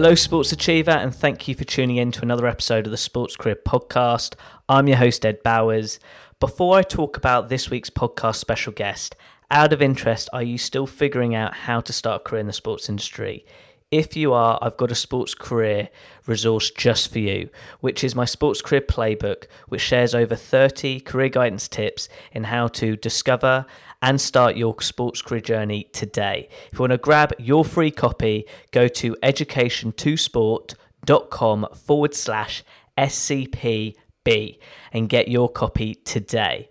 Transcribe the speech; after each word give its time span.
Hello, 0.00 0.14
Sports 0.14 0.52
Achiever, 0.52 0.92
and 0.92 1.12
thank 1.12 1.48
you 1.48 1.56
for 1.56 1.64
tuning 1.64 1.96
in 1.96 2.12
to 2.12 2.22
another 2.22 2.46
episode 2.46 2.86
of 2.86 2.92
the 2.92 2.96
Sports 2.96 3.34
Career 3.34 3.56
Podcast. 3.56 4.36
I'm 4.68 4.86
your 4.86 4.98
host, 4.98 5.26
Ed 5.26 5.42
Bowers. 5.42 5.98
Before 6.38 6.76
I 6.78 6.82
talk 6.82 7.16
about 7.16 7.48
this 7.48 7.68
week's 7.68 7.90
podcast 7.90 8.36
special 8.36 8.72
guest, 8.72 9.16
out 9.50 9.72
of 9.72 9.82
interest, 9.82 10.28
are 10.32 10.44
you 10.44 10.56
still 10.56 10.86
figuring 10.86 11.34
out 11.34 11.52
how 11.52 11.80
to 11.80 11.92
start 11.92 12.20
a 12.20 12.24
career 12.24 12.42
in 12.42 12.46
the 12.46 12.52
sports 12.52 12.88
industry? 12.88 13.44
If 13.90 14.16
you 14.16 14.32
are, 14.34 14.56
I've 14.62 14.76
got 14.76 14.92
a 14.92 14.94
sports 14.94 15.34
career 15.34 15.88
resource 16.26 16.70
just 16.70 17.10
for 17.10 17.18
you, 17.18 17.48
which 17.80 18.04
is 18.04 18.14
my 18.14 18.24
sports 18.24 18.62
career 18.62 18.82
playbook, 18.82 19.46
which 19.66 19.80
shares 19.80 20.14
over 20.14 20.36
30 20.36 21.00
career 21.00 21.28
guidance 21.28 21.66
tips 21.66 22.08
in 22.30 22.44
how 22.44 22.68
to 22.68 22.94
discover 22.94 23.66
and 24.02 24.20
start 24.20 24.56
your 24.56 24.80
sports 24.80 25.22
career 25.22 25.40
journey 25.40 25.84
today. 25.92 26.48
If 26.66 26.74
you 26.74 26.80
want 26.80 26.92
to 26.92 26.98
grab 26.98 27.32
your 27.38 27.64
free 27.64 27.90
copy, 27.90 28.44
go 28.70 28.86
to 28.88 29.16
education2sport.com 29.22 31.66
forward 31.74 32.14
slash 32.14 32.62
SCPB 32.96 34.58
and 34.92 35.08
get 35.08 35.26
your 35.28 35.48
copy 35.48 35.94
today. 35.94 36.68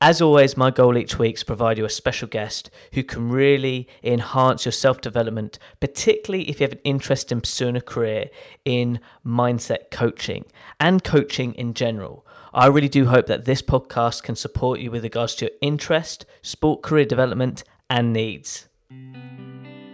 As 0.00 0.22
always, 0.22 0.56
my 0.56 0.70
goal 0.70 0.96
each 0.96 1.18
week 1.18 1.34
is 1.34 1.40
to 1.40 1.46
provide 1.46 1.76
you 1.76 1.84
a 1.84 1.90
special 1.90 2.28
guest 2.28 2.70
who 2.92 3.02
can 3.02 3.30
really 3.30 3.88
enhance 4.04 4.64
your 4.64 4.70
self 4.70 5.00
development, 5.00 5.58
particularly 5.80 6.48
if 6.48 6.60
you 6.60 6.64
have 6.64 6.72
an 6.72 6.78
interest 6.84 7.32
in 7.32 7.40
pursuing 7.40 7.74
a 7.74 7.80
career 7.80 8.30
in 8.64 9.00
mindset 9.26 9.90
coaching 9.90 10.44
and 10.78 11.02
coaching 11.02 11.52
in 11.54 11.74
general. 11.74 12.24
I 12.54 12.66
really 12.66 12.88
do 12.88 13.06
hope 13.06 13.26
that 13.26 13.44
this 13.44 13.60
podcast 13.60 14.22
can 14.22 14.34
support 14.34 14.80
you 14.80 14.90
with 14.90 15.02
regards 15.02 15.34
to 15.36 15.46
your 15.46 15.54
interest, 15.60 16.24
sport 16.42 16.82
career 16.82 17.04
development, 17.04 17.62
and 17.90 18.12
needs. 18.12 18.68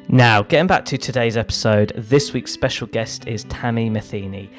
Now, 0.08 0.42
getting 0.42 0.68
back 0.68 0.84
to 0.86 0.98
today's 0.98 1.36
episode, 1.36 1.92
this 1.96 2.32
week's 2.32 2.52
special 2.52 2.86
guest 2.86 3.26
is 3.26 3.44
Tami 3.46 3.90
Matheny. 3.90 4.50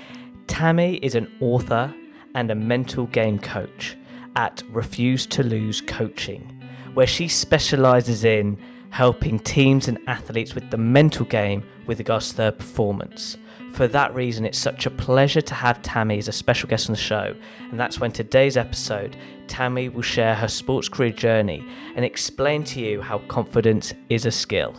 Tami 0.47 0.99
is 1.01 1.15
an 1.15 1.31
author 1.39 1.93
and 2.33 2.51
a 2.51 2.55
mental 2.55 3.05
game 3.07 3.39
coach 3.39 3.95
at 4.35 4.61
Refuse 4.71 5.25
to 5.27 5.43
Lose 5.43 5.79
Coaching, 5.79 6.61
where 6.95 7.07
she 7.07 7.29
specializes 7.29 8.25
in 8.25 8.57
helping 8.89 9.39
teams 9.39 9.87
and 9.87 9.99
athletes 10.07 10.53
with 10.53 10.69
the 10.69 10.77
mental 10.77 11.25
game 11.25 11.63
with 11.85 11.99
regards 11.99 12.31
to 12.31 12.37
their 12.37 12.51
performance. 12.51 13.37
For 13.75 13.89
that 13.89 14.15
reason, 14.15 14.45
it's 14.45 14.57
such 14.57 14.85
a 14.85 14.89
pleasure 14.89 15.41
to 15.41 15.53
have 15.53 15.81
Tami 15.81 16.17
as 16.17 16.29
a 16.29 16.31
special 16.31 16.69
guest 16.69 16.87
on 16.87 16.93
the 16.93 17.01
show. 17.01 17.35
And 17.69 17.77
that's 17.77 17.99
when 17.99 18.09
today's 18.09 18.55
episode, 18.55 19.17
Tami 19.47 19.91
will 19.91 20.01
share 20.01 20.33
her 20.33 20.47
sports 20.47 20.87
career 20.87 21.11
journey 21.11 21.61
and 21.93 22.05
explain 22.05 22.63
to 22.63 22.79
you 22.79 23.01
how 23.01 23.17
confidence 23.27 23.93
is 24.07 24.25
a 24.25 24.31
skill. 24.31 24.73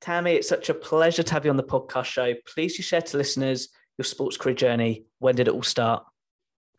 Tami, 0.00 0.36
it's 0.36 0.48
such 0.48 0.70
a 0.70 0.74
pleasure 0.74 1.22
to 1.22 1.34
have 1.34 1.44
you 1.44 1.50
on 1.50 1.58
the 1.58 1.62
podcast 1.62 2.06
show. 2.06 2.32
Please 2.46 2.78
you 2.78 2.82
share 2.82 3.02
to 3.02 3.18
listeners 3.18 3.68
your 3.98 4.06
sports 4.06 4.38
career 4.38 4.54
journey. 4.54 5.04
When 5.18 5.34
did 5.34 5.48
it 5.48 5.54
all 5.54 5.62
start? 5.62 6.06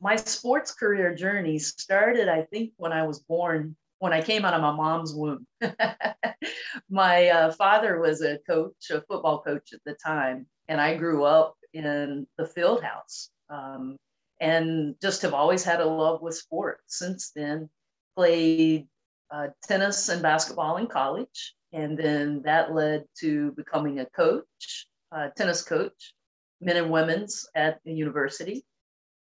My 0.02 0.16
sports 0.16 0.74
career 0.74 1.14
journey 1.14 1.60
started, 1.60 2.30
I 2.30 2.42
think, 2.52 2.72
when 2.78 2.92
I 2.92 3.06
was 3.06 3.20
born 3.20 3.76
when 4.04 4.12
I 4.12 4.22
came 4.22 4.44
out 4.44 4.54
of 4.54 4.62
my 4.62 4.74
mom's 4.74 5.14
womb. 5.16 5.48
my 6.90 7.30
uh, 7.30 7.54
father 7.54 8.02
was 8.02 8.22
a 8.22 8.38
coach, 8.40 8.90
a 8.92 9.02
football 9.08 9.42
coach 9.42 9.72
at 9.72 9.80
the 9.86 9.94
time, 9.94 10.46
and 10.68 10.82
I 10.82 10.98
grew 10.98 11.24
up 11.24 11.56
in 11.72 12.28
the 12.38 12.46
field 12.46 12.84
house 12.84 13.30
um, 13.50 13.96
and 14.42 14.96
just 15.02 15.22
have 15.22 15.34
always 15.34 15.64
had 15.64 15.80
a 15.80 15.86
love 15.86 16.22
with 16.22 16.36
sports 16.36 16.98
since 17.00 17.32
then. 17.34 17.70
Played 18.18 18.88
uh, 19.32 19.48
tennis 19.66 20.10
and 20.10 20.22
basketball 20.22 20.76
in 20.76 20.88
college, 20.88 21.54
and 21.72 21.98
then 21.98 22.42
that 22.44 22.76
led 22.76 23.06
to 23.22 23.54
becoming 23.54 24.02
a 24.02 24.06
coach, 24.08 24.86
a 25.14 25.30
tennis 25.30 25.64
coach, 25.64 26.14
men 26.60 26.76
and 26.76 26.92
women's 26.92 27.48
at 27.56 27.80
the 27.86 27.94
university. 27.94 28.66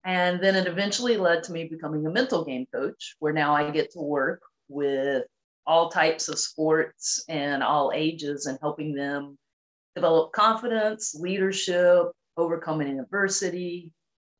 And 0.06 0.42
then 0.42 0.56
it 0.56 0.68
eventually 0.68 1.18
led 1.18 1.44
to 1.44 1.52
me 1.52 1.66
becoming 1.66 2.08
a 2.08 2.10
mental 2.10 2.46
game 2.46 2.66
coach, 2.74 3.18
where 3.20 3.34
now 3.34 3.54
I 3.54 3.70
get 3.70 3.92
to 3.92 4.00
work 4.00 4.42
with 4.68 5.24
all 5.66 5.90
types 5.90 6.28
of 6.28 6.40
sports 6.40 7.24
and 7.30 7.64
all 7.64 7.92
ages 7.94 8.46
and 8.46 8.58
helping 8.62 8.94
them 8.94 9.38
develop 9.96 10.32
confidence, 10.34 11.16
leadership, 11.16 12.08
overcoming 12.38 13.00
adversity. 13.00 13.92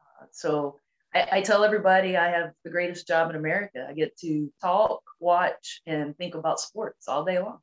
Uh, 0.02 0.26
so 0.32 0.80
I, 1.14 1.28
I, 1.34 1.42
tell 1.42 1.64
everybody 1.64 2.18
I 2.18 2.30
have 2.30 2.52
the 2.64 2.72
greatest 2.72 3.08
job 3.08 3.30
in 3.30 3.36
America. 3.36 3.86
I 3.88 3.94
get 3.94 4.18
to 4.20 4.52
talk, 4.62 5.02
watch, 5.20 5.82
and 5.86 6.18
think 6.18 6.36
about 6.36 6.60
sports 6.60 7.08
all 7.08 7.24
day 7.24 7.40
long. 7.40 7.60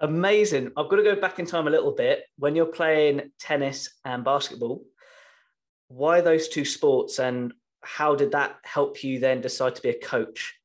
Amazing. 0.00 0.72
I've 0.76 0.88
got 0.88 0.96
to 0.96 1.02
go 1.02 1.16
back 1.20 1.38
in 1.38 1.46
time 1.46 1.66
a 1.66 1.70
little 1.70 1.92
bit. 1.92 2.24
When 2.38 2.54
you're 2.54 2.66
playing 2.66 3.32
tennis 3.38 3.90
and 4.04 4.24
basketball, 4.24 4.84
why 5.88 6.20
those 6.20 6.48
two 6.48 6.64
sports 6.64 7.18
and 7.18 7.52
how 7.82 8.14
did 8.14 8.32
that 8.32 8.56
help 8.64 9.02
you 9.02 9.18
then 9.18 9.40
decide 9.40 9.74
to 9.76 9.82
be 9.82 9.88
a 9.90 9.98
coach? 9.98 10.57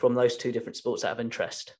From 0.00 0.14
those 0.14 0.36
two 0.36 0.50
different 0.50 0.76
sports 0.76 1.04
out 1.04 1.12
of 1.12 1.20
interest? 1.20 1.76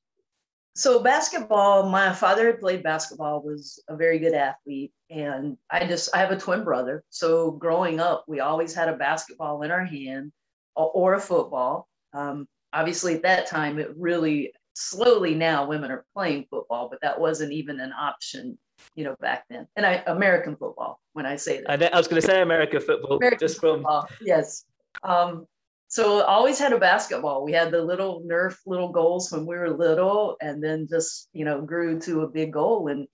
So 0.75 1.03
basketball, 1.03 1.89
my 1.89 2.13
father 2.13 2.45
had 2.45 2.59
played 2.59 2.83
basketball, 2.83 3.41
was 3.41 3.83
a 3.89 3.97
very 3.97 4.19
good 4.19 4.33
athlete. 4.33 4.93
And 5.09 5.57
I 5.69 5.85
just, 5.85 6.15
I 6.15 6.19
have 6.19 6.31
a 6.31 6.37
twin 6.37 6.63
brother. 6.63 7.03
So 7.09 7.51
growing 7.51 7.99
up, 7.99 8.23
we 8.27 8.39
always 8.39 8.73
had 8.73 8.87
a 8.87 8.95
basketball 8.95 9.63
in 9.63 9.71
our 9.71 9.83
hand 9.83 10.31
or, 10.75 11.15
a 11.15 11.19
football. 11.19 11.89
Um, 12.13 12.47
obviously 12.71 13.15
at 13.15 13.23
that 13.23 13.47
time, 13.47 13.79
it 13.79 13.89
really 13.97 14.53
slowly 14.73 15.35
now 15.35 15.67
women 15.67 15.91
are 15.91 16.05
playing 16.15 16.45
football, 16.49 16.87
but 16.89 17.01
that 17.01 17.19
wasn't 17.19 17.51
even 17.51 17.81
an 17.81 17.91
option, 17.91 18.57
you 18.95 19.03
know, 19.03 19.15
back 19.19 19.43
then. 19.49 19.67
And 19.75 19.85
I, 19.85 20.03
American 20.07 20.55
football, 20.55 21.01
when 21.11 21.25
I 21.25 21.35
say 21.35 21.61
that. 21.61 21.83
I, 21.83 21.87
I 21.93 21.97
was 21.97 22.07
going 22.07 22.21
to 22.21 22.25
say 22.25 22.41
American 22.41 22.79
football, 22.79 23.17
American 23.17 23.39
just 23.39 23.59
from. 23.59 23.79
Football, 23.79 24.07
yes. 24.21 24.63
Um, 25.03 25.47
so 25.91 26.21
always 26.23 26.57
had 26.57 26.71
a 26.71 26.79
basketball. 26.79 27.43
We 27.43 27.51
had 27.51 27.69
the 27.69 27.81
little 27.81 28.21
Nerf 28.21 28.55
little 28.65 28.93
goals 28.93 29.29
when 29.29 29.45
we 29.45 29.57
were 29.57 29.69
little, 29.69 30.37
and 30.41 30.63
then 30.63 30.87
just 30.89 31.27
you 31.33 31.43
know 31.43 31.61
grew 31.61 31.99
to 31.99 32.21
a 32.21 32.29
big 32.29 32.53
goal. 32.53 32.87
And 32.87 33.07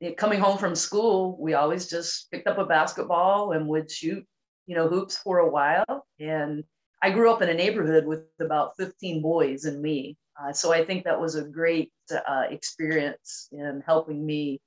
it, 0.00 0.16
coming 0.16 0.40
home 0.40 0.56
from 0.56 0.74
school, 0.74 1.36
we 1.38 1.52
always 1.52 1.90
just 1.90 2.30
picked 2.30 2.46
up 2.46 2.56
a 2.56 2.64
basketball 2.64 3.52
and 3.52 3.68
would 3.68 3.90
shoot 3.90 4.24
you 4.66 4.74
know 4.74 4.88
hoops 4.88 5.18
for 5.18 5.40
a 5.40 5.50
while. 5.50 6.06
And 6.18 6.64
I 7.02 7.10
grew 7.10 7.30
up 7.30 7.42
in 7.42 7.50
a 7.50 7.54
neighborhood 7.54 8.06
with 8.06 8.22
about 8.40 8.78
15 8.78 9.20
boys 9.20 9.66
and 9.66 9.82
me, 9.82 10.16
uh, 10.40 10.54
so 10.54 10.72
I 10.72 10.86
think 10.86 11.04
that 11.04 11.20
was 11.20 11.34
a 11.34 11.44
great 11.44 11.92
uh, 12.10 12.44
experience 12.48 13.50
in 13.52 13.82
helping 13.84 14.24
me 14.24 14.62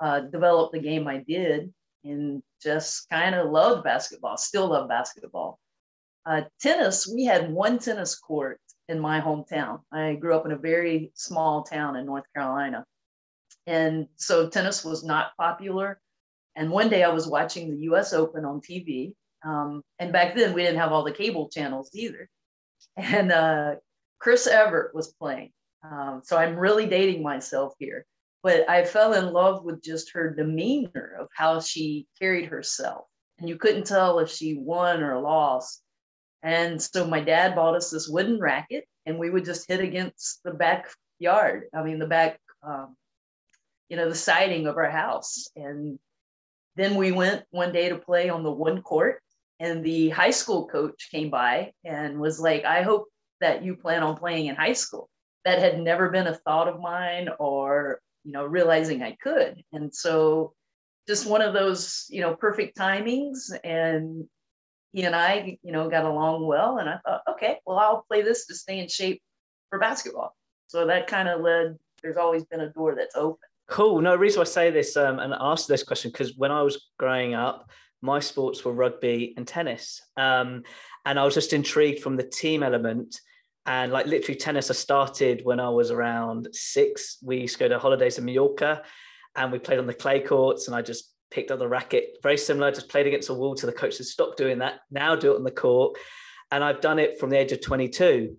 uh, 0.00 0.20
develop 0.20 0.72
the 0.72 0.80
game 0.80 1.08
I 1.08 1.24
did, 1.26 1.72
and 2.04 2.42
just 2.62 3.08
kind 3.08 3.34
of 3.34 3.50
loved 3.50 3.84
basketball. 3.84 4.36
Still 4.36 4.68
love 4.68 4.86
basketball. 4.86 5.58
Uh, 6.30 6.42
tennis, 6.60 7.12
we 7.12 7.24
had 7.24 7.50
one 7.50 7.76
tennis 7.76 8.14
court 8.14 8.60
in 8.88 9.00
my 9.00 9.20
hometown. 9.20 9.80
I 9.90 10.14
grew 10.14 10.36
up 10.36 10.46
in 10.46 10.52
a 10.52 10.56
very 10.56 11.10
small 11.14 11.64
town 11.64 11.96
in 11.96 12.06
North 12.06 12.22
Carolina. 12.36 12.84
And 13.66 14.06
so 14.14 14.48
tennis 14.48 14.84
was 14.84 15.02
not 15.02 15.32
popular. 15.36 16.00
And 16.54 16.70
one 16.70 16.88
day 16.88 17.02
I 17.02 17.08
was 17.08 17.26
watching 17.26 17.68
the 17.68 17.80
US 17.90 18.12
Open 18.12 18.44
on 18.44 18.60
TV. 18.60 19.12
Um, 19.44 19.82
and 19.98 20.12
back 20.12 20.36
then 20.36 20.54
we 20.54 20.62
didn't 20.62 20.78
have 20.78 20.92
all 20.92 21.02
the 21.02 21.10
cable 21.10 21.48
channels 21.48 21.90
either. 21.94 22.28
And 22.96 23.32
uh, 23.32 23.74
Chris 24.20 24.46
Evert 24.46 24.94
was 24.94 25.12
playing. 25.14 25.50
Um, 25.82 26.20
so 26.22 26.36
I'm 26.36 26.56
really 26.56 26.86
dating 26.86 27.24
myself 27.24 27.74
here. 27.80 28.06
But 28.44 28.70
I 28.70 28.84
fell 28.84 29.14
in 29.14 29.32
love 29.32 29.64
with 29.64 29.82
just 29.82 30.12
her 30.12 30.32
demeanor 30.32 31.16
of 31.18 31.26
how 31.34 31.58
she 31.58 32.06
carried 32.20 32.46
herself. 32.46 33.06
And 33.40 33.48
you 33.48 33.56
couldn't 33.56 33.86
tell 33.86 34.20
if 34.20 34.30
she 34.30 34.54
won 34.54 35.02
or 35.02 35.18
lost 35.18 35.82
and 36.42 36.80
so 36.80 37.06
my 37.06 37.20
dad 37.20 37.54
bought 37.54 37.76
us 37.76 37.90
this 37.90 38.08
wooden 38.08 38.38
racket, 38.38 38.84
and 39.06 39.18
we 39.18 39.30
would 39.30 39.44
just 39.44 39.68
hit 39.68 39.80
against 39.80 40.40
the 40.44 40.52
backyard. 40.52 41.64
I 41.74 41.82
mean, 41.82 41.98
the 41.98 42.06
back, 42.06 42.38
um, 42.62 42.96
you 43.88 43.96
know, 43.96 44.08
the 44.08 44.14
siding 44.14 44.66
of 44.66 44.76
our 44.76 44.90
house. 44.90 45.48
And 45.56 45.98
then 46.76 46.94
we 46.94 47.12
went 47.12 47.44
one 47.50 47.72
day 47.72 47.88
to 47.88 47.98
play 47.98 48.28
on 48.30 48.42
the 48.42 48.50
one 48.52 48.82
court, 48.82 49.20
and 49.58 49.84
the 49.84 50.08
high 50.10 50.30
school 50.30 50.66
coach 50.66 51.08
came 51.10 51.30
by 51.30 51.72
and 51.84 52.18
was 52.18 52.40
like, 52.40 52.64
I 52.64 52.82
hope 52.82 53.08
that 53.40 53.62
you 53.64 53.76
plan 53.76 54.02
on 54.02 54.16
playing 54.16 54.46
in 54.46 54.56
high 54.56 54.72
school. 54.72 55.08
That 55.44 55.58
had 55.58 55.80
never 55.80 56.10
been 56.10 56.26
a 56.26 56.34
thought 56.34 56.68
of 56.68 56.80
mine 56.80 57.28
or, 57.38 58.00
you 58.24 58.32
know, 58.32 58.44
realizing 58.44 59.02
I 59.02 59.16
could. 59.22 59.62
And 59.72 59.94
so 59.94 60.52
just 61.08 61.26
one 61.26 61.42
of 61.42 61.54
those, 61.54 62.06
you 62.10 62.20
know, 62.20 62.34
perfect 62.34 62.76
timings. 62.76 63.50
And 63.64 64.28
he 64.92 65.04
and 65.04 65.14
I, 65.14 65.58
you 65.62 65.72
know, 65.72 65.88
got 65.88 66.04
along 66.04 66.46
well. 66.46 66.78
And 66.78 66.88
I 66.88 66.98
thought, 67.04 67.22
okay, 67.30 67.58
well, 67.66 67.78
I'll 67.78 68.04
play 68.08 68.22
this 68.22 68.46
to 68.46 68.54
stay 68.54 68.78
in 68.78 68.88
shape 68.88 69.22
for 69.68 69.78
basketball. 69.78 70.34
So 70.66 70.86
that 70.86 71.06
kind 71.06 71.28
of 71.28 71.40
led, 71.40 71.76
there's 72.02 72.16
always 72.16 72.44
been 72.44 72.60
a 72.60 72.70
door 72.70 72.94
that's 72.94 73.16
open. 73.16 73.38
Cool. 73.68 74.00
No 74.00 74.16
reason 74.16 74.40
I 74.40 74.44
say 74.44 74.70
this 74.70 74.96
um, 74.96 75.20
and 75.20 75.32
ask 75.38 75.66
this 75.66 75.84
question 75.84 76.10
because 76.10 76.36
when 76.36 76.50
I 76.50 76.62
was 76.62 76.88
growing 76.98 77.34
up, 77.34 77.70
my 78.02 78.18
sports 78.18 78.64
were 78.64 78.72
rugby 78.72 79.34
and 79.36 79.46
tennis. 79.46 80.00
Um, 80.16 80.62
and 81.04 81.18
I 81.18 81.24
was 81.24 81.34
just 81.34 81.52
intrigued 81.52 82.02
from 82.02 82.16
the 82.16 82.24
team 82.24 82.62
element. 82.62 83.20
And 83.66 83.92
like 83.92 84.06
literally, 84.06 84.38
tennis, 84.38 84.70
I 84.70 84.74
started 84.74 85.42
when 85.44 85.60
I 85.60 85.68
was 85.68 85.90
around 85.90 86.48
six. 86.52 87.18
We 87.22 87.42
used 87.42 87.54
to 87.54 87.60
go 87.60 87.68
to 87.68 87.78
holidays 87.78 88.18
in 88.18 88.24
Mallorca 88.24 88.82
and 89.36 89.52
we 89.52 89.58
played 89.58 89.78
on 89.78 89.86
the 89.86 89.94
clay 89.94 90.20
courts, 90.20 90.66
and 90.66 90.74
I 90.74 90.82
just 90.82 91.12
picked 91.30 91.50
up 91.50 91.58
the 91.58 91.68
racket, 91.68 92.18
very 92.22 92.36
similar, 92.36 92.70
just 92.70 92.88
played 92.88 93.06
against 93.06 93.28
a 93.28 93.34
wall 93.34 93.54
to 93.54 93.66
the 93.66 93.72
coach 93.72 93.94
said, 93.94 94.06
stop 94.06 94.36
doing 94.36 94.58
that. 94.58 94.80
Now 94.90 95.14
do 95.14 95.32
it 95.32 95.36
on 95.36 95.44
the 95.44 95.50
court. 95.50 95.96
And 96.50 96.64
I've 96.64 96.80
done 96.80 96.98
it 96.98 97.18
from 97.18 97.30
the 97.30 97.38
age 97.38 97.52
of 97.52 97.60
22. 97.60 98.36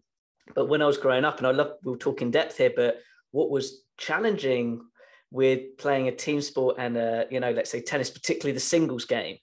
But 0.54 0.68
when 0.68 0.82
I 0.82 0.88
was 0.88 0.98
growing 0.98 1.24
up, 1.24 1.38
and 1.38 1.48
I 1.48 1.52
love, 1.52 1.74
we'll 1.84 1.98
talk 1.98 2.22
in 2.22 2.32
depth 2.32 2.58
here, 2.58 2.72
but 2.76 2.98
what 3.32 3.50
was 3.50 3.84
challenging 3.98 4.82
with 5.32 5.78
playing 5.78 6.10
a 6.10 6.12
team 6.12 6.42
sport 6.42 6.76
and, 6.78 6.98
a, 6.98 7.26
you 7.32 7.40
know, 7.40 7.52
let's 7.52 7.72
say 7.72 7.82
tennis, 7.82 8.10
particularly 8.10 8.54
the 8.54 8.60
singles 8.60 9.06
game, 9.06 9.38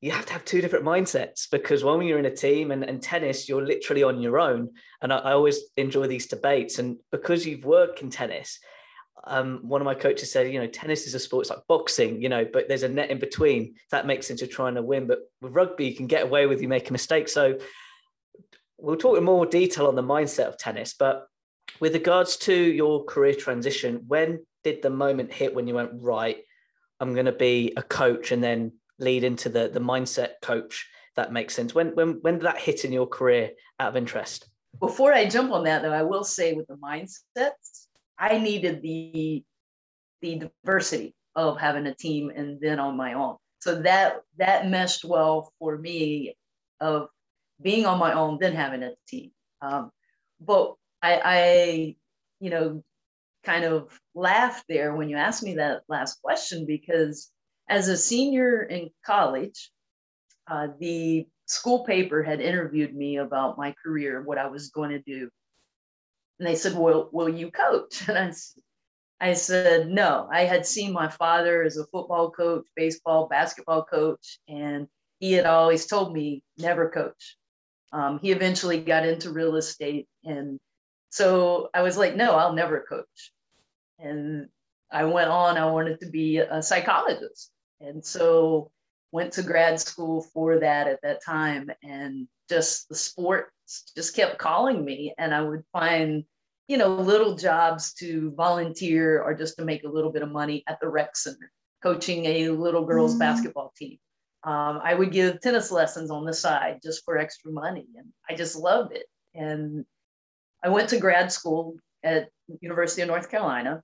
you 0.00 0.10
have 0.10 0.26
to 0.26 0.32
have 0.32 0.44
two 0.44 0.60
different 0.60 0.84
mindsets 0.84 1.48
because 1.48 1.84
when 1.84 2.02
you're 2.02 2.18
in 2.18 2.26
a 2.26 2.34
team 2.34 2.72
and, 2.72 2.82
and 2.82 3.00
tennis, 3.00 3.48
you're 3.48 3.64
literally 3.64 4.02
on 4.02 4.20
your 4.20 4.40
own. 4.40 4.70
And 5.00 5.12
I, 5.12 5.18
I 5.18 5.32
always 5.32 5.60
enjoy 5.76 6.08
these 6.08 6.26
debates. 6.26 6.80
And 6.80 6.96
because 7.12 7.46
you've 7.46 7.64
worked 7.64 8.02
in 8.02 8.10
tennis, 8.10 8.58
um, 9.24 9.60
one 9.62 9.80
of 9.80 9.84
my 9.84 9.94
coaches 9.94 10.32
said, 10.32 10.52
you 10.52 10.58
know, 10.58 10.66
tennis 10.66 11.06
is 11.06 11.14
a 11.14 11.18
sport, 11.18 11.44
it's 11.44 11.50
like 11.50 11.66
boxing, 11.68 12.20
you 12.20 12.28
know, 12.28 12.46
but 12.50 12.68
there's 12.68 12.82
a 12.82 12.88
net 12.88 13.10
in 13.10 13.18
between. 13.18 13.74
That 13.90 14.06
makes 14.06 14.26
sense 14.26 14.40
to 14.40 14.46
trying 14.46 14.74
to 14.74 14.82
win. 14.82 15.06
But 15.06 15.20
with 15.40 15.52
rugby, 15.52 15.86
you 15.86 15.94
can 15.94 16.06
get 16.06 16.24
away 16.24 16.46
with 16.46 16.60
you 16.60 16.68
make 16.68 16.88
a 16.88 16.92
mistake. 16.92 17.28
So 17.28 17.58
we'll 18.78 18.96
talk 18.96 19.18
in 19.18 19.24
more 19.24 19.46
detail 19.46 19.86
on 19.86 19.94
the 19.94 20.02
mindset 20.02 20.46
of 20.46 20.58
tennis. 20.58 20.94
But 20.98 21.26
with 21.80 21.94
regards 21.94 22.36
to 22.38 22.54
your 22.54 23.04
career 23.04 23.34
transition, 23.34 24.04
when 24.08 24.44
did 24.64 24.82
the 24.82 24.90
moment 24.90 25.32
hit 25.32 25.54
when 25.54 25.66
you 25.66 25.74
went, 25.74 25.90
right, 25.94 26.38
I'm 27.00 27.14
going 27.14 27.26
to 27.26 27.32
be 27.32 27.72
a 27.76 27.82
coach 27.82 28.32
and 28.32 28.42
then 28.42 28.72
lead 28.98 29.24
into 29.24 29.48
the, 29.48 29.68
the 29.68 29.80
mindset 29.80 30.32
coach? 30.42 30.88
That 31.16 31.32
makes 31.32 31.54
sense. 31.54 31.74
When, 31.74 31.88
when, 31.88 32.18
when 32.22 32.34
did 32.34 32.44
that 32.44 32.58
hit 32.58 32.84
in 32.84 32.92
your 32.92 33.06
career 33.06 33.50
out 33.78 33.90
of 33.90 33.96
interest? 33.96 34.46
Before 34.80 35.12
I 35.12 35.28
jump 35.28 35.52
on 35.52 35.64
that, 35.64 35.82
though, 35.82 35.92
I 35.92 36.02
will 36.02 36.24
say 36.24 36.54
with 36.54 36.66
the 36.66 36.76
mindsets, 36.76 37.81
I 38.22 38.38
needed 38.38 38.82
the 38.82 39.42
the 40.20 40.48
diversity 40.64 41.12
of 41.34 41.58
having 41.58 41.86
a 41.88 41.94
team 41.94 42.30
and 42.34 42.60
then 42.60 42.78
on 42.78 42.96
my 42.96 43.14
own. 43.14 43.36
So 43.58 43.82
that 43.82 44.20
that 44.38 44.70
meshed 44.70 45.04
well 45.04 45.52
for 45.58 45.76
me 45.76 46.36
of 46.80 47.08
being 47.60 47.84
on 47.84 47.98
my 47.98 48.12
own, 48.12 48.38
then 48.40 48.54
having 48.54 48.84
a 48.84 48.92
team. 49.08 49.32
Um, 49.60 49.90
but 50.40 50.74
I, 51.02 51.20
I, 51.24 51.96
you 52.38 52.50
know, 52.50 52.82
kind 53.44 53.64
of 53.64 53.98
laughed 54.14 54.64
there 54.68 54.94
when 54.94 55.08
you 55.08 55.16
asked 55.16 55.42
me 55.42 55.54
that 55.56 55.82
last 55.88 56.20
question 56.22 56.64
because 56.64 57.30
as 57.68 57.88
a 57.88 57.96
senior 57.96 58.62
in 58.62 58.90
college, 59.04 59.70
uh, 60.48 60.68
the 60.78 61.26
school 61.46 61.84
paper 61.84 62.22
had 62.22 62.40
interviewed 62.40 62.94
me 62.94 63.16
about 63.16 63.58
my 63.58 63.74
career, 63.84 64.22
what 64.22 64.38
I 64.38 64.46
was 64.46 64.70
going 64.70 64.90
to 64.90 65.00
do. 65.00 65.28
And 66.42 66.48
they 66.48 66.56
said, 66.56 66.76
Well, 66.76 67.08
will 67.12 67.28
you 67.28 67.52
coach? 67.52 68.02
And 68.08 68.18
I, 68.18 69.28
I 69.28 69.32
said, 69.34 69.86
No. 69.86 70.28
I 70.32 70.40
had 70.40 70.66
seen 70.66 70.92
my 70.92 71.06
father 71.06 71.62
as 71.62 71.76
a 71.76 71.86
football 71.86 72.32
coach, 72.32 72.66
baseball, 72.74 73.28
basketball 73.28 73.84
coach, 73.84 74.40
and 74.48 74.88
he 75.20 75.34
had 75.34 75.46
always 75.46 75.86
told 75.86 76.12
me 76.12 76.42
never 76.58 76.90
coach. 76.90 77.36
Um, 77.92 78.18
he 78.18 78.32
eventually 78.32 78.80
got 78.80 79.06
into 79.06 79.30
real 79.30 79.54
estate. 79.54 80.08
And 80.24 80.58
so 81.10 81.70
I 81.74 81.82
was 81.82 81.96
like, 81.96 82.16
No, 82.16 82.34
I'll 82.34 82.54
never 82.54 82.84
coach. 82.88 83.32
And 84.00 84.48
I 84.90 85.04
went 85.04 85.30
on, 85.30 85.56
I 85.56 85.70
wanted 85.70 86.00
to 86.00 86.10
be 86.10 86.38
a 86.38 86.60
psychologist. 86.60 87.52
And 87.80 88.04
so 88.04 88.72
went 89.12 89.32
to 89.34 89.44
grad 89.44 89.78
school 89.78 90.22
for 90.34 90.58
that 90.58 90.88
at 90.88 91.02
that 91.02 91.24
time 91.24 91.70
and 91.84 92.26
just 92.48 92.88
the 92.88 92.96
sports 92.96 93.92
just 93.94 94.16
kept 94.16 94.38
calling 94.38 94.84
me 94.84 95.14
and 95.18 95.34
i 95.34 95.40
would 95.40 95.62
find 95.72 96.24
you 96.72 96.78
know, 96.78 96.94
little 96.94 97.36
jobs 97.36 97.92
to 97.92 98.32
volunteer 98.34 99.20
or 99.20 99.34
just 99.34 99.58
to 99.58 99.62
make 99.62 99.84
a 99.84 99.88
little 99.88 100.10
bit 100.10 100.22
of 100.22 100.32
money 100.32 100.64
at 100.66 100.80
the 100.80 100.88
rec 100.88 101.14
center, 101.14 101.50
coaching 101.82 102.24
a 102.24 102.48
little 102.48 102.86
girls 102.86 103.14
mm. 103.14 103.18
basketball 103.18 103.74
team. 103.76 103.98
Um, 104.42 104.80
I 104.82 104.94
would 104.94 105.12
give 105.12 105.42
tennis 105.42 105.70
lessons 105.70 106.10
on 106.10 106.24
the 106.24 106.32
side 106.32 106.80
just 106.82 107.04
for 107.04 107.18
extra 107.18 107.52
money, 107.52 107.84
and 107.98 108.06
I 108.28 108.36
just 108.36 108.56
loved 108.56 108.96
it. 108.96 109.04
And 109.34 109.84
I 110.64 110.70
went 110.70 110.88
to 110.88 110.98
grad 110.98 111.30
school 111.30 111.76
at 112.02 112.30
University 112.62 113.02
of 113.02 113.08
North 113.08 113.30
Carolina 113.30 113.82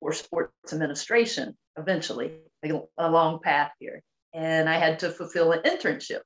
for 0.00 0.14
sports 0.14 0.72
administration. 0.72 1.58
Eventually, 1.76 2.38
a 2.64 3.10
long 3.10 3.40
path 3.40 3.72
here, 3.80 4.00
and 4.32 4.66
I 4.66 4.78
had 4.78 5.00
to 5.00 5.10
fulfill 5.10 5.52
an 5.52 5.60
internship. 5.64 6.22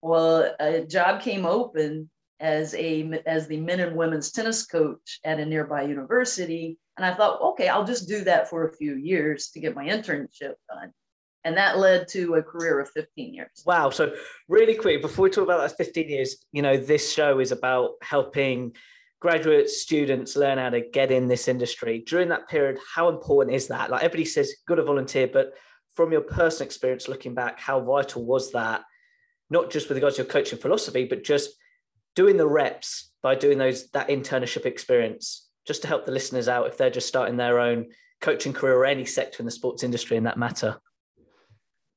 Well, 0.00 0.54
a 0.58 0.86
job 0.86 1.20
came 1.20 1.44
open 1.44 2.08
as 2.40 2.74
a 2.74 3.10
as 3.26 3.48
the 3.48 3.58
men 3.58 3.80
and 3.80 3.96
women's 3.96 4.30
tennis 4.30 4.64
coach 4.64 5.20
at 5.24 5.40
a 5.40 5.46
nearby 5.46 5.82
university. 5.82 6.78
And 6.96 7.06
i 7.06 7.14
thought 7.14 7.40
okay 7.52 7.68
i'll 7.68 7.84
just 7.84 8.08
do 8.08 8.24
that 8.24 8.48
for 8.48 8.66
a 8.66 8.72
few 8.72 8.96
years 8.96 9.50
to 9.50 9.60
get 9.60 9.74
my 9.74 9.86
internship 9.86 10.54
done. 10.68 10.92
And 11.44 11.56
that 11.56 11.78
led 11.78 12.08
to 12.08 12.34
a 12.34 12.42
career 12.42 12.80
of 12.80 12.90
15 12.90 13.32
years. 13.32 13.62
Wow. 13.64 13.90
So 13.90 14.12
really 14.48 14.74
quick 14.74 15.00
before 15.00 15.22
we 15.24 15.30
talk 15.30 15.44
about 15.44 15.66
that 15.66 15.76
15 15.76 16.08
years 16.08 16.36
you 16.52 16.62
know 16.62 16.76
this 16.76 17.12
show 17.12 17.40
is 17.40 17.52
about 17.52 17.92
helping 18.02 18.74
graduate 19.20 19.68
students 19.68 20.36
learn 20.36 20.58
how 20.58 20.70
to 20.70 20.80
get 20.80 21.10
in 21.10 21.26
this 21.26 21.48
industry. 21.48 22.04
During 22.06 22.28
that 22.28 22.48
period 22.48 22.78
how 22.94 23.08
important 23.08 23.56
is 23.56 23.68
that? 23.68 23.90
Like 23.90 24.02
everybody 24.02 24.24
says 24.24 24.54
got 24.66 24.76
to 24.76 24.84
volunteer 24.84 25.28
but 25.32 25.54
from 25.94 26.12
your 26.12 26.20
personal 26.20 26.66
experience 26.66 27.08
looking 27.08 27.34
back 27.34 27.58
how 27.58 27.80
vital 27.80 28.24
was 28.24 28.52
that? 28.52 28.82
Not 29.50 29.70
just 29.70 29.88
with 29.88 29.96
regards 29.96 30.16
to 30.16 30.22
your 30.22 30.30
coaching 30.30 30.58
philosophy 30.58 31.04
but 31.04 31.24
just 31.24 31.50
doing 32.18 32.36
the 32.36 32.46
reps 32.46 33.12
by 33.22 33.36
doing 33.36 33.58
those 33.58 33.90
that 33.90 34.08
internship 34.08 34.66
experience 34.66 35.48
just 35.64 35.82
to 35.82 35.88
help 35.88 36.04
the 36.04 36.12
listeners 36.12 36.48
out 36.48 36.66
if 36.66 36.76
they're 36.76 36.90
just 36.90 37.06
starting 37.06 37.36
their 37.36 37.60
own 37.60 37.86
coaching 38.20 38.52
career 38.52 38.74
or 38.74 38.84
any 38.84 39.04
sector 39.04 39.36
in 39.38 39.44
the 39.44 39.52
sports 39.52 39.84
industry 39.84 40.16
in 40.16 40.24
that 40.24 40.36
matter. 40.36 40.76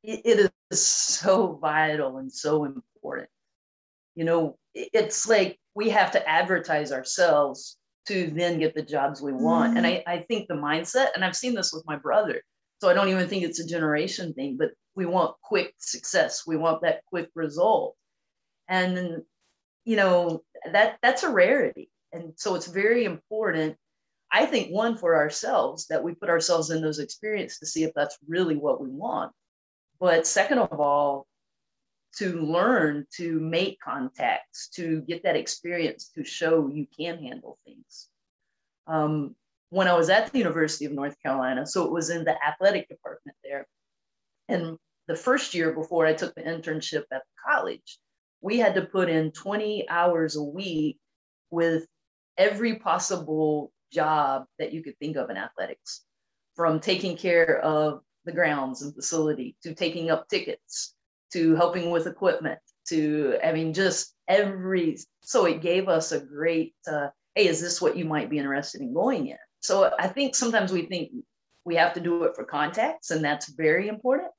It 0.04 0.52
is 0.70 0.80
so 0.80 1.58
vital 1.60 2.18
and 2.18 2.32
so 2.32 2.66
important. 2.66 3.30
You 4.16 4.26
know 4.26 4.58
it's 4.76 5.28
like 5.28 5.60
we 5.74 5.90
have 5.90 6.12
to 6.12 6.30
advertise 6.30 6.92
ourselves 6.92 7.78
to 8.08 8.28
then 8.28 8.60
get 8.60 8.76
the 8.76 8.82
jobs 8.82 9.22
we 9.22 9.34
want. 9.34 9.74
Mm. 9.74 9.78
and 9.78 9.88
I, 9.88 10.04
I 10.08 10.18
think 10.28 10.48
the 10.48 10.54
mindset 10.56 11.08
and 11.16 11.26
i've 11.26 11.36
seen 11.36 11.54
this 11.54 11.72
with 11.74 11.86
my 11.86 11.98
brother 11.98 12.42
so 12.80 12.90
i 12.90 12.94
don't 12.94 13.10
even 13.10 13.28
think 13.28 13.44
it's 13.44 13.60
a 13.60 13.68
generation 13.68 14.34
thing 14.34 14.58
but 14.58 14.72
we 14.96 15.06
want 15.06 15.36
quick 15.42 15.74
success. 15.78 16.44
We 16.46 16.58
want 16.58 16.82
that 16.82 17.06
quick 17.06 17.30
result. 17.36 17.96
And 18.68 19.24
you 19.86 19.96
know 19.96 20.44
that 20.72 20.98
that's 21.02 21.24
a 21.24 21.30
rarity. 21.30 21.90
And 22.14 22.34
so 22.36 22.56
it's 22.56 22.68
very 22.68 23.06
important 23.06 23.78
i 24.32 24.46
think 24.46 24.70
one 24.70 24.96
for 24.96 25.16
ourselves 25.16 25.88
that 25.88 26.04
we 26.04 26.14
put 26.14 26.30
ourselves 26.30 26.70
in 26.70 26.82
those 26.82 27.00
experiences 27.00 27.60
to 27.60 27.66
see 27.66 27.84
if 27.84 27.94
that's 27.94 28.18
really 28.28 28.56
what 28.56 28.82
we 28.82 28.90
want. 28.90 29.32
But 30.00 30.26
second 30.26 30.60
of 30.60 30.80
all 30.80 31.28
to 32.18 32.42
learn 32.42 33.06
to 33.18 33.40
make 33.40 33.80
contacts 33.80 34.70
to 34.70 35.02
get 35.02 35.24
that 35.24 35.36
experience 35.38 36.10
to 36.16 36.24
show 36.24 36.68
you 36.68 36.86
can 36.98 37.20
handle 37.20 37.58
things. 37.66 38.10
Um, 38.88 39.36
when 39.70 39.88
i 39.88 39.94
was 39.94 40.10
at 40.10 40.32
the 40.32 40.38
university 40.38 40.86
of 40.86 40.92
north 40.92 41.16
carolina 41.24 41.66
so 41.66 41.86
it 41.86 41.92
was 41.92 42.10
in 42.10 42.26
the 42.26 42.36
athletic 42.46 42.88
department 42.90 43.38
there. 43.44 43.68
And 44.48 44.78
the 45.08 45.16
first 45.16 45.54
year 45.54 45.72
before 45.74 46.06
i 46.06 46.14
took 46.14 46.36
the 46.36 46.42
internship 46.42 47.04
at 47.12 47.24
the 47.28 47.52
college 47.52 48.00
we 48.42 48.58
had 48.58 48.76
to 48.76 48.82
put 48.82 49.10
in 49.10 49.32
20 49.32 49.88
hours 49.90 50.36
a 50.36 50.44
week 50.44 50.98
with 51.50 51.86
every 52.38 52.76
possible 52.76 53.72
job 53.92 54.46
that 54.58 54.74
you 54.74 54.84
could 54.84 54.98
think 55.00 55.16
of 55.16 55.30
in 55.30 55.38
athletics 55.38 56.02
from 56.56 56.80
taking 56.80 57.18
care 57.18 57.60
of 57.60 58.02
the 58.26 58.32
grounds 58.32 58.82
and 58.82 58.94
facility 58.96 59.56
to 59.64 59.74
taking 59.74 60.10
up 60.10 60.28
tickets 60.28 60.94
to 61.34 61.56
helping 61.56 61.92
with 61.92 62.08
equipment 62.08 62.60
to 62.88 63.38
i 63.44 63.52
mean 63.52 63.74
just 63.74 64.14
every 64.28 64.98
so 65.22 65.46
it 65.46 65.62
gave 65.62 65.88
us 65.88 66.12
a 66.12 66.20
great 66.20 66.74
uh, 66.92 67.08
hey 67.36 67.48
is 67.48 67.62
this 67.62 67.82
what 67.82 67.98
you 67.98 68.06
might 68.06 68.30
be 68.30 68.38
interested 68.38 68.82
in 68.82 68.94
going 68.94 69.28
in? 69.28 69.38
So 69.60 69.92
i 70.00 70.08
think 70.08 70.36
sometimes 70.36 70.72
we 70.72 70.84
think 70.84 71.12
we 71.66 71.76
have 71.76 71.94
to 71.94 72.00
do 72.00 72.24
it 72.24 72.36
for 72.36 72.44
contacts 72.44 73.12
and 73.12 73.24
that's 73.24 73.50
very 73.50 73.88
important 73.88 74.32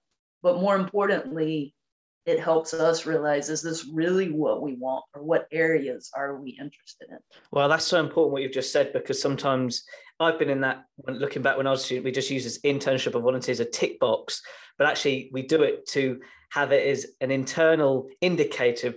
but 0.42 0.61
more 0.61 0.76
importantly 0.76 1.75
it 2.24 2.38
helps 2.38 2.72
us 2.72 3.06
realize 3.06 3.48
is 3.48 3.62
this 3.62 3.86
really 3.92 4.30
what 4.30 4.62
we 4.62 4.74
want 4.74 5.04
or 5.14 5.22
what 5.22 5.46
areas 5.50 6.10
are 6.14 6.36
we 6.36 6.50
interested 6.50 7.08
in? 7.10 7.18
Well 7.50 7.68
that's 7.68 7.84
so 7.84 8.00
important 8.00 8.32
what 8.32 8.42
you've 8.42 8.52
just 8.52 8.72
said 8.72 8.92
because 8.92 9.20
sometimes 9.20 9.84
i've 10.20 10.38
been 10.38 10.50
in 10.50 10.60
that 10.60 10.84
when 10.96 11.18
looking 11.18 11.42
back 11.42 11.56
when 11.56 11.66
i 11.66 11.70
was 11.70 11.80
a 11.80 11.84
student 11.84 12.04
we 12.04 12.12
just 12.12 12.30
use 12.30 12.44
this 12.44 12.60
internship 12.60 13.14
of 13.14 13.22
volunteers 13.22 13.58
a 13.58 13.64
tick 13.64 13.98
box 13.98 14.40
but 14.78 14.86
actually 14.86 15.30
we 15.32 15.42
do 15.42 15.62
it 15.62 15.84
to 15.86 16.20
have 16.50 16.70
it 16.70 16.86
as 16.86 17.06
an 17.20 17.32
internal 17.32 18.08
indicator 18.20 18.94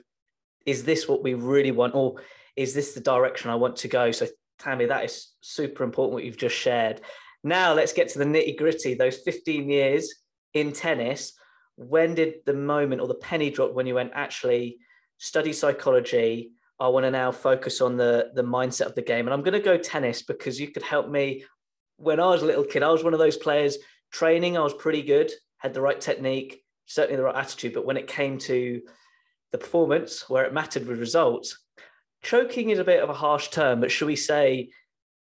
is 0.65 0.84
this 0.84 1.08
what 1.08 1.24
we 1.24 1.34
really 1.34 1.72
want 1.72 1.96
or 1.96 2.22
is 2.55 2.74
this 2.74 2.94
the 2.94 3.01
direction 3.01 3.50
i 3.50 3.55
want 3.55 3.75
to 3.77 3.88
go? 3.88 4.12
So 4.12 4.27
Tami 4.62 4.88
that 4.88 5.05
is 5.05 5.34
super 5.41 5.84
important 5.84 6.13
what 6.13 6.24
you've 6.24 6.38
just 6.38 6.55
shared. 6.55 7.01
Now 7.44 7.74
let's 7.74 7.94
get 7.94 8.10
to 8.10 8.20
the 8.20 8.25
nitty 8.25 8.58
gritty 8.58 8.96
those 8.96 9.17
15 9.17 9.70
years 9.70 10.13
in 10.53 10.72
tennis 10.72 11.34
when 11.77 12.15
did 12.15 12.36
the 12.46 12.53
moment 12.53 13.01
or 13.01 13.08
the 13.08 13.15
penny 13.15 13.50
drop 13.50 13.74
when 13.74 13.86
you 13.86 13.96
went 13.96 14.12
actually 14.13 14.77
study 15.17 15.51
psychology 15.51 16.51
i 16.79 16.88
want 16.88 17.05
to 17.05 17.12
now 17.12 17.32
focus 17.32 17.82
on 17.82 17.98
the 17.98 18.32
the 18.34 18.44
mindset 18.44 18.86
of 18.86 18.96
the 18.96 19.01
game 19.01 19.27
and 19.27 19.34
i'm 19.34 19.41
going 19.41 19.53
to 19.53 19.60
go 19.60 19.77
tennis 19.77 20.22
because 20.22 20.60
you 20.60 20.70
could 20.70 20.84
help 20.84 21.10
me 21.10 21.44
when 21.98 22.20
i 22.20 22.27
was 22.27 22.44
a 22.44 22.46
little 22.46 22.63
kid 22.63 22.84
i 22.84 22.89
was 22.89 23.03
one 23.03 23.13
of 23.13 23.20
those 23.20 23.38
players 23.38 23.77
training, 24.15 24.58
I 24.58 24.62
was 24.62 24.74
pretty 24.74 25.01
good, 25.01 25.29
had 25.58 25.74
the 25.74 25.82
right 25.82 26.00
technique, 26.00 26.63
certainly 26.86 27.17
the 27.17 27.24
right 27.24 27.36
attitude. 27.36 27.74
But 27.74 27.86
when 27.86 27.98
it 27.98 28.08
came 28.08 28.38
to 28.39 28.82
the 29.51 29.58
performance, 29.58 30.29
where 30.29 30.46
it 30.46 30.53
mattered 30.53 30.88
with 30.88 31.00
results, 31.00 31.60
choking 32.24 32.70
is 32.70 32.79
a 32.79 32.86
bit 32.86 33.03
of 33.03 33.10
a 33.10 33.13
harsh 33.13 33.50
term, 33.50 33.82
but 33.82 33.91
should 33.91 34.08
we 34.08 34.15
say 34.15 34.70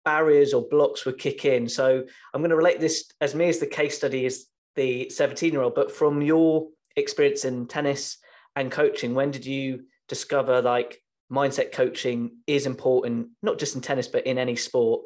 barriers 0.06 0.54
or 0.54 0.68
blocks 0.70 1.06
would 1.06 1.18
kick 1.18 1.44
in? 1.44 1.68
So 1.68 2.04
I'm 2.34 2.42
going 2.42 2.50
to 2.50 2.56
relate 2.56 2.80
this 2.80 3.12
as 3.20 3.36
me 3.36 3.50
as 3.50 3.60
the 3.60 3.68
case 3.68 3.98
study 3.98 4.26
is 4.26 4.48
the 4.78 5.10
17 5.10 5.52
year 5.52 5.62
old, 5.62 5.76
but 5.76 5.92
from 5.92 6.22
your 6.22 6.70
experience 6.96 7.44
in 7.44 7.68
tennis 7.68 8.18
and 8.56 8.72
coaching, 8.72 9.14
when 9.14 9.32
did 9.32 9.46
you 9.46 9.84
discover 10.08 10.62
like 10.62 11.02
mindset 11.30 11.74
coaching 11.74 12.38
is 12.48 12.66
important, 12.66 13.28
not 13.44 13.60
just 13.60 13.76
in 13.76 13.82
tennis, 13.82 14.08
but 14.08 14.26
in 14.26 14.38
any 14.38 14.56
sport? 14.56 15.02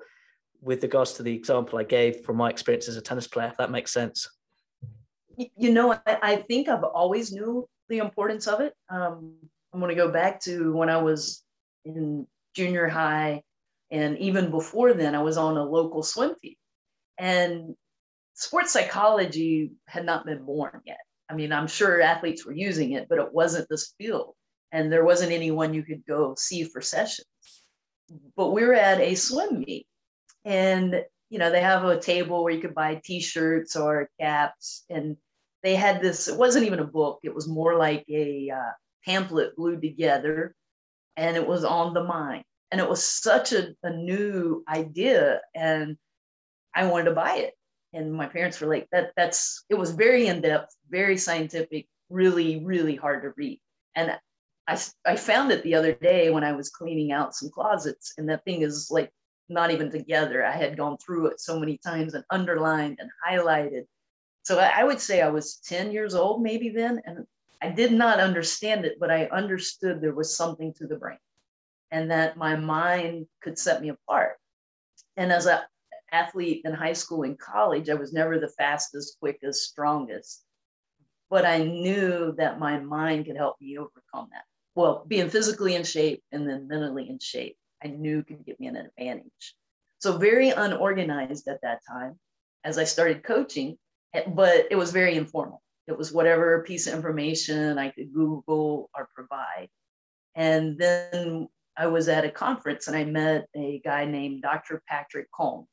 With 0.62 0.84
regards 0.84 1.14
to 1.14 1.24
the 1.24 1.34
example 1.34 1.80
I 1.80 1.84
gave 1.84 2.22
from 2.24 2.36
my 2.36 2.52
experience 2.52 2.88
as 2.88 2.96
a 2.96 3.02
tennis 3.02 3.28
player, 3.28 3.48
if 3.48 3.58
that 3.58 3.72
makes 3.72 3.92
sense. 3.92 4.30
You 5.36 5.74
know, 5.74 5.98
I, 6.06 6.36
think 6.36 6.70
I've 6.70 6.84
always 6.84 7.32
knew 7.32 7.68
the 7.90 7.98
importance 7.98 8.46
of 8.46 8.60
it. 8.60 8.76
Um, 8.88 9.34
I'm 9.74 9.80
going 9.80 9.90
to 9.90 9.96
go 9.96 10.12
back 10.12 10.40
to 10.42 10.72
when 10.74 10.88
I 10.88 10.98
was 10.98 11.44
in 11.84 12.28
junior 12.56 12.88
high, 12.88 13.42
and 13.90 14.20
even 14.20 14.52
before 14.52 14.94
then, 14.94 15.16
I 15.16 15.24
was 15.24 15.38
on 15.38 15.58
a 15.58 15.64
local 15.64 16.04
swim 16.04 16.36
team, 16.40 16.56
and 17.18 17.76
sports 18.42 18.74
psychology 18.74 19.72
had 19.86 20.06
not 20.06 20.26
been 20.26 20.44
born 20.44 20.82
yet. 20.86 21.00
I 21.30 21.36
mean, 21.36 21.54
I'm 21.54 21.68
sure 21.68 22.02
athletes 22.02 22.46
were 22.46 22.54
using 22.54 22.94
it, 22.94 23.08
but 23.08 23.20
it 23.20 23.32
wasn't 23.32 23.70
this 23.70 23.94
field. 23.98 24.34
And 24.72 24.92
there 24.92 25.06
wasn't 25.06 25.32
anyone 25.32 25.74
you 25.74 25.84
could 25.84 26.04
go 26.08 26.34
see 26.38 26.64
for 26.64 26.82
sessions. 26.82 27.28
But 28.36 28.50
we 28.50 28.66
were 28.66 28.74
at 28.74 29.00
a 29.00 29.16
swim 29.16 29.60
meet, 29.60 29.86
and 30.44 31.04
you 31.30 31.40
know, 31.40 31.50
they 31.50 31.62
have 31.62 31.86
a 31.86 32.00
table 32.00 32.44
where 32.44 32.52
you 32.52 32.60
could 32.60 32.76
buy 32.76 33.00
t-shirts 33.06 33.78
or 33.78 34.10
caps. 34.20 34.84
And 34.90 35.16
they 35.64 35.76
had 35.76 36.02
this, 36.02 36.28
it 36.28 36.38
wasn't 36.38 36.66
even 36.66 36.80
a 36.80 36.86
book, 36.86 37.20
it 37.24 37.34
was 37.34 37.48
more 37.48 37.78
like 37.78 38.04
a 38.10 38.50
uh, 38.50 38.72
pamphlet 39.06 39.56
glued 39.56 39.82
together, 39.82 40.56
and 41.16 41.38
it 41.38 41.48
was 41.48 41.64
on 41.64 41.94
the 41.94 42.04
mind. 42.04 42.44
And 42.72 42.82
it 42.82 42.90
was 42.90 43.04
such 43.04 43.54
a, 43.54 43.70
a 43.84 43.92
new 43.92 44.64
idea. 44.68 45.42
And 45.56 45.98
I 46.76 46.88
wanted 46.88 47.06
to 47.06 47.16
buy 47.16 47.36
it 47.36 47.54
and 47.94 48.12
my 48.14 48.28
parents 48.28 48.60
were 48.60 48.68
like 48.68 48.88
that 48.92 49.12
that's 49.16 49.66
it 49.70 49.76
was 49.76 49.92
very 49.92 50.28
in 50.28 50.42
depth 50.42 50.76
very 50.90 51.18
scientific 51.18 51.88
really 52.10 52.64
really 52.64 52.96
hard 52.96 53.24
to 53.24 53.32
read. 53.38 53.60
And 53.96 54.18
I, 54.68 54.80
I 55.06 55.16
found 55.16 55.52
it 55.52 55.64
the 55.64 55.76
other 55.76 55.94
day 55.94 56.30
when 56.30 56.44
i 56.44 56.52
was 56.52 56.70
cleaning 56.70 57.12
out 57.12 57.36
some 57.36 57.50
closets 57.50 58.14
and 58.18 58.30
that 58.30 58.44
thing 58.46 58.62
is 58.62 58.90
like 58.92 59.12
not 59.50 59.72
even 59.72 59.92
together. 59.92 60.46
I 60.46 60.54
had 60.54 60.78
gone 60.78 60.98
through 60.98 61.28
it 61.28 61.42
so 61.42 61.60
many 61.60 61.78
times 61.78 62.14
and 62.14 62.24
underlined 62.30 63.00
and 63.02 63.10
highlighted. 63.28 63.84
So 64.44 64.60
I, 64.60 64.72
I 64.78 64.84
would 64.84 65.00
say 65.02 65.22
i 65.22 65.30
was 65.30 65.58
10 65.66 65.92
years 65.92 66.16
old 66.16 66.42
maybe 66.42 66.70
then 66.70 67.02
and 67.06 67.26
i 67.62 67.70
did 67.70 67.92
not 67.92 68.20
understand 68.20 68.86
it 68.86 68.98
but 69.00 69.12
i 69.12 69.26
understood 69.26 70.02
there 70.02 70.16
was 70.16 70.36
something 70.36 70.74
to 70.76 70.88
the 70.88 70.96
brain 70.96 71.18
and 71.92 72.10
that 72.10 72.38
my 72.38 72.56
mind 72.56 73.28
could 73.42 73.60
set 73.60 73.82
me 73.82 73.90
apart. 73.90 74.38
And 75.18 75.32
as 75.32 75.46
a 75.46 75.68
athlete 76.12 76.62
in 76.66 76.74
high 76.74 76.94
school 76.94 77.24
and 77.24 77.38
college, 77.40 77.90
I 77.90 77.96
was 77.96 78.14
never 78.14 78.40
the 78.40 78.50
fastest, 78.58 79.18
quickest, 79.20 79.70
strongest. 79.70 80.44
But 81.30 81.46
I 81.46 81.60
knew 81.60 82.34
that 82.38 82.60
my 82.60 82.80
mind 82.80 83.26
could 83.26 83.38
help 83.38 83.56
me 83.62 83.78
overcome 83.78 84.30
that. 84.32 84.44
Well, 84.76 85.06
being 85.08 85.30
physically 85.30 85.76
in 85.76 85.84
shape 85.84 86.24
and 86.32 86.48
then 86.48 86.68
mentally 86.68 87.10
in 87.10 87.20
shape, 87.20 87.58
I 87.84 87.88
knew 87.88 88.24
could 88.24 88.46
give 88.46 88.60
me 88.60 88.68
an 88.68 88.78
advantage. 88.78 89.56
So, 90.00 90.18
very 90.18 90.50
unorganized 90.50 91.48
at 91.48 91.62
that 91.62 91.80
time 91.88 92.20
as 92.64 92.78
I 92.78 92.84
started 92.84 93.24
coaching, 93.24 93.78
eh, 94.14 94.24
but 94.28 94.68
it 94.72 94.76
was 94.76 94.92
very 94.92 95.16
informal. 95.16 95.62
It 95.88 95.98
was 95.98 96.14
whatever 96.14 96.64
piece 96.64 96.88
of 96.88 96.94
information 96.94 97.78
I 97.78 97.90
could 97.90 98.14
Google 98.14 98.90
or 98.96 99.10
provide. 99.14 99.70
And 100.36 100.78
then 100.78 101.48
I 101.78 101.88
was 101.88 102.08
at 102.08 102.26
a 102.26 102.32
conference 102.32 102.88
and 102.88 102.96
I 102.96 103.04
met 103.04 103.48
a 103.56 103.82
guy 103.84 104.06
named 104.06 104.44
Dr. 104.44 104.82
Patrick 104.88 105.28
Cohn. 105.32 105.66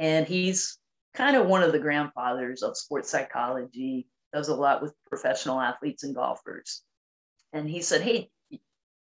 And 0.00 0.26
he's 0.26 0.78
kind 1.14 1.36
of 1.36 1.46
one 1.46 1.62
of 1.62 1.72
the 1.72 1.78
grandfathers 1.78 2.62
of 2.62 2.76
sports 2.76 3.10
psychology, 3.10 4.08
does 4.32 4.48
a 4.48 4.54
lot 4.54 4.80
with 4.80 4.94
professional 5.06 5.60
athletes 5.60 6.02
and 6.02 6.14
golfers. 6.14 6.82
And 7.52 7.68
he 7.68 7.82
said, 7.82 8.00
Hey, 8.00 8.30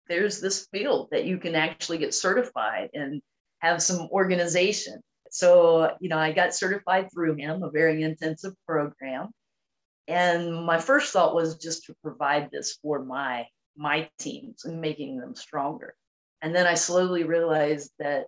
there's 0.08 0.40
this 0.40 0.66
field 0.72 1.08
that 1.10 1.26
you 1.26 1.36
can 1.38 1.54
actually 1.54 1.98
get 1.98 2.14
certified 2.14 2.90
and 2.94 3.20
have 3.58 3.82
some 3.82 4.08
organization. 4.10 5.00
So, 5.30 5.92
you 6.00 6.08
know, 6.08 6.18
I 6.18 6.32
got 6.32 6.54
certified 6.54 7.08
through 7.12 7.34
him, 7.34 7.62
a 7.62 7.70
very 7.70 8.02
intensive 8.02 8.54
program. 8.66 9.30
And 10.08 10.64
my 10.64 10.78
first 10.78 11.12
thought 11.12 11.34
was 11.34 11.56
just 11.56 11.84
to 11.86 11.94
provide 12.02 12.50
this 12.50 12.78
for 12.80 13.04
my 13.04 13.46
my 13.76 14.08
teams 14.18 14.64
and 14.64 14.80
making 14.80 15.18
them 15.18 15.34
stronger. 15.34 15.94
And 16.40 16.54
then 16.54 16.66
I 16.66 16.74
slowly 16.74 17.24
realized 17.24 17.90
that 17.98 18.26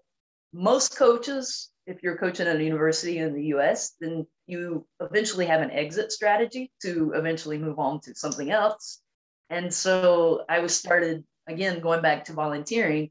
most 0.53 0.99
coaches 0.99 1.71
if 1.89 2.03
you're 2.03 2.19
coaching 2.19 2.47
at 2.47 2.57
a 2.57 2.63
university 2.63 3.19
in 3.19 3.33
the 3.33 3.47
US, 3.47 3.95
then 3.99 4.27
you 4.47 4.87
eventually 5.01 5.47
have 5.47 5.63
an 5.63 5.71
exit 5.71 6.13
strategy 6.13 6.71
to 6.83 7.13
eventually 7.15 7.57
move 7.57 7.79
on 7.79 8.01
to 8.03 8.15
something 8.15 8.51
else. 8.51 9.01
And 9.49 9.73
so 9.73 10.45
I 10.51 10.61
was 10.61 10.77
started 10.77 11.25
again 11.49 11.81
going 11.81 12.03
back 12.03 12.27
to 12.27 12.35
volunteering. 12.35 13.11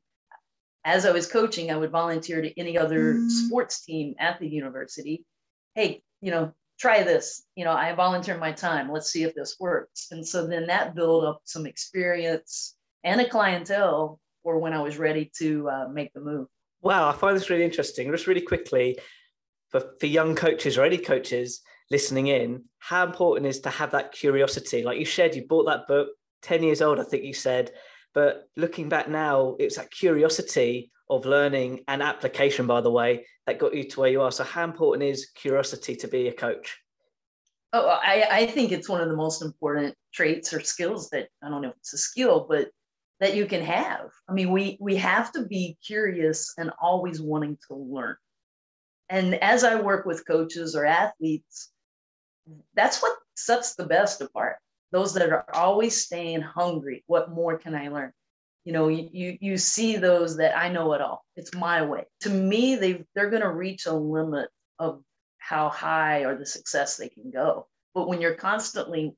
As 0.85 1.07
I 1.07 1.11
was 1.11 1.25
coaching, 1.25 1.71
I 1.71 1.75
would 1.75 1.89
volunteer 1.89 2.41
to 2.41 2.59
any 2.59 2.77
other 2.77 3.15
mm. 3.15 3.29
sports 3.29 3.83
team 3.83 4.13
at 4.19 4.39
the 4.39 4.47
university. 4.47 5.25
Hey, 5.73 6.03
you 6.21 6.29
know, 6.29 6.53
try 6.79 7.01
this. 7.01 7.43
You 7.55 7.65
know, 7.65 7.73
I 7.73 7.93
volunteer 7.93 8.37
my 8.37 8.51
time. 8.51 8.91
Let's 8.91 9.11
see 9.11 9.23
if 9.23 9.33
this 9.33 9.57
works. 9.59 10.09
And 10.11 10.25
so 10.25 10.45
then 10.45 10.67
that 10.67 10.93
built 10.93 11.25
up 11.25 11.41
some 11.45 11.65
experience 11.65 12.75
and 13.03 13.19
a 13.19 13.27
clientele 13.27 14.19
for 14.43 14.59
when 14.59 14.73
I 14.73 14.81
was 14.83 14.99
ready 14.99 15.31
to 15.39 15.67
uh, 15.67 15.87
make 15.91 16.13
the 16.13 16.21
move. 16.21 16.47
Wow, 16.81 17.09
I 17.09 17.13
find 17.13 17.35
this 17.35 17.49
really 17.49 17.63
interesting. 17.63 18.11
Just 18.11 18.27
really 18.27 18.41
quickly, 18.41 18.97
for, 19.69 19.93
for 19.99 20.05
young 20.05 20.35
coaches 20.35 20.77
or 20.77 20.83
any 20.83 20.97
coaches 20.97 21.61
listening 21.89 22.27
in, 22.27 22.65
how 22.79 23.05
important 23.05 23.47
is 23.47 23.59
to 23.61 23.69
have 23.69 23.91
that 23.91 24.11
curiosity? 24.11 24.83
Like 24.83 24.99
you 24.99 25.05
shared, 25.05 25.35
you 25.35 25.45
bought 25.47 25.65
that 25.65 25.87
book 25.87 26.09
10 26.43 26.63
years 26.63 26.81
old, 26.81 26.99
I 26.99 27.03
think 27.03 27.23
you 27.23 27.33
said. 27.33 27.71
But 28.13 28.49
looking 28.55 28.89
back 28.89 29.09
now, 29.09 29.55
it's 29.59 29.77
that 29.77 29.91
curiosity 29.91 30.91
of 31.09 31.25
learning 31.25 31.81
and 31.87 32.01
application, 32.01 32.67
by 32.67 32.81
the 32.81 32.91
way, 32.91 33.25
that 33.45 33.59
got 33.59 33.75
you 33.75 33.83
to 33.83 33.99
where 33.99 34.09
you 34.09 34.21
are. 34.21 34.31
So, 34.31 34.43
how 34.43 34.63
important 34.63 35.03
is 35.03 35.27
curiosity 35.35 35.95
to 35.97 36.07
be 36.07 36.27
a 36.27 36.33
coach? 36.33 36.77
Oh, 37.73 37.87
I, 37.87 38.27
I 38.31 38.45
think 38.47 38.71
it's 38.71 38.89
one 38.89 39.01
of 39.01 39.09
the 39.09 39.15
most 39.15 39.41
important 39.41 39.95
traits 40.13 40.53
or 40.53 40.61
skills 40.61 41.09
that 41.09 41.27
I 41.43 41.49
don't 41.49 41.61
know 41.61 41.69
if 41.69 41.77
it's 41.77 41.93
a 41.93 41.97
skill, 41.97 42.45
but 42.49 42.69
that 43.19 43.35
you 43.35 43.45
can 43.45 43.63
have. 43.63 44.09
I 44.29 44.33
mean, 44.33 44.51
we 44.51 44.77
we 44.79 44.95
have 44.97 45.31
to 45.33 45.45
be 45.45 45.77
curious 45.85 46.53
and 46.57 46.71
always 46.81 47.21
wanting 47.21 47.57
to 47.67 47.75
learn. 47.75 48.15
And 49.09 49.35
as 49.35 49.63
I 49.63 49.79
work 49.79 50.05
with 50.05 50.27
coaches 50.27 50.75
or 50.75 50.85
athletes, 50.85 51.71
that's 52.75 53.01
what 53.01 53.17
sets 53.35 53.75
the 53.75 53.85
best 53.85 54.21
apart. 54.21 54.57
Those 54.91 55.13
that 55.15 55.29
are 55.29 55.45
always 55.53 56.05
staying 56.05 56.41
hungry. 56.41 57.03
What 57.07 57.31
more 57.31 57.57
can 57.57 57.75
I 57.75 57.89
learn? 57.89 58.11
You 58.65 58.73
know, 58.73 58.89
you 58.89 59.37
you, 59.39 59.57
see 59.57 59.95
those 59.95 60.37
that 60.37 60.57
I 60.57 60.69
know 60.69 60.93
it 60.93 61.01
all. 61.01 61.23
It's 61.37 61.55
my 61.55 61.85
way. 61.85 62.05
To 62.21 62.29
me, 62.29 62.75
they 62.75 63.05
they're 63.15 63.29
going 63.29 63.41
to 63.41 63.51
reach 63.51 63.85
a 63.85 63.93
limit 63.93 64.49
of 64.77 65.01
how 65.37 65.69
high 65.69 66.25
or 66.25 66.37
the 66.37 66.45
success 66.45 66.97
they 66.97 67.07
can 67.07 67.31
go. 67.31 67.67
But 67.93 68.07
when 68.09 68.19
you're 68.19 68.35
constantly, 68.35 69.15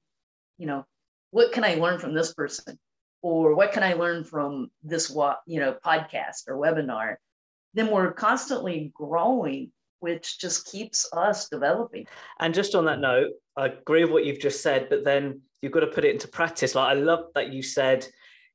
you 0.59 0.67
know, 0.67 0.85
what 1.31 1.51
can 1.51 1.63
I 1.63 1.75
learn 1.75 1.99
from 1.99 2.13
this 2.13 2.33
person? 2.33 2.77
Or 3.21 3.55
what 3.55 3.71
can 3.71 3.83
I 3.83 3.93
learn 3.93 4.23
from 4.23 4.71
this 4.83 5.09
you 5.45 5.59
know 5.59 5.75
podcast 5.85 6.47
or 6.47 6.57
webinar, 6.57 7.15
then 7.73 7.91
we're 7.91 8.13
constantly 8.13 8.91
growing, 8.95 9.71
which 9.99 10.39
just 10.39 10.71
keeps 10.71 11.07
us 11.13 11.49
developing. 11.49 12.07
And 12.39 12.53
just 12.53 12.75
on 12.75 12.85
that 12.85 12.99
note, 12.99 13.31
I 13.55 13.67
agree 13.67 14.03
with 14.03 14.13
what 14.13 14.25
you've 14.25 14.39
just 14.39 14.63
said, 14.63 14.87
but 14.89 15.03
then 15.03 15.41
you've 15.61 15.71
got 15.71 15.81
to 15.81 15.87
put 15.87 16.05
it 16.05 16.13
into 16.13 16.27
practice. 16.27 16.75
Like 16.75 16.89
I 16.89 16.99
love 16.99 17.25
that 17.35 17.51
you 17.51 17.61
said 17.61 18.07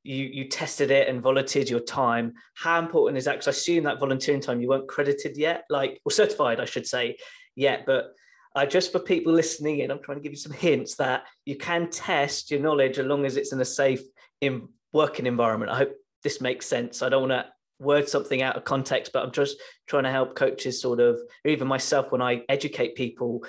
you 0.03 0.25
you 0.25 0.49
tested 0.49 0.91
it 0.91 1.09
and 1.09 1.23
volunteered 1.23 1.69
your 1.69 1.81
time. 1.81 2.35
How 2.55 2.79
important 2.79 3.19
is 3.19 3.25
that? 3.25 3.33
Because 3.33 3.49
I 3.49 3.51
assume 3.51 3.85
that 3.85 3.99
volunteering 3.99 4.41
time 4.41 4.61
you 4.61 4.69
weren't 4.69 4.89
credited 4.89 5.37
yet, 5.37 5.65
like 5.71 6.01
or 6.05 6.13
certified, 6.13 6.61
I 6.61 6.67
should 6.67 6.87
say, 6.87 7.17
yet. 7.57 7.85
But 7.87 8.13
uh, 8.55 8.67
just 8.67 8.93
for 8.93 9.01
people 9.01 9.33
listening 9.33 9.81
in, 9.81 9.91
I'm 9.91 10.03
trying 10.03 10.19
to 10.19 10.23
give 10.23 10.33
you 10.33 10.39
some 10.39 10.53
hints 10.53 10.95
that 10.97 11.25
you 11.45 11.57
can 11.57 11.91
test 11.91 12.51
your 12.51 12.61
knowledge 12.61 12.99
as 12.99 13.07
long 13.07 13.25
as 13.25 13.37
it's 13.37 13.53
in 13.53 13.61
a 13.61 13.65
safe 13.65 14.03
in 14.45 14.69
working 14.93 15.27
environment. 15.27 15.71
I 15.71 15.79
hope 15.79 15.95
this 16.23 16.41
makes 16.41 16.67
sense. 16.67 17.03
I 17.03 17.09
don't 17.09 17.29
want 17.29 17.33
to 17.33 17.47
word 17.79 18.09
something 18.09 18.43
out 18.43 18.57
of 18.57 18.65
context, 18.65 19.13
but 19.13 19.25
I'm 19.25 19.33
just 19.33 19.57
trying 19.87 20.05
to 20.05 20.11
help 20.11 20.35
coaches 20.35 20.81
sort 20.81 21.01
of, 21.01 21.17
or 21.45 21.51
even 21.51 21.69
myself 21.69 22.13
when 22.13 22.23
I 22.23 22.43
educate 22.49 22.95
people, 22.95 23.45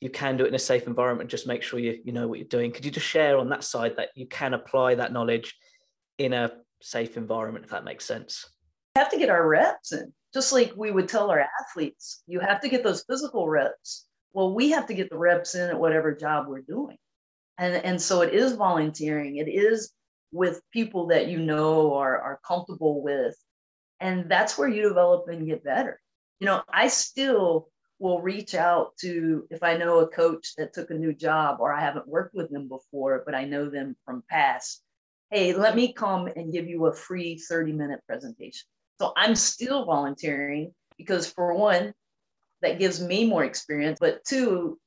you 0.00 0.10
can 0.10 0.36
do 0.36 0.44
it 0.44 0.48
in 0.48 0.54
a 0.54 0.58
safe 0.58 0.86
environment. 0.86 1.30
Just 1.30 1.46
make 1.46 1.62
sure 1.62 1.78
you, 1.78 1.98
you 2.04 2.12
know 2.12 2.28
what 2.28 2.38
you're 2.38 2.48
doing. 2.48 2.72
Could 2.72 2.84
you 2.84 2.90
just 2.90 3.06
share 3.06 3.38
on 3.38 3.48
that 3.50 3.64
side 3.64 3.96
that 3.96 4.10
you 4.14 4.26
can 4.26 4.54
apply 4.54 4.96
that 4.96 5.12
knowledge 5.12 5.56
in 6.18 6.32
a 6.32 6.52
safe 6.82 7.16
environment, 7.16 7.64
if 7.64 7.70
that 7.70 7.84
makes 7.84 8.04
sense? 8.04 8.48
We 8.96 9.00
have 9.00 9.10
to 9.10 9.18
get 9.18 9.30
our 9.30 9.46
reps 9.46 9.92
in, 9.92 10.12
just 10.34 10.52
like 10.52 10.72
we 10.76 10.90
would 10.90 11.08
tell 11.08 11.30
our 11.30 11.46
athletes. 11.60 12.22
You 12.26 12.40
have 12.40 12.60
to 12.60 12.68
get 12.68 12.82
those 12.82 13.04
physical 13.08 13.48
reps 13.48 14.08
well, 14.32 14.54
we 14.54 14.70
have 14.70 14.86
to 14.86 14.94
get 14.94 15.10
the 15.10 15.18
reps 15.18 15.54
in 15.54 15.70
at 15.70 15.80
whatever 15.80 16.14
job 16.14 16.46
we're 16.48 16.60
doing. 16.60 16.96
And, 17.56 17.74
and 17.84 18.00
so 18.00 18.22
it 18.22 18.34
is 18.34 18.52
volunteering. 18.52 19.36
It 19.36 19.48
is 19.48 19.90
with 20.32 20.60
people 20.72 21.08
that 21.08 21.28
you 21.28 21.38
know 21.38 21.94
are, 21.94 22.20
are 22.20 22.40
comfortable 22.46 23.02
with. 23.02 23.36
And 24.00 24.30
that's 24.30 24.56
where 24.56 24.68
you 24.68 24.82
develop 24.82 25.28
and 25.28 25.46
get 25.46 25.64
better. 25.64 26.00
You 26.40 26.46
know, 26.46 26.62
I 26.72 26.88
still 26.88 27.68
will 27.98 28.20
reach 28.20 28.54
out 28.54 28.96
to 29.00 29.46
if 29.50 29.62
I 29.62 29.76
know 29.76 30.00
a 30.00 30.08
coach 30.08 30.54
that 30.56 30.72
took 30.72 30.90
a 30.90 30.94
new 30.94 31.12
job 31.12 31.58
or 31.60 31.72
I 31.72 31.80
haven't 31.80 32.06
worked 32.06 32.34
with 32.34 32.50
them 32.50 32.68
before, 32.68 33.22
but 33.26 33.34
I 33.34 33.44
know 33.44 33.68
them 33.68 33.96
from 34.04 34.22
past. 34.30 34.82
Hey, 35.30 35.52
let 35.52 35.74
me 35.74 35.92
come 35.92 36.28
and 36.28 36.52
give 36.52 36.68
you 36.68 36.86
a 36.86 36.94
free 36.94 37.38
30 37.38 37.72
minute 37.72 38.00
presentation. 38.06 38.66
So 39.00 39.12
I'm 39.16 39.34
still 39.34 39.84
volunteering 39.84 40.72
because, 40.96 41.30
for 41.30 41.54
one, 41.54 41.92
that 42.62 42.78
gives 42.78 43.00
me 43.00 43.26
more 43.26 43.44
experience, 43.44 43.98
but 44.00 44.24
two, 44.24 44.78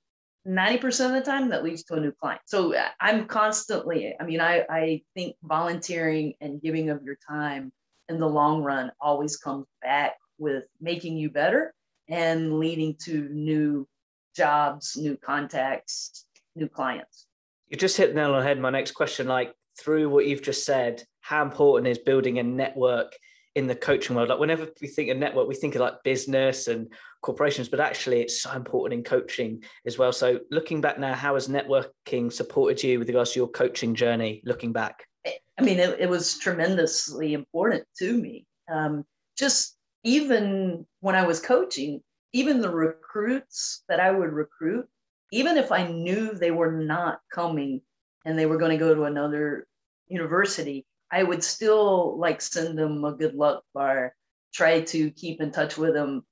90% 0.48 1.05
of 1.05 1.12
the 1.12 1.21
time 1.21 1.50
that 1.50 1.63
leads 1.63 1.83
to 1.83 1.95
a 1.95 2.00
new 2.00 2.12
client. 2.12 2.41
So 2.45 2.75
uh, 2.75 2.88
I'm 3.00 3.25
constantly, 3.25 4.15
I 4.19 4.24
mean, 4.25 4.41
I, 4.41 4.65
I 4.69 5.01
think 5.15 5.36
volunteering 5.43 6.33
and 6.41 6.62
giving 6.62 6.89
of 6.89 7.03
your 7.03 7.17
time 7.27 7.71
in 8.10 8.19
the 8.19 8.27
long 8.27 8.63
run 8.63 8.91
always 9.00 9.38
comes 9.38 9.67
back 9.81 10.15
with 10.39 10.63
making 10.79 11.17
you 11.17 11.29
better 11.29 11.74
and 12.07 12.60
leading 12.60 12.95
to 13.03 13.29
new 13.29 13.88
jobs, 14.36 14.98
new 14.98 15.15
contacts, 15.17 16.25
new 16.55 16.67
clients. 16.67 17.27
You 17.67 17.77
just 17.77 17.98
hit 17.98 18.10
the 18.10 18.15
nail 18.15 18.33
on 18.33 18.39
the 18.39 18.48
head. 18.48 18.60
My 18.60 18.69
next 18.69 18.91
question, 18.91 19.27
like 19.27 19.53
through 19.79 20.10
what 20.10 20.25
you've 20.25 20.41
just 20.41 20.65
said, 20.65 21.03
how 21.21 21.43
important 21.43 21.88
is 21.88 22.00
building 22.00 22.39
a 22.39 22.43
network 22.43 23.13
in 23.55 23.67
the 23.67 23.75
coaching 23.75 24.15
world? 24.15 24.29
Like 24.29 24.39
whenever 24.39 24.67
we 24.81 24.88
think 24.88 25.10
of 25.10 25.17
network, 25.17 25.48
we 25.48 25.55
think 25.55 25.75
of 25.75 25.81
like 25.81 26.03
business 26.03 26.67
and 26.67 26.91
corporations, 27.22 27.70
but 27.70 27.79
actually 27.79 28.22
it's 28.22 28.41
so 28.41 28.51
important 28.51 29.00
in 29.00 29.03
coaching 29.03 29.63
as 29.86 29.98
well. 29.98 30.12
So 30.12 30.39
looking 30.50 30.81
back 30.81 31.00
now, 31.00 31.13
how 31.13 31.36
has 31.36 31.48
networking 31.48 32.31
supported 32.31 32.84
you 32.84 33.00
with 33.00 33.08
regards 33.08 33.34
to 33.34 33.39
your 33.39 33.50
coaching 33.50 33.96
journey 33.96 34.41
looking 34.46 34.72
back? 34.72 35.05
I 35.25 35.63
mean, 35.63 35.79
it, 35.79 36.00
it 36.00 36.10
was 36.10 36.38
tremendously 36.39 37.34
important 37.34 37.84
to 38.00 38.17
me. 38.17 38.46
Um, 38.72 39.05
just 39.38 39.77
even 40.03 40.86
when 41.01 41.15
I 41.15 41.25
was 41.25 41.39
coaching, 41.39 42.01
even 42.34 42.62
the 42.62 42.70
recruits 42.70 43.84
that 43.88 44.00
I 44.00 44.12
would 44.12 44.31
recruit, 44.31 44.88
even 45.31 45.58
if 45.58 45.72
I 45.72 45.88
knew 45.88 46.34
they 46.34 46.51
were 46.51 46.72
not 46.72 47.20
coming 47.31 47.81
and 48.25 48.38
they 48.38 48.46
were 48.46 48.58
going 48.58 48.72
to 48.72 48.77
go 48.77 48.96
to 48.96 49.03
another 49.03 49.67
university, 50.08 50.86
I 51.11 51.23
would 51.23 51.43
still 51.43 52.17
like 52.17 52.41
send 52.41 52.77
them 52.77 53.03
a 53.03 53.11
good 53.11 53.35
luck 53.35 53.63
bar, 53.74 54.15
try 54.53 54.81
to 54.81 55.11
keep 55.11 55.41
in 55.41 55.51
touch 55.51 55.77
with 55.77 55.93
them. 55.93 56.24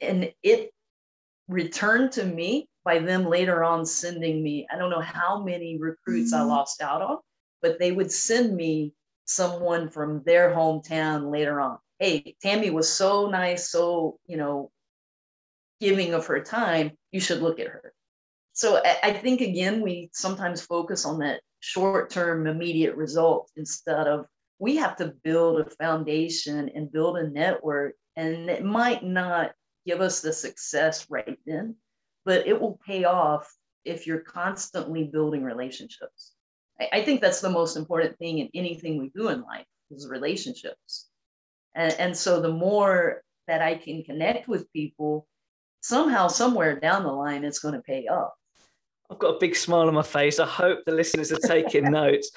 And 0.00 0.32
it 0.42 0.70
returned 1.48 2.12
to 2.12 2.24
me 2.24 2.68
by 2.84 2.98
them 2.98 3.26
later 3.26 3.64
on 3.64 3.84
sending 3.84 4.42
me, 4.42 4.66
I 4.72 4.76
don't 4.76 4.90
know 4.90 5.00
how 5.00 5.42
many 5.42 5.78
recruits 5.78 6.32
mm-hmm. 6.32 6.42
I 6.42 6.46
lost 6.46 6.82
out 6.82 7.02
on, 7.02 7.18
but 7.62 7.78
they 7.78 7.92
would 7.92 8.10
send 8.10 8.56
me 8.56 8.94
someone 9.24 9.88
from 9.88 10.22
their 10.24 10.50
hometown 10.50 11.30
later 11.30 11.60
on 11.60 11.78
hey, 12.00 12.34
Tami 12.42 12.72
was 12.72 12.90
so 12.90 13.28
nice, 13.28 13.70
so, 13.70 14.18
you 14.26 14.38
know, 14.38 14.72
giving 15.80 16.14
of 16.14 16.26
her 16.26 16.40
time, 16.40 16.92
you 17.12 17.20
should 17.20 17.42
look 17.42 17.60
at 17.60 17.68
her. 17.68 17.92
So 18.54 18.82
I, 19.02 19.12
think, 19.12 19.42
again, 19.42 19.80
we 19.80 20.10
sometimes 20.12 20.62
focus 20.62 21.04
on 21.04 21.18
that 21.20 21.40
short 21.60 22.10
term, 22.10 22.46
immediate 22.46 22.96
result 22.96 23.50
instead 23.56 24.06
of 24.06 24.26
we 24.58 24.76
have 24.76 24.96
to 24.96 25.14
build 25.24 25.60
a 25.60 25.70
foundation 25.70 26.70
and 26.74 26.92
build 26.92 27.16
a 27.16 27.28
network. 27.28 27.94
And 28.16 28.50
it 28.50 28.64
might 28.64 29.02
not 29.02 29.52
give 29.86 30.00
us 30.00 30.20
the 30.20 30.32
success 30.32 31.06
right 31.08 31.38
then, 31.46 31.76
but 32.24 32.46
it 32.46 32.60
will 32.60 32.78
pay 32.86 33.04
off 33.04 33.50
if 33.84 34.06
you're 34.06 34.20
constantly 34.20 35.04
building 35.04 35.42
relationships. 35.42 36.32
I, 36.78 36.88
I 36.92 37.02
think 37.02 37.20
that's 37.20 37.40
the 37.40 37.50
most 37.50 37.76
important 37.76 38.18
thing 38.18 38.38
in 38.38 38.50
anything 38.54 38.98
we 38.98 39.10
do 39.14 39.28
in 39.28 39.42
life 39.42 39.66
is 39.90 40.08
relationships. 40.08 41.08
And, 41.74 41.94
and 41.98 42.16
so 42.16 42.40
the 42.40 42.52
more 42.52 43.22
that 43.46 43.62
I 43.62 43.76
can 43.76 44.04
connect 44.04 44.48
with 44.48 44.70
people, 44.72 45.26
somehow, 45.80 46.28
somewhere 46.28 46.78
down 46.78 47.04
the 47.04 47.12
line, 47.12 47.44
it's 47.44 47.60
going 47.60 47.74
to 47.74 47.80
pay 47.80 48.06
off. 48.06 48.32
I've 49.10 49.18
got 49.18 49.36
a 49.36 49.38
big 49.38 49.56
smile 49.56 49.88
on 49.88 49.94
my 49.94 50.02
face. 50.02 50.38
I 50.38 50.46
hope 50.46 50.80
the 50.86 50.92
listeners 50.92 51.32
are 51.32 51.38
taking 51.38 51.84
notes. 51.90 52.30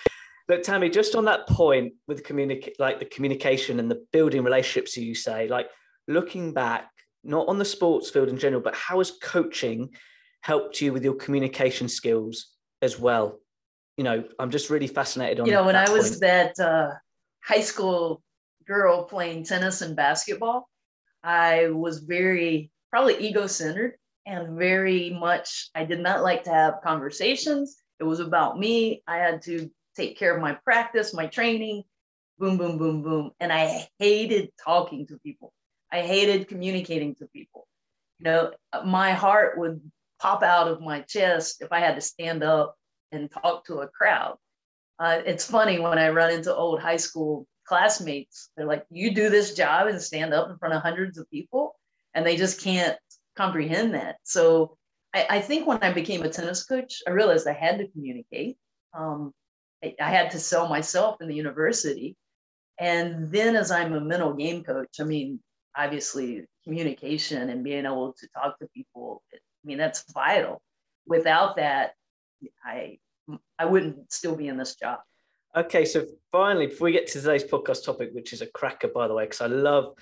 But 0.47 0.63
Tami, 0.63 0.91
just 0.91 1.15
on 1.15 1.25
that 1.25 1.47
point 1.47 1.93
with 2.07 2.23
communicate, 2.23 2.79
like 2.79 2.99
the 2.99 3.05
communication 3.05 3.79
and 3.79 3.89
the 3.89 4.03
building 4.11 4.43
relationships, 4.43 4.97
you 4.97 5.15
say, 5.15 5.47
like 5.47 5.67
looking 6.07 6.53
back, 6.53 6.89
not 7.23 7.47
on 7.47 7.59
the 7.59 7.65
sports 7.65 8.09
field 8.09 8.27
in 8.27 8.37
general, 8.37 8.61
but 8.61 8.75
how 8.75 8.97
has 8.97 9.11
coaching 9.21 9.89
helped 10.41 10.81
you 10.81 10.91
with 10.91 11.03
your 11.03 11.13
communication 11.13 11.87
skills 11.87 12.47
as 12.81 12.99
well? 12.99 13.39
You 13.95 14.03
know, 14.03 14.23
I'm 14.39 14.49
just 14.49 14.69
really 14.69 14.87
fascinated 14.87 15.39
on. 15.39 15.45
You 15.45 15.53
know, 15.53 15.65
when 15.65 15.75
I 15.75 15.89
was 15.89 16.19
that 16.19 16.59
uh, 16.59 16.91
high 17.43 17.61
school 17.61 18.21
girl 18.65 19.03
playing 19.03 19.45
tennis 19.45 19.81
and 19.81 19.95
basketball, 19.95 20.67
I 21.23 21.69
was 21.69 21.99
very 21.99 22.71
probably 22.89 23.17
ego 23.19 23.47
centered 23.47 23.93
and 24.25 24.57
very 24.57 25.09
much, 25.09 25.69
I 25.75 25.85
did 25.85 25.99
not 25.99 26.23
like 26.23 26.43
to 26.43 26.51
have 26.51 26.81
conversations. 26.83 27.75
It 27.99 28.03
was 28.03 28.19
about 28.19 28.59
me. 28.59 29.03
I 29.07 29.17
had 29.17 29.41
to 29.43 29.69
take 29.95 30.17
care 30.17 30.35
of 30.35 30.41
my 30.41 30.53
practice, 30.63 31.13
my 31.13 31.27
training, 31.27 31.83
boom, 32.39 32.57
boom, 32.57 32.77
boom, 32.77 33.03
boom. 33.03 33.31
And 33.39 33.51
I 33.51 33.87
hated 33.99 34.51
talking 34.63 35.07
to 35.07 35.19
people. 35.19 35.53
I 35.91 36.01
hated 36.01 36.47
communicating 36.47 37.15
to 37.15 37.27
people. 37.27 37.67
You 38.19 38.25
know, 38.25 38.51
my 38.85 39.13
heart 39.13 39.57
would 39.57 39.81
pop 40.19 40.41
out 40.41 40.67
of 40.67 40.81
my 40.81 41.01
chest 41.01 41.61
if 41.61 41.71
I 41.71 41.79
had 41.79 41.95
to 41.95 42.01
stand 42.01 42.43
up 42.43 42.75
and 43.11 43.29
talk 43.29 43.65
to 43.65 43.79
a 43.79 43.87
crowd. 43.87 44.37
Uh, 44.99 45.21
it's 45.25 45.45
funny 45.45 45.79
when 45.79 45.97
I 45.97 46.09
run 46.09 46.31
into 46.31 46.53
old 46.53 46.79
high 46.79 46.97
school 46.97 47.45
classmates. 47.65 48.49
They're 48.55 48.65
like, 48.65 48.85
you 48.89 49.13
do 49.13 49.29
this 49.29 49.53
job 49.53 49.87
and 49.87 50.01
stand 50.01 50.33
up 50.33 50.49
in 50.49 50.57
front 50.57 50.73
of 50.75 50.81
hundreds 50.81 51.17
of 51.17 51.29
people, 51.29 51.75
and 52.13 52.25
they 52.25 52.37
just 52.37 52.61
can't 52.61 52.97
comprehend 53.35 53.93
that. 53.93 54.17
So 54.23 54.77
I, 55.13 55.25
I 55.29 55.41
think 55.41 55.67
when 55.67 55.79
I 55.81 55.91
became 55.91 56.23
a 56.23 56.29
tennis 56.29 56.63
coach, 56.65 57.01
I 57.07 57.11
realized 57.11 57.47
I 57.47 57.53
had 57.53 57.77
to 57.79 57.87
communicate. 57.87 58.57
Um, 58.93 59.33
I, 59.83 59.95
I 59.99 60.09
had 60.09 60.31
to 60.31 60.39
sell 60.39 60.67
myself 60.67 61.17
in 61.21 61.27
the 61.27 61.35
university. 61.35 62.15
And 62.79 63.31
then 63.31 63.55
as 63.55 63.71
I'm 63.71 63.93
a 63.93 64.01
mental 64.01 64.33
game 64.33 64.63
coach, 64.63 64.99
I 64.99 65.03
mean, 65.03 65.39
obviously 65.75 66.45
communication 66.63 67.49
and 67.49 67.63
being 67.63 67.85
able 67.85 68.13
to 68.13 68.27
talk 68.35 68.59
to 68.59 68.67
people, 68.73 69.21
I 69.33 69.37
mean, 69.63 69.77
that's 69.77 70.11
vital. 70.13 70.61
Without 71.05 71.57
that, 71.57 71.93
I 72.65 72.97
I 73.57 73.65
wouldn't 73.65 74.11
still 74.11 74.35
be 74.35 74.47
in 74.47 74.57
this 74.57 74.75
job. 74.75 74.99
Okay, 75.55 75.85
so 75.85 76.05
finally, 76.31 76.67
before 76.67 76.85
we 76.85 76.91
get 76.91 77.07
to 77.07 77.21
today's 77.21 77.43
podcast 77.43 77.85
topic, 77.85 78.09
which 78.13 78.33
is 78.33 78.41
a 78.41 78.47
cracker, 78.47 78.87
by 78.87 79.07
the 79.07 79.13
way, 79.13 79.25
because 79.25 79.41
I 79.41 79.47
love 79.47 79.93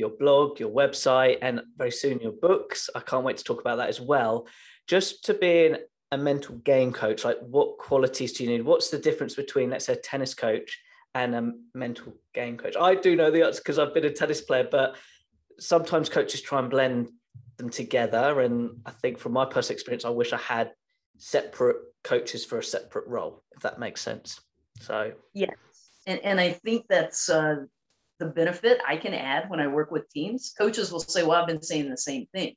your 0.00 0.10
blog, 0.10 0.58
your 0.58 0.70
website, 0.70 1.38
and 1.42 1.60
very 1.76 1.92
soon 1.92 2.18
your 2.20 2.32
books. 2.32 2.90
I 2.94 3.00
can't 3.00 3.24
wait 3.24 3.36
to 3.36 3.44
talk 3.44 3.60
about 3.60 3.76
that 3.76 3.88
as 3.88 4.00
well. 4.00 4.46
Just 4.88 5.24
to 5.26 5.34
being 5.34 5.76
a 6.10 6.18
mental 6.18 6.56
game 6.56 6.92
coach, 6.92 7.24
like 7.24 7.38
what 7.40 7.78
qualities 7.78 8.32
do 8.32 8.44
you 8.44 8.50
need? 8.50 8.62
What's 8.62 8.90
the 8.90 8.98
difference 8.98 9.34
between, 9.34 9.70
let's 9.70 9.84
say, 9.84 9.92
a 9.92 9.96
tennis 9.96 10.34
coach 10.34 10.80
and 11.14 11.34
a 11.34 11.52
mental 11.74 12.14
game 12.34 12.56
coach? 12.56 12.74
I 12.80 12.96
do 12.96 13.14
know 13.14 13.30
the 13.30 13.44
answer 13.44 13.60
because 13.60 13.78
I've 13.78 13.94
been 13.94 14.04
a 14.06 14.10
tennis 14.10 14.40
player, 14.40 14.66
but 14.68 14.96
sometimes 15.60 16.08
coaches 16.08 16.40
try 16.40 16.58
and 16.58 16.70
blend 16.70 17.10
them 17.58 17.70
together. 17.70 18.40
And 18.40 18.80
I 18.86 18.90
think 18.90 19.18
from 19.18 19.32
my 19.32 19.44
personal 19.44 19.76
experience, 19.76 20.04
I 20.04 20.10
wish 20.10 20.32
I 20.32 20.38
had 20.38 20.72
separate 21.18 21.76
coaches 22.02 22.44
for 22.44 22.58
a 22.58 22.64
separate 22.64 23.06
role, 23.06 23.44
if 23.52 23.62
that 23.62 23.78
makes 23.78 24.00
sense. 24.00 24.40
So 24.80 25.12
yes, 25.34 25.50
and 26.06 26.18
and 26.24 26.40
I 26.40 26.52
think 26.52 26.86
that's 26.88 27.28
uh, 27.28 27.56
the 28.20 28.26
benefit 28.26 28.80
I 28.86 28.96
can 28.96 29.14
add 29.14 29.50
when 29.50 29.58
I 29.58 29.66
work 29.66 29.90
with 29.90 30.08
teams. 30.10 30.54
Coaches 30.56 30.92
will 30.92 31.00
say, 31.00 31.24
"Well, 31.24 31.40
I've 31.40 31.48
been 31.48 31.62
saying 31.62 31.90
the 31.90 31.96
same 31.96 32.26
thing," 32.32 32.54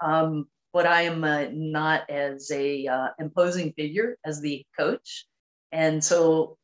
um, 0.00 0.46
but 0.72 0.86
I 0.86 1.02
am 1.02 1.22
uh, 1.22 1.46
not 1.52 2.08
as 2.08 2.50
a 2.50 2.86
uh, 2.86 3.08
imposing 3.18 3.74
figure 3.74 4.16
as 4.24 4.40
the 4.40 4.64
coach, 4.78 5.26
and 5.72 6.02
so 6.02 6.56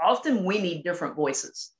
often 0.00 0.44
we 0.44 0.58
need 0.58 0.84
different 0.84 1.16
voices. 1.16 1.72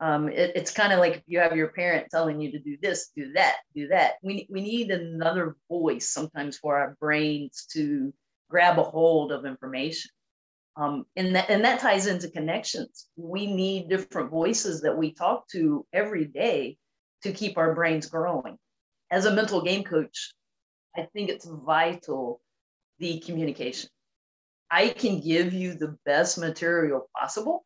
Um, 0.00 0.28
it, 0.28 0.52
it's 0.54 0.72
kind 0.72 0.92
of 0.92 1.00
like 1.00 1.16
if 1.16 1.22
you 1.26 1.40
have 1.40 1.56
your 1.56 1.68
parent 1.68 2.08
telling 2.10 2.40
you 2.40 2.52
to 2.52 2.58
do 2.58 2.76
this, 2.80 3.10
do 3.16 3.32
that, 3.34 3.56
do 3.74 3.88
that. 3.88 4.14
We, 4.22 4.46
we 4.50 4.60
need 4.60 4.90
another 4.90 5.56
voice 5.68 6.10
sometimes 6.10 6.56
for 6.56 6.78
our 6.78 6.96
brains 7.00 7.66
to 7.72 8.12
grab 8.48 8.78
a 8.78 8.84
hold 8.84 9.32
of 9.32 9.44
information. 9.44 10.10
Um, 10.78 11.06
and, 11.16 11.34
that, 11.34 11.50
and 11.50 11.64
that 11.64 11.80
ties 11.80 12.06
into 12.06 12.30
connections. 12.30 13.08
We 13.16 13.52
need 13.52 13.88
different 13.88 14.30
voices 14.30 14.80
that 14.82 14.96
we 14.96 15.12
talk 15.12 15.48
to 15.48 15.84
every 15.92 16.26
day 16.26 16.78
to 17.24 17.32
keep 17.32 17.58
our 17.58 17.74
brains 17.74 18.06
growing. 18.06 18.58
As 19.10 19.24
a 19.24 19.34
mental 19.34 19.60
game 19.60 19.82
coach, 19.82 20.32
I 20.96 21.08
think 21.12 21.30
it's 21.30 21.48
vital 21.48 22.40
the 23.00 23.18
communication. 23.20 23.90
I 24.70 24.90
can 24.90 25.20
give 25.20 25.52
you 25.52 25.74
the 25.74 25.96
best 26.04 26.38
material 26.38 27.08
possible, 27.18 27.64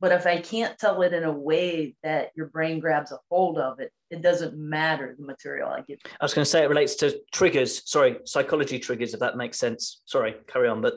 but 0.00 0.10
if 0.10 0.26
I 0.26 0.40
can't 0.40 0.76
tell 0.78 1.02
it 1.02 1.12
in 1.12 1.24
a 1.24 1.32
way 1.32 1.94
that 2.02 2.30
your 2.34 2.46
brain 2.46 2.80
grabs 2.80 3.12
a 3.12 3.18
hold 3.30 3.58
of 3.58 3.78
it, 3.78 3.92
it 4.10 4.22
doesn't 4.22 4.56
matter 4.56 5.14
the 5.16 5.24
material 5.24 5.68
I 5.68 5.82
give. 5.82 5.98
I 6.04 6.24
was 6.24 6.34
going 6.34 6.44
to 6.44 6.50
say 6.50 6.64
it 6.64 6.68
relates 6.68 6.96
to 6.96 7.20
triggers. 7.32 7.88
Sorry, 7.88 8.18
psychology 8.24 8.78
triggers, 8.78 9.14
if 9.14 9.20
that 9.20 9.36
makes 9.36 9.58
sense. 9.58 10.00
Sorry, 10.06 10.34
carry 10.48 10.68
on. 10.68 10.80
But 10.80 10.94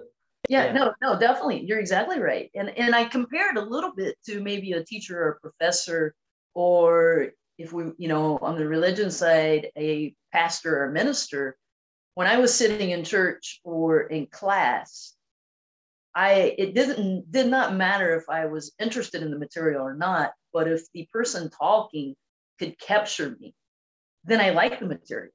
yeah, 0.50 0.66
yeah, 0.66 0.74
no, 0.74 0.94
no, 1.02 1.20
definitely, 1.20 1.66
you're 1.66 1.80
exactly 1.80 2.20
right. 2.20 2.50
And 2.56 2.70
and 2.70 2.96
I 2.96 3.06
compared 3.06 3.58
a 3.58 3.62
little 3.62 3.94
bit 3.94 4.18
to 4.26 4.42
maybe 4.42 4.74
a 4.74 4.84
teacher 4.84 5.20
or 5.22 5.30
a 5.30 5.40
professor, 5.40 6.14
or 6.54 7.32
if 7.58 7.72
we, 7.74 7.92
you 7.98 8.08
know, 8.08 8.38
on 8.42 8.58
the 8.58 8.68
religion 8.68 9.12
side, 9.12 9.70
a 9.78 10.14
pastor 10.32 10.84
or 10.84 10.92
minister. 10.92 11.58
When 12.16 12.28
I 12.28 12.38
was 12.38 12.54
sitting 12.54 12.92
in 12.92 13.04
church 13.04 13.60
or 13.66 14.04
in 14.04 14.28
class, 14.28 15.16
I 16.16 16.56
it 16.58 16.74
didn't 16.74 17.30
did 17.30 17.48
not 17.48 17.76
matter 17.76 18.16
if 18.16 18.30
I 18.30 18.46
was 18.46 18.74
interested 18.80 19.22
in 19.22 19.32
the 19.32 19.40
material 19.40 19.82
or 19.82 19.94
not, 19.94 20.32
but 20.54 20.68
if 20.68 20.90
the 20.94 21.08
person 21.12 21.50
talking 21.50 22.16
could 22.58 22.80
capture 22.80 23.36
me, 23.38 23.54
then 24.24 24.40
I 24.40 24.52
like 24.52 24.80
the 24.80 24.86
material. 24.86 25.34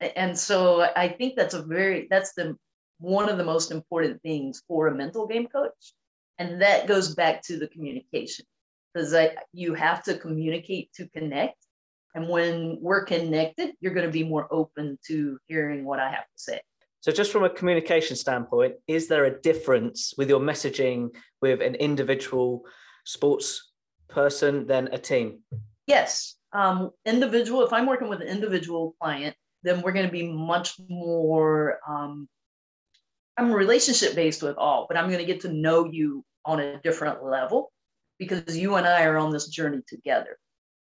And 0.00 0.38
so 0.38 0.82
I 0.82 1.08
think 1.08 1.36
that's 1.36 1.54
a 1.54 1.62
very 1.62 2.08
that's 2.10 2.34
the 2.34 2.56
one 2.98 3.28
of 3.28 3.38
the 3.38 3.44
most 3.44 3.70
important 3.70 4.22
things 4.22 4.62
for 4.66 4.88
a 4.88 4.94
mental 4.94 5.26
game 5.26 5.46
coach. 5.46 5.94
And 6.38 6.60
that 6.62 6.86
goes 6.86 7.14
back 7.14 7.42
to 7.44 7.58
the 7.58 7.68
communication 7.68 8.44
because 8.92 9.14
you 9.52 9.74
have 9.74 10.02
to 10.04 10.18
communicate 10.18 10.92
to 10.94 11.08
connect. 11.08 11.56
And 12.14 12.28
when 12.28 12.78
we're 12.80 13.04
connected, 13.04 13.74
you're 13.80 13.92
going 13.92 14.06
to 14.06 14.12
be 14.12 14.24
more 14.24 14.48
open 14.50 14.98
to 15.06 15.38
hearing 15.48 15.84
what 15.84 16.00
I 16.00 16.10
have 16.10 16.24
to 16.24 16.36
say. 16.36 16.60
So, 17.00 17.12
just 17.12 17.30
from 17.30 17.44
a 17.44 17.50
communication 17.50 18.16
standpoint, 18.16 18.76
is 18.88 19.06
there 19.06 19.26
a 19.26 19.40
difference 19.40 20.14
with 20.16 20.28
your 20.28 20.40
messaging 20.40 21.10
with 21.40 21.60
an 21.60 21.74
individual 21.76 22.64
sports 23.04 23.70
person 24.08 24.66
than 24.66 24.88
a 24.88 24.98
team? 24.98 25.40
Yes. 25.86 26.36
Um, 26.52 26.90
individual, 27.04 27.64
if 27.64 27.72
I'm 27.72 27.86
working 27.86 28.08
with 28.08 28.22
an 28.22 28.28
individual 28.28 28.96
client, 29.00 29.36
then 29.62 29.82
we're 29.82 29.92
going 29.92 30.06
to 30.06 30.12
be 30.12 30.30
much 30.32 30.80
more, 30.88 31.78
um, 31.86 32.28
I'm 33.38 33.52
relationship 33.52 34.14
based 34.14 34.42
with 34.42 34.56
all, 34.56 34.86
but 34.88 34.96
I'm 34.96 35.08
going 35.08 35.20
to 35.20 35.26
get 35.26 35.42
to 35.42 35.52
know 35.52 35.84
you 35.84 36.24
on 36.44 36.60
a 36.60 36.80
different 36.80 37.24
level 37.24 37.72
because 38.18 38.56
you 38.56 38.76
and 38.76 38.86
I 38.86 39.04
are 39.04 39.18
on 39.18 39.30
this 39.30 39.48
journey 39.48 39.82
together. 39.86 40.38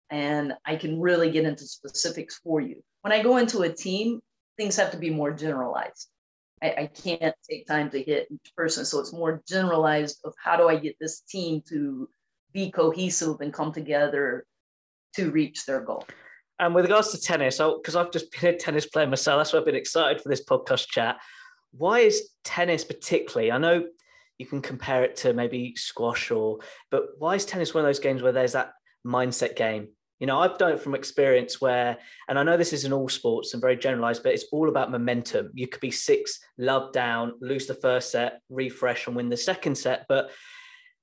And 0.09 0.53
I 0.65 0.75
can 0.75 0.99
really 0.99 1.31
get 1.31 1.45
into 1.45 1.65
specifics 1.65 2.39
for 2.43 2.61
you. 2.61 2.83
When 3.01 3.11
I 3.11 3.23
go 3.23 3.37
into 3.37 3.61
a 3.61 3.69
team, 3.69 4.19
things 4.57 4.75
have 4.75 4.91
to 4.91 4.97
be 4.97 5.09
more 5.09 5.31
generalized. 5.31 6.09
I, 6.61 6.67
I 6.77 6.87
can't 6.87 7.35
take 7.49 7.65
time 7.65 7.89
to 7.89 8.01
hit 8.01 8.27
each 8.31 8.53
person. 8.55 8.85
So 8.85 8.99
it's 8.99 9.13
more 9.13 9.41
generalized 9.47 10.19
of 10.23 10.33
how 10.41 10.55
do 10.55 10.69
I 10.69 10.75
get 10.75 10.95
this 10.99 11.21
team 11.21 11.63
to 11.69 12.07
be 12.53 12.69
cohesive 12.69 13.41
and 13.41 13.51
come 13.51 13.71
together 13.71 14.45
to 15.15 15.31
reach 15.31 15.65
their 15.65 15.81
goal. 15.81 16.05
And 16.59 16.75
with 16.75 16.85
regards 16.85 17.11
to 17.11 17.19
tennis, 17.19 17.57
because 17.57 17.95
I've 17.95 18.11
just 18.11 18.31
been 18.31 18.53
a 18.53 18.57
tennis 18.57 18.85
player 18.85 19.07
myself, 19.07 19.39
that's 19.39 19.53
why 19.53 19.59
I've 19.59 19.65
been 19.65 19.75
excited 19.75 20.21
for 20.21 20.29
this 20.29 20.45
podcast 20.45 20.87
chat. 20.87 21.17
Why 21.77 21.99
is 21.99 22.29
tennis 22.43 22.83
particularly? 22.83 23.51
I 23.51 23.57
know 23.57 23.85
you 24.37 24.45
can 24.45 24.61
compare 24.61 25.03
it 25.03 25.15
to 25.17 25.33
maybe 25.33 25.75
squash 25.75 26.31
or, 26.31 26.59
but 26.91 27.03
why 27.17 27.35
is 27.35 27.45
tennis 27.45 27.73
one 27.73 27.83
of 27.83 27.87
those 27.87 27.99
games 27.99 28.21
where 28.21 28.31
there's 28.31 28.53
that 28.53 28.73
mindset 29.05 29.55
game? 29.55 29.89
You 30.19 30.27
know, 30.27 30.39
I've 30.39 30.57
done 30.57 30.71
it 30.71 30.79
from 30.79 30.95
experience 30.95 31.59
where, 31.59 31.97
and 32.29 32.39
I 32.39 32.43
know 32.43 32.55
this 32.55 32.71
is 32.71 32.85
in 32.85 32.93
all 32.93 33.09
sports 33.09 33.53
and 33.53 33.61
very 33.61 33.75
generalized, 33.75 34.23
but 34.23 34.33
it's 34.33 34.45
all 34.51 34.69
about 34.69 34.91
momentum. 34.91 35.49
You 35.53 35.67
could 35.67 35.81
be 35.81 35.91
six, 35.91 36.39
love 36.57 36.93
down, 36.93 37.33
lose 37.41 37.67
the 37.67 37.73
first 37.73 38.11
set, 38.11 38.39
refresh 38.49 39.07
and 39.07 39.15
win 39.15 39.29
the 39.29 39.35
second 39.37 39.75
set. 39.75 40.05
But 40.07 40.31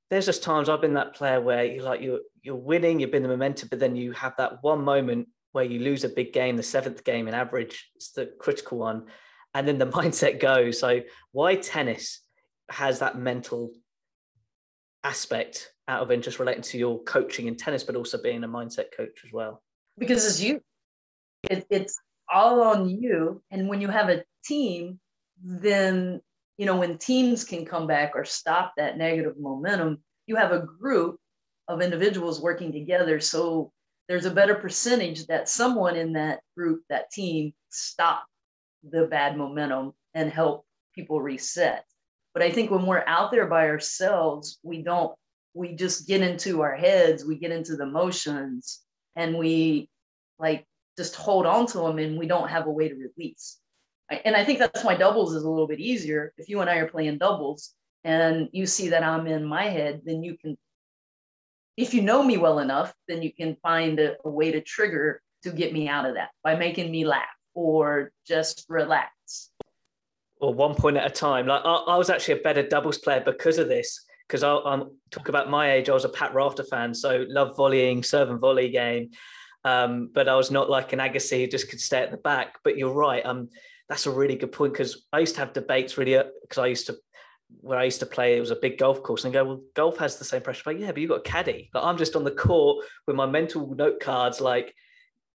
there's 0.09 0.27
just 0.27 0.43
times 0.43 0.69
I've 0.69 0.81
been 0.81 0.95
that 0.95 1.15
player 1.15 1.41
where 1.41 1.65
you're 1.65 1.85
like 1.85 2.01
you're 2.01 2.21
you're 2.43 2.57
winning, 2.57 2.99
you've 2.99 3.11
been 3.11 3.23
the 3.23 3.29
momentum, 3.29 3.69
but 3.69 3.79
then 3.79 3.95
you 3.95 4.13
have 4.13 4.35
that 4.39 4.63
one 4.63 4.83
moment 4.83 5.29
where 5.53 5.65
you 5.65 5.81
lose 5.81 6.05
a 6.05 6.09
big 6.09 6.33
game, 6.33 6.57
the 6.57 6.63
seventh 6.63 7.05
game 7.05 7.29
in 7.29 7.35
average, 7.35 7.91
it's 7.97 8.13
the 8.13 8.33
critical 8.39 8.79
one, 8.79 9.07
and 9.55 9.67
then 9.67 9.79
the 9.79 9.87
mindset 9.99 10.41
goes. 10.41 10.79
So 10.79 11.01
why 11.33 11.57
tennis 11.57 12.21
has 12.71 13.01
that 13.01 13.19
mental 13.19 13.73
aspect 15.03 15.73
out 15.89 16.03
of 16.03 16.11
interest 16.11 16.39
relating 16.39 16.63
to 16.63 16.79
your 16.79 17.03
coaching 17.03 17.47
in 17.47 17.57
tennis, 17.57 17.83
but 17.83 17.97
also 17.97 18.21
being 18.23 18.45
a 18.45 18.49
mindset 18.49 18.87
coach 18.97 19.23
as 19.25 19.33
well? 19.33 19.63
Because 19.99 20.27
it's 20.27 20.41
you. 20.41 20.61
It, 21.45 21.67
it's 21.71 21.99
all 22.33 22.63
on 22.63 22.89
you. 22.89 23.43
And 23.51 23.69
when 23.69 23.81
you 23.81 23.89
have 23.89 24.09
a 24.09 24.25
team, 24.45 25.01
then, 25.43 26.21
you 26.59 26.67
know, 26.67 26.77
when 26.77 26.99
teams 26.99 27.45
can 27.45 27.65
come 27.65 27.87
back 27.87 28.13
or 28.15 28.25
stop 28.25 28.75
that 28.77 28.99
negative 28.99 29.35
momentum, 29.39 30.03
you 30.27 30.37
have 30.37 30.53
a 30.53 30.61
group 30.61 31.19
of 31.67 31.81
individuals 31.81 32.41
working 32.41 32.73
together. 32.73 33.21
So 33.21 33.73
there's 34.09 34.27
a 34.27 34.31
better 34.31 34.55
percentage 34.55 35.27
that 35.27 35.49
someone 35.49 35.97
in 35.97 36.13
that 36.15 36.41
group, 36.57 36.83
that 36.89 37.11
team, 37.11 37.53
stop 37.71 38.25
the 38.83 39.07
bad 39.07 39.37
momentum 39.37 39.93
and 40.14 40.31
help 40.31 40.64
people 40.95 41.21
reset. 41.21 41.85
But 42.35 42.43
I 42.43 42.51
think 42.51 42.71
when 42.71 42.87
we're 42.87 43.05
out 43.07 43.31
there 43.31 43.47
by 43.47 43.69
ourselves, 43.69 44.59
we 44.62 44.83
don't 44.83 45.14
we 45.53 45.75
just 45.75 46.07
get 46.07 46.23
into 46.23 46.62
our 46.62 46.77
heads, 46.77 47.25
we 47.25 47.37
get 47.37 47.51
into 47.51 47.77
the 47.77 47.87
motions, 47.87 48.81
and 49.16 49.37
we 49.37 49.88
like 50.38 50.64
just 50.97 51.16
hold 51.16 51.47
on 51.47 51.66
to 51.66 51.79
them 51.79 51.99
and 51.99 52.19
we 52.19 52.27
don't 52.27 52.49
have 52.49 52.66
a 52.66 52.71
way 52.71 52.88
to 52.88 52.95
release. 52.95 53.59
And 54.25 54.35
I 54.37 54.45
think 54.45 54.59
that's 54.59 54.85
why 54.85 54.97
doubles 54.97 55.35
is 55.35 55.45
a 55.45 55.49
little 55.49 55.69
bit 55.69 55.81
easier. 55.81 56.33
If 56.37 56.49
you 56.49 56.61
and 56.61 56.69
I 56.69 56.77
are 56.77 56.88
playing 56.88 57.19
doubles 57.19 57.75
and 58.05 58.49
you 58.53 58.66
see 58.66 58.88
that 58.88 59.05
I'm 59.05 59.27
in 59.27 59.45
my 59.45 59.64
head, 59.64 60.03
then 60.05 60.23
you 60.25 60.37
can, 60.37 60.59
if 61.77 61.95
you 61.95 62.03
know 62.03 62.23
me 62.23 62.37
well 62.37 62.59
enough, 62.59 62.93
then 63.07 63.23
you 63.23 63.33
can 63.33 63.57
find 63.62 64.01
a, 64.01 64.16
a 64.25 64.29
way 64.29 64.51
to 64.51 64.61
trigger 64.61 65.23
to 65.45 65.51
get 65.51 65.73
me 65.73 65.88
out 65.88 66.07
of 66.07 66.14
that 66.14 66.31
by 66.43 66.57
making 66.57 66.90
me 66.90 67.07
laugh 67.07 67.29
or 67.55 68.13
just 68.27 68.67
relax. 68.69 69.51
Or 70.41 70.55
one 70.55 70.75
point 70.75 70.97
at 70.97 71.07
a 71.07 71.11
time. 71.11 71.47
Like 71.47 71.63
I, 71.65 71.75
I 71.75 71.97
was 71.97 72.11
actually 72.11 72.41
a 72.41 72.43
better 72.43 72.67
doubles 72.67 72.99
player 72.99 73.23
because 73.25 73.59
of 73.59 73.69
this 73.69 74.05
because 74.27 74.43
I'm 74.43 74.91
talk 75.11 75.29
about 75.29 75.51
my 75.51 75.73
age. 75.73 75.89
I 75.89 75.95
was 75.95 76.05
a 76.05 76.09
Pat 76.09 76.33
Rafter 76.35 76.65
fan, 76.65 76.95
so 76.95 77.27
love 77.29 77.57
volleying, 77.57 78.05
serve 78.05 78.31
and 78.31 78.41
volley 78.41 78.71
game. 78.71 79.11
Um, 79.65 80.09
but 80.15 80.29
I 80.29 80.37
was 80.37 80.51
not 80.51 80.71
like 80.71 80.93
an 80.93 81.01
Agassi 81.01 81.41
who 81.41 81.47
just 81.47 81.69
could 81.69 81.81
stay 81.81 82.03
at 82.03 82.11
the 82.11 82.17
back. 82.17 82.59
But 82.65 82.79
you're 82.79 82.95
right. 82.95 83.25
Um, 83.27 83.51
that's 83.89 84.07
a 84.07 84.11
really 84.11 84.37
good 84.37 84.53
point 84.53 84.73
because 84.73 85.05
I 85.13 85.19
used 85.19 85.35
to 85.35 85.41
have 85.41 85.53
debates 85.53 85.99
really 85.99 86.23
because 86.43 86.59
uh, 86.59 86.63
I 86.63 86.67
used 86.69 86.87
to 86.87 86.97
where 87.61 87.79
I 87.79 87.85
used 87.85 87.99
to 87.99 88.07
play, 88.07 88.37
it 88.37 88.41
was 88.41 88.53
a 88.53 88.57
big 88.57 88.79
golf 88.79 89.03
course, 89.03 89.25
and 89.25 89.35
I 89.35 89.41
go, 89.41 89.45
well, 89.45 89.63
golf 89.75 89.99
has 89.99 90.17
the 90.17 90.25
same 90.25 90.43
pressure. 90.43 90.63
But 90.65 90.79
yeah, 90.79 90.93
but 90.93 90.99
you've 90.99 91.11
got 91.11 91.27
a 91.27 91.31
caddy. 91.31 91.69
Like 91.75 91.85
I'm 91.85 91.99
just 91.99 92.15
on 92.17 92.25
the 92.25 92.31
court 92.31 92.87
with 93.07 93.17
my 93.17 93.27
mental 93.27 93.75
note 93.75 94.01
cards, 94.01 94.41
like 94.41 94.73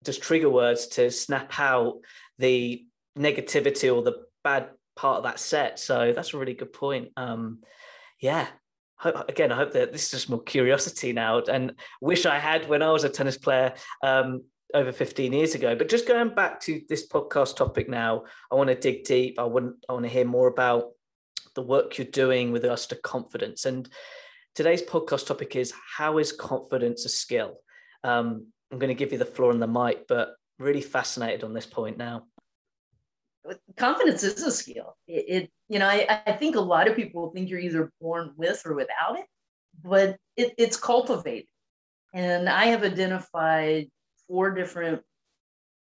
just 0.05 0.23
trigger 0.23 0.51
words 0.51 0.87
to 0.89 1.11
snap 1.11 1.59
out 1.59 2.01
the 2.39 2.85
negativity 3.19 3.95
or 3.95 4.03
the 4.03 4.25
bad 4.43 4.69
part 4.97 5.19
of 5.19 5.25
that 5.25 5.39
set. 5.39 5.79
So 5.79 6.13
that's 6.15 6.35
a 6.35 6.39
really 6.39 6.55
good 6.55 6.73
point. 6.73 7.11
Um, 7.17 7.61
yeah, 8.21 8.47
again, 9.05 9.53
I 9.53 9.57
hope 9.57 9.73
that 9.73 9.93
this 9.93 10.05
is 10.05 10.11
just 10.11 10.31
more 10.31 10.43
curiosity 10.43 11.13
now, 11.13 11.39
and 11.41 11.75
wish 12.01 12.27
I 12.27 12.39
had 12.39 12.69
when 12.69 12.83
I 12.83 12.91
was 12.91 13.05
a 13.05 13.09
tennis 13.09 13.37
player 13.37 13.75
um, 14.03 14.43
over 14.75 14.93
15 14.93 15.33
years 15.33 15.55
ago. 15.55 15.75
But 15.75 15.89
just 15.89 16.09
going 16.09 16.35
back 16.35 16.61
to 16.63 16.81
this 16.89 17.09
podcast 17.09 17.57
topic 17.57 17.89
now, 17.89 18.25
I 18.51 18.55
want 18.55 18.69
to 18.69 18.75
dig 18.75 19.05
deep. 19.05 19.39
I 19.39 19.45
want 19.45 19.77
I 19.89 19.93
want 19.93 20.05
to 20.05 20.11
hear 20.11 20.25
more 20.25 20.49
about 20.49 20.91
the 21.55 21.63
work 21.63 21.99
you're 21.99 22.07
doing 22.07 22.53
with 22.53 22.65
us 22.65 22.87
to 22.87 22.97
confidence. 22.97 23.65
And 23.67 23.89
today's 24.55 24.83
podcast 24.83 25.27
topic 25.27 25.57
is 25.57 25.73
how 25.97 26.19
is 26.19 26.33
confidence 26.33 27.05
a 27.05 27.09
skill? 27.09 27.57
Um, 28.05 28.47
I'm 28.73 28.79
going 28.79 28.89
to 28.89 28.95
give 28.95 29.13
you 29.13 29.19
the 29.19 29.27
floor 29.27 29.53
and 29.53 29.63
the 29.63 29.67
mic, 29.67 30.09
but 30.09 30.35
really 30.59 30.81
fascinated 30.81 31.45
on 31.45 31.53
this 31.53 31.67
point 31.67 31.99
now 31.99 32.25
confidence 33.77 34.23
is 34.23 34.43
a 34.43 34.51
skill. 34.51 34.97
It, 35.07 35.25
it 35.29 35.51
you 35.69 35.79
know, 35.79 35.87
I, 35.87 36.23
I, 36.27 36.33
think 36.33 36.57
a 36.57 36.61
lot 36.61 36.89
of 36.89 36.97
people 36.97 37.31
think 37.31 37.49
you're 37.49 37.59
either 37.59 37.91
born 38.01 38.33
with 38.37 38.63
or 38.65 38.75
without 38.75 39.19
it, 39.19 39.27
but 39.83 40.17
it, 40.37 40.55
it's 40.59 40.77
cultivated. 40.77 41.49
And 42.15 42.49
I 42.49 42.67
have 42.67 42.85
identified 42.85 43.89
four 44.29 44.51
different 44.51 45.03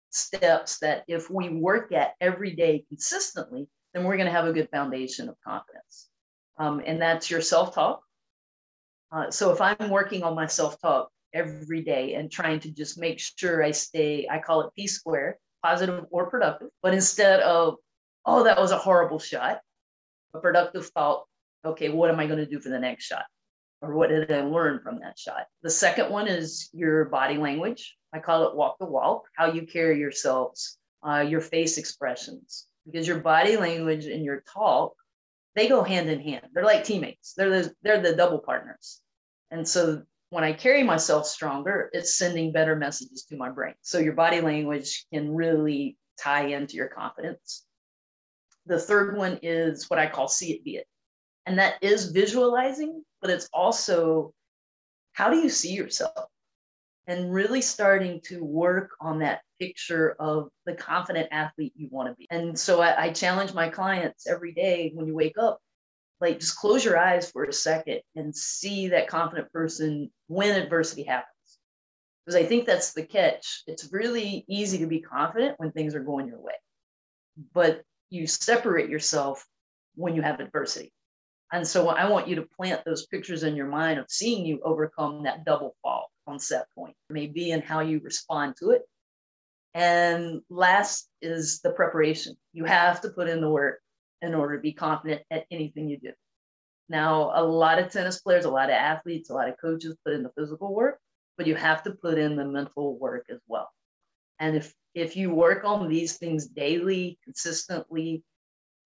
steps 0.09 0.79
that 0.79 1.03
if 1.07 1.29
we 1.29 1.49
work 1.49 1.91
at 1.91 2.13
every 2.21 2.55
day 2.55 2.85
consistently, 2.87 3.67
then 3.93 4.03
we're 4.03 4.17
going 4.17 4.27
to 4.27 4.31
have 4.31 4.47
a 4.47 4.53
good 4.53 4.69
foundation 4.69 5.29
of 5.29 5.35
confidence. 5.45 6.09
Um, 6.57 6.81
and 6.85 7.01
that's 7.01 7.29
your 7.29 7.41
self 7.41 7.75
talk. 7.75 8.01
Uh, 9.11 9.29
so 9.29 9.51
if 9.51 9.61
I'm 9.61 9.89
working 9.89 10.23
on 10.23 10.33
my 10.33 10.47
self 10.47 10.79
talk 10.81 11.09
every 11.33 11.81
day 11.81 12.13
and 12.15 12.31
trying 12.31 12.59
to 12.61 12.71
just 12.71 12.97
make 12.97 13.19
sure 13.19 13.63
I 13.63 13.71
stay, 13.71 14.27
I 14.29 14.39
call 14.39 14.61
it 14.61 14.73
P 14.75 14.87
square, 14.87 15.37
positive 15.63 16.05
or 16.11 16.29
productive. 16.29 16.69
But 16.81 16.93
instead 16.93 17.39
of, 17.41 17.75
oh, 18.25 18.43
that 18.43 18.59
was 18.59 18.71
a 18.71 18.77
horrible 18.77 19.19
shot, 19.19 19.59
a 20.33 20.39
productive 20.39 20.87
thought, 20.87 21.25
okay, 21.65 21.89
what 21.89 22.09
am 22.09 22.19
I 22.19 22.27
going 22.27 22.39
to 22.39 22.45
do 22.45 22.59
for 22.59 22.69
the 22.69 22.79
next 22.79 23.05
shot? 23.05 23.25
Or 23.81 23.93
what 23.93 24.09
did 24.09 24.31
I 24.31 24.41
learn 24.41 24.79
from 24.81 24.99
that 24.99 25.19
shot? 25.19 25.45
The 25.61 25.69
second 25.69 26.09
one 26.09 26.27
is 26.27 26.69
your 26.73 27.05
body 27.05 27.37
language. 27.37 27.97
I 28.13 28.19
call 28.19 28.47
it 28.47 28.55
walk 28.55 28.77
the 28.79 28.85
walk, 28.85 29.23
how 29.35 29.51
you 29.51 29.65
carry 29.65 29.99
yourselves, 29.99 30.77
uh, 31.05 31.19
your 31.19 31.41
face 31.41 31.77
expressions, 31.77 32.67
because 32.85 33.07
your 33.07 33.19
body 33.19 33.57
language 33.57 34.05
and 34.05 34.23
your 34.23 34.43
talk, 34.53 34.93
they 35.55 35.67
go 35.67 35.83
hand 35.83 36.09
in 36.09 36.19
hand. 36.19 36.47
They're 36.53 36.63
like 36.63 36.83
teammates. 36.83 37.33
They're 37.33 37.49
the, 37.49 37.73
they're 37.81 38.01
the 38.01 38.15
double 38.15 38.39
partners. 38.39 39.01
And 39.51 39.67
so 39.67 40.03
when 40.33 40.43
I 40.43 40.51
carry 40.51 40.81
myself 40.81 41.27
stronger, 41.27 41.91
it's 41.93 42.17
sending 42.17 42.51
better 42.51 42.75
messages 42.75 43.23
to 43.25 43.37
my 43.37 43.51
brain. 43.51 43.75
So 43.83 43.99
your 43.99 44.13
body 44.13 44.41
language 44.41 45.05
can 45.13 45.35
really 45.35 45.95
tie 46.19 46.47
into 46.47 46.75
your 46.75 46.87
confidence. 46.87 47.63
The 48.65 48.79
third 48.79 49.15
one 49.15 49.39
is 49.43 49.91
what 49.91 49.99
I 49.99 50.07
call 50.07 50.27
see 50.27 50.53
it, 50.53 50.63
be 50.63 50.77
it. 50.77 50.87
And 51.45 51.59
that 51.59 51.75
is 51.83 52.11
visualizing, 52.11 53.03
but 53.21 53.29
it's 53.29 53.47
also 53.53 54.33
how 55.11 55.29
do 55.29 55.37
you 55.37 55.49
see 55.49 55.73
yourself? 55.73 56.25
And 57.05 57.31
really 57.31 57.61
starting 57.61 58.19
to 58.25 58.43
work 58.43 58.89
on 58.99 59.19
that 59.19 59.41
picture 59.59 60.15
of 60.19 60.49
the 60.65 60.73
confident 60.73 61.27
athlete 61.31 61.73
you 61.75 61.89
want 61.91 62.09
to 62.09 62.15
be. 62.15 62.25
And 62.31 62.57
so 62.57 62.81
I, 62.81 63.03
I 63.03 63.09
challenge 63.11 63.53
my 63.53 63.69
clients 63.69 64.25
every 64.25 64.53
day 64.53 64.93
when 64.95 65.05
you 65.05 65.13
wake 65.13 65.37
up, 65.37 65.59
like 66.21 66.39
just 66.39 66.57
close 66.57 66.83
your 66.83 66.97
eyes 66.97 67.29
for 67.31 67.43
a 67.43 67.53
second 67.53 68.01
and 68.15 68.35
see 68.35 68.89
that 68.89 69.07
confident 69.07 69.51
person 69.51 70.11
when 70.27 70.59
adversity 70.61 71.03
happens. 71.03 71.27
Because 72.25 72.41
I 72.41 72.45
think 72.45 72.65
that's 72.65 72.93
the 72.93 73.05
catch. 73.05 73.63
It's 73.67 73.91
really 73.91 74.45
easy 74.47 74.79
to 74.79 74.87
be 74.87 75.01
confident 75.01 75.55
when 75.59 75.71
things 75.71 75.95
are 75.95 76.03
going 76.03 76.27
your 76.27 76.39
way, 76.39 76.53
but 77.53 77.81
you 78.09 78.27
separate 78.27 78.89
yourself 78.89 79.45
when 79.95 80.15
you 80.15 80.21
have 80.21 80.39
adversity. 80.39 80.93
And 81.51 81.67
so 81.67 81.89
I 81.89 82.09
want 82.09 82.27
you 82.27 82.35
to 82.37 82.47
plant 82.57 82.83
those 82.83 83.05
pictures 83.05 83.43
in 83.43 83.55
your 83.55 83.67
mind 83.67 83.99
of 83.99 84.05
seeing 84.09 84.45
you 84.45 84.59
overcome 84.63 85.23
that 85.23 85.45
double 85.45 85.75
fault 85.83 86.07
on 86.25 86.39
set 86.39 86.65
point, 86.73 86.95
maybe 87.09 87.51
in 87.51 87.61
how 87.61 87.81
you 87.81 87.99
respond 88.03 88.55
to 88.59 88.71
it. 88.71 88.81
And 89.75 90.41
last 90.49 91.09
is 91.21 91.59
the 91.61 91.71
preparation. 91.71 92.35
You 92.53 92.65
have 92.65 93.01
to 93.01 93.09
put 93.09 93.27
in 93.27 93.41
the 93.41 93.49
work 93.49 93.81
in 94.23 94.33
order 94.33 94.55
to 94.55 94.61
be 94.61 94.73
confident 94.73 95.21
at 95.29 95.45
anything 95.51 95.87
you 95.87 95.97
do. 95.97 96.13
Now, 96.89 97.31
a 97.35 97.43
lot 97.43 97.79
of 97.79 97.91
tennis 97.91 98.21
players, 98.21 98.45
a 98.45 98.49
lot 98.49 98.69
of 98.69 98.75
athletes, 98.75 99.29
a 99.29 99.33
lot 99.33 99.49
of 99.49 99.55
coaches 99.59 99.95
put 100.03 100.13
in 100.13 100.23
the 100.23 100.31
physical 100.37 100.73
work, 100.73 100.99
but 101.37 101.47
you 101.47 101.55
have 101.55 101.83
to 101.83 101.91
put 101.91 102.17
in 102.17 102.35
the 102.35 102.45
mental 102.45 102.97
work 102.97 103.25
as 103.29 103.39
well. 103.47 103.69
And 104.39 104.55
if 104.55 104.73
if 104.93 105.15
you 105.15 105.33
work 105.33 105.63
on 105.63 105.89
these 105.89 106.17
things 106.17 106.47
daily, 106.47 107.17
consistently, 107.23 108.23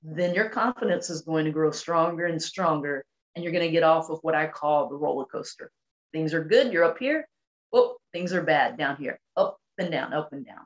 then 0.03 0.35
your 0.35 0.49
confidence 0.49 1.11
is 1.11 1.22
going 1.22 1.44
to 1.46 1.51
grow 1.51 1.70
stronger 1.70 2.27
and 2.27 2.40
stronger. 2.40 3.05
And 3.35 3.42
you're 3.42 3.53
going 3.53 3.66
to 3.66 3.72
get 3.72 3.83
off 3.83 4.09
of 4.09 4.20
what 4.22 4.35
I 4.35 4.46
call 4.46 4.88
the 4.88 4.96
roller 4.96 5.27
coaster. 5.27 5.70
Things 6.12 6.33
are 6.33 6.44
good, 6.44 6.72
you're 6.72 6.85
up 6.85 6.99
here. 6.99 7.29
Oh, 7.72 7.96
things 8.12 8.33
are 8.33 8.42
bad 8.42 8.79
down 8.79 8.96
here. 8.96 9.18
Up 9.37 9.59
and 9.79 9.90
down, 9.90 10.12
up 10.14 10.33
and 10.33 10.46
down. 10.46 10.64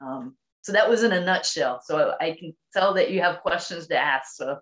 Um, 0.00 0.36
so 0.62 0.72
that 0.72 0.88
was 0.88 1.02
in 1.02 1.12
a 1.12 1.24
nutshell. 1.24 1.80
So 1.84 2.14
I 2.20 2.36
can 2.38 2.54
tell 2.72 2.94
that 2.94 3.10
you 3.10 3.20
have 3.20 3.40
questions 3.40 3.86
to 3.88 3.96
ask. 3.96 4.36
So. 4.36 4.58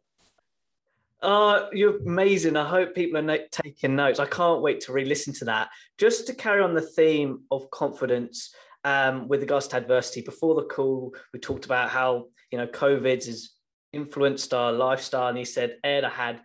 Uh, 1.22 1.68
you're 1.72 1.96
amazing. 1.98 2.56
I 2.56 2.68
hope 2.68 2.94
people 2.94 3.18
are 3.18 3.22
no- 3.22 3.38
taking 3.50 3.96
notes. 3.96 4.20
I 4.20 4.26
can't 4.26 4.61
wait 4.61 4.80
to 4.82 4.92
re-listen 4.92 5.32
to 5.35 5.46
that. 5.46 5.68
Just 5.98 6.26
to 6.26 6.35
carry 6.35 6.62
on 6.62 6.74
the 6.74 6.82
theme 6.82 7.40
of 7.50 7.70
confidence 7.70 8.54
um, 8.85 9.26
with 9.26 9.40
regards 9.40 9.66
to 9.68 9.76
adversity. 9.76 10.20
Before 10.20 10.54
the 10.54 10.64
call, 10.64 11.14
we 11.32 11.40
talked 11.40 11.64
about 11.64 11.90
how 11.90 12.26
you 12.52 12.59
know 12.59 12.66
COVID 12.66 13.24
has 13.24 13.50
influenced 13.92 14.52
our 14.54 14.72
lifestyle, 14.72 15.28
and 15.28 15.38
he 15.38 15.44
said, 15.44 15.78
"Ed, 15.82 16.04
I 16.04 16.11
had 16.11 16.40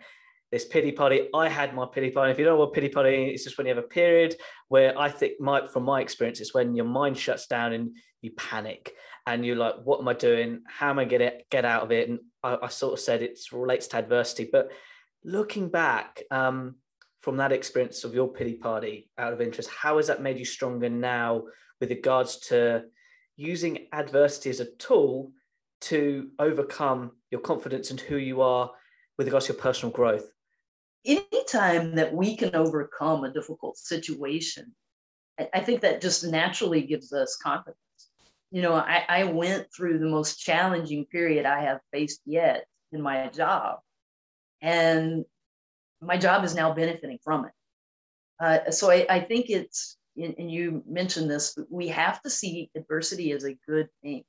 this 0.52 0.66
pity 0.66 0.92
party. 0.92 1.30
I 1.34 1.48
had 1.48 1.74
my 1.74 1.86
pity 1.86 2.10
party. 2.12 2.32
If 2.32 2.40
you 2.40 2.46
don't 2.46 2.56
know 2.56 2.60
what 2.60 2.74
pity 2.74 2.90
party 2.90 3.30
is, 3.30 3.36
it's 3.36 3.44
just 3.46 3.58
when 3.58 3.68
you 3.68 3.74
have 3.74 3.84
a 3.84 3.88
period 3.88 4.36
where 4.68 4.98
I 5.00 5.10
think, 5.10 5.40
my, 5.40 5.68
from 5.68 5.84
my 5.84 6.02
experience, 6.02 6.42
it's 6.42 6.54
when 6.54 6.76
your 6.76 6.86
mind 6.86 7.18
shuts 7.18 7.48
down 7.48 7.74
and 7.74 7.96
you 8.22 8.32
panic 8.32 8.94
and 9.28 9.46
you're 9.46 9.56
like, 9.56 9.76
what 9.84 10.00
am 10.00 10.08
I 10.08 10.14
doing? 10.14 10.62
How 10.68 10.90
am 10.90 11.00
I 11.00 11.06
going 11.06 11.22
to 11.22 11.34
get 11.50 11.66
out 11.66 11.84
of 11.84 11.92
it? 11.92 12.10
And 12.10 12.20
I, 12.44 12.58
I, 12.64 12.68
sort 12.68 12.94
of 12.94 13.00
said 13.00 13.22
it 13.22 13.40
relates 13.52 13.88
to 13.88 13.98
adversity. 13.98 14.50
But 14.52 14.72
looking 15.24 15.70
back 15.70 16.24
um, 16.32 16.76
from 17.22 17.38
that 17.38 17.52
experience 17.52 18.04
of 18.04 18.14
your 18.14 18.28
pity 18.28 18.56
party 18.56 19.10
out 19.18 19.34
of 19.34 19.42
interest, 19.42 19.70
how 19.70 19.98
has 19.98 20.08
that 20.08 20.22
made 20.22 20.40
you 20.40 20.46
stronger 20.46 20.90
now 20.90 21.44
with 21.80 21.90
regards 21.90 22.38
to 22.50 22.84
using 23.36 23.88
adversity 23.94 24.50
as 24.50 24.60
a 24.60 24.72
tool 24.76 25.32
to 25.82 26.30
overcome 26.40 27.12
your 27.32 27.42
confidence 27.42 27.92
and 27.92 28.00
who 28.00 28.18
you 28.18 28.42
are 28.42 28.72
with 29.18 29.28
regards 29.28 29.48
to 29.48 29.54
your 29.54 29.62
personal 29.62 29.92
growth? 29.92 30.32
anytime 31.06 31.96
that 31.96 32.14
we 32.14 32.36
can 32.36 32.56
overcome 32.56 33.24
a 33.24 33.32
difficult 33.32 33.78
situation, 33.78 34.74
I, 35.54 35.62
think 35.62 35.82
that 35.82 36.02
just 36.02 36.24
naturally 36.24 36.82
gives 36.82 37.14
us 37.14 37.36
confidence. 37.42 37.78
You 38.52 38.62
know, 38.62 38.74
I, 38.74 39.04
I 39.08 39.24
went 39.26 39.68
through 39.76 40.00
the 40.00 40.10
most 40.10 40.40
challenging 40.40 41.06
period 41.06 41.46
I 41.46 41.64
have 41.64 41.80
faced 41.92 42.22
yet 42.26 42.66
in 42.92 43.02
my 43.02 43.28
job, 43.30 43.80
and 44.62 45.26
my 46.02 46.18
job 46.18 46.44
is 46.44 46.54
now 46.54 46.74
benefiting 46.74 47.20
from 47.24 47.46
it. 47.46 47.52
Uh, 48.40 48.72
so 48.72 48.92
I, 48.92 49.06
I 49.10 49.20
think 49.22 49.50
it's, 49.50 49.98
and 50.18 50.52
you 50.52 50.84
mentioned 50.88 51.30
this, 51.30 51.58
we 51.70 51.88
have 51.90 52.22
to 52.24 52.30
see 52.30 52.70
adversity 52.76 53.32
as 53.32 53.46
a 53.46 53.58
good 53.68 53.88
thing. 54.02 54.24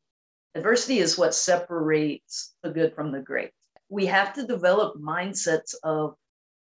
Adversity 0.54 0.98
is 0.98 1.18
what 1.18 1.34
separates 1.34 2.54
the 2.62 2.70
good 2.70 2.94
from 2.94 3.10
the 3.10 3.20
great. 3.20 3.50
We 3.88 4.06
have 4.06 4.34
to 4.34 4.46
develop 4.46 5.00
mindsets 5.00 5.74
of 5.82 6.14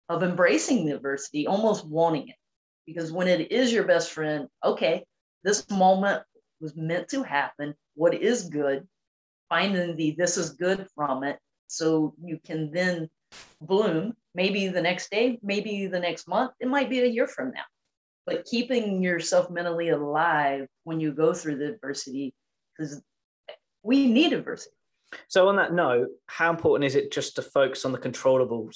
of 0.09 0.23
embracing 0.23 0.85
the 0.85 0.95
adversity, 0.95 1.47
almost 1.47 1.85
wanting 1.85 2.29
it. 2.29 2.35
Because 2.85 3.11
when 3.11 3.27
it 3.27 3.51
is 3.51 3.73
your 3.73 3.83
best 3.83 4.11
friend, 4.11 4.47
okay, 4.63 5.03
this 5.43 5.69
moment 5.69 6.23
was 6.59 6.75
meant 6.75 7.09
to 7.09 7.23
happen. 7.23 7.73
What 7.95 8.13
is 8.13 8.49
good? 8.49 8.87
Finding 9.49 9.95
the 9.95 10.11
this 10.11 10.37
is 10.37 10.51
good 10.51 10.87
from 10.95 11.23
it. 11.23 11.39
So 11.67 12.13
you 12.23 12.39
can 12.43 12.71
then 12.71 13.09
bloom 13.61 14.13
maybe 14.37 14.67
the 14.67 14.81
next 14.81 15.09
day, 15.09 15.39
maybe 15.41 15.87
the 15.87 15.99
next 15.99 16.27
month, 16.27 16.51
it 16.59 16.67
might 16.67 16.89
be 16.89 17.01
a 17.01 17.05
year 17.05 17.27
from 17.27 17.51
now. 17.51 17.63
But 18.25 18.45
keeping 18.45 19.01
yourself 19.01 19.49
mentally 19.49 19.89
alive 19.89 20.67
when 20.83 20.99
you 20.99 21.11
go 21.11 21.33
through 21.33 21.57
the 21.57 21.69
adversity, 21.69 22.33
because 22.77 23.01
we 23.83 24.07
need 24.07 24.33
adversity. 24.33 24.75
So, 25.29 25.47
on 25.47 25.55
that 25.55 25.73
note, 25.73 26.09
how 26.27 26.49
important 26.49 26.85
is 26.85 26.95
it 26.95 27.11
just 27.11 27.37
to 27.37 27.41
focus 27.41 27.85
on 27.85 27.93
the 27.93 27.97
controllables? 27.97 28.75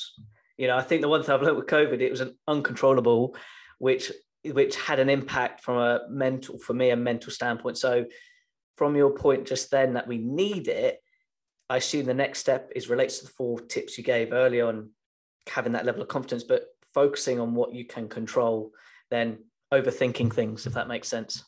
You 0.58 0.68
know, 0.68 0.78
I 0.78 0.82
think 0.82 1.02
the 1.02 1.10
one 1.10 1.22
thing 1.22 1.32
I've 1.32 1.42
learned 1.42 1.58
with 1.58 1.68
COVID, 1.68 2.00
it 2.00 2.10
was 2.10 2.22
an 2.22 2.38
uncontrollable, 2.48 3.36
which 3.78 4.12
which 4.46 4.76
had 4.76 5.00
an 5.00 5.10
impact 5.10 5.64
from 5.64 5.78
a 5.78 6.02
mental, 6.10 6.58
for 6.58 6.74
me, 6.74 6.90
a 6.90 6.96
mental 6.96 7.32
standpoint. 7.32 7.78
So, 7.78 8.06
from 8.78 8.96
your 8.96 9.12
point 9.12 9.46
just 9.46 9.70
then 9.70 9.94
that 9.94 10.08
we 10.08 10.18
need 10.18 10.68
it, 10.68 11.00
I 11.70 11.78
assume 11.78 12.06
the 12.06 12.14
next 12.14 12.40
step 12.40 12.72
is 12.76 12.90
relates 12.90 13.20
to 13.20 13.26
the 13.26 13.32
four 13.32 13.60
tips 13.60 13.98
you 13.98 14.04
gave 14.04 14.34
early 14.34 14.62
on, 14.62 14.90
having 15.48 15.74
that 15.74 15.86
level 15.86 16.02
of 16.02 16.08
confidence, 16.08 16.44
but 16.44 16.66
focusing 16.94 17.40
on 17.40 17.54
what 17.54 17.74
you 17.74 17.86
can 17.86 18.10
control, 18.10 18.72
then 19.10 19.40
overthinking 19.74 20.34
things, 20.34 20.66
if 20.66 20.74
that 20.74 20.88
makes 20.88 21.08
sense. 21.08 21.44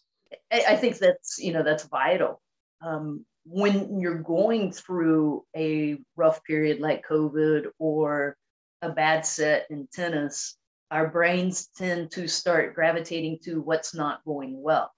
I 0.51 0.75
think 0.75 0.97
that's 0.97 1.39
you 1.39 1.53
know 1.53 1.63
that's 1.63 1.85
vital. 1.85 2.41
Um, 2.81 3.25
when 3.45 3.99
you're 3.99 4.21
going 4.21 4.71
through 4.71 5.43
a 5.55 5.97
rough 6.15 6.43
period 6.43 6.79
like 6.79 7.05
COVID 7.05 7.67
or 7.79 8.37
a 8.81 8.89
bad 8.89 9.25
set 9.25 9.67
in 9.69 9.87
tennis, 9.91 10.57
our 10.93 11.07
brains 11.07 11.69
tend 11.75 12.11
to 12.11 12.27
start 12.27 12.75
gravitating 12.75 13.39
to 13.43 13.61
what's 13.61 13.95
not 13.95 14.23
going 14.25 14.61
well. 14.61 14.91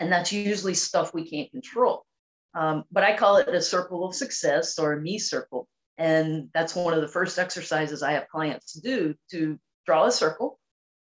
And 0.00 0.10
that's 0.10 0.32
usually 0.32 0.74
stuff 0.74 1.14
we 1.14 1.30
can't 1.30 1.50
control. 1.52 2.04
Um, 2.52 2.82
but 2.90 3.04
I 3.04 3.16
call 3.16 3.36
it 3.36 3.48
a 3.48 3.62
circle 3.62 4.04
of 4.04 4.14
success 4.14 4.76
or 4.76 4.94
a 4.94 5.00
me 5.00 5.20
circle. 5.20 5.68
And 5.98 6.48
that's 6.52 6.74
one 6.74 6.94
of 6.94 7.00
the 7.00 7.06
first 7.08 7.38
exercises 7.38 8.02
I 8.02 8.12
have 8.12 8.28
clients 8.28 8.72
do 8.72 9.14
to 9.30 9.56
draw 9.86 10.06
a 10.06 10.10
circle 10.10 10.58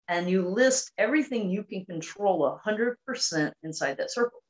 and 0.07 0.31
you 0.31 0.49
list 0.49 0.93
everything 0.97 1.51
you 1.51 1.65
can 1.65 1.85
control 1.85 2.59
100% 2.65 3.53
inside 3.65 3.97
that 3.97 4.13
circle. 4.13 4.41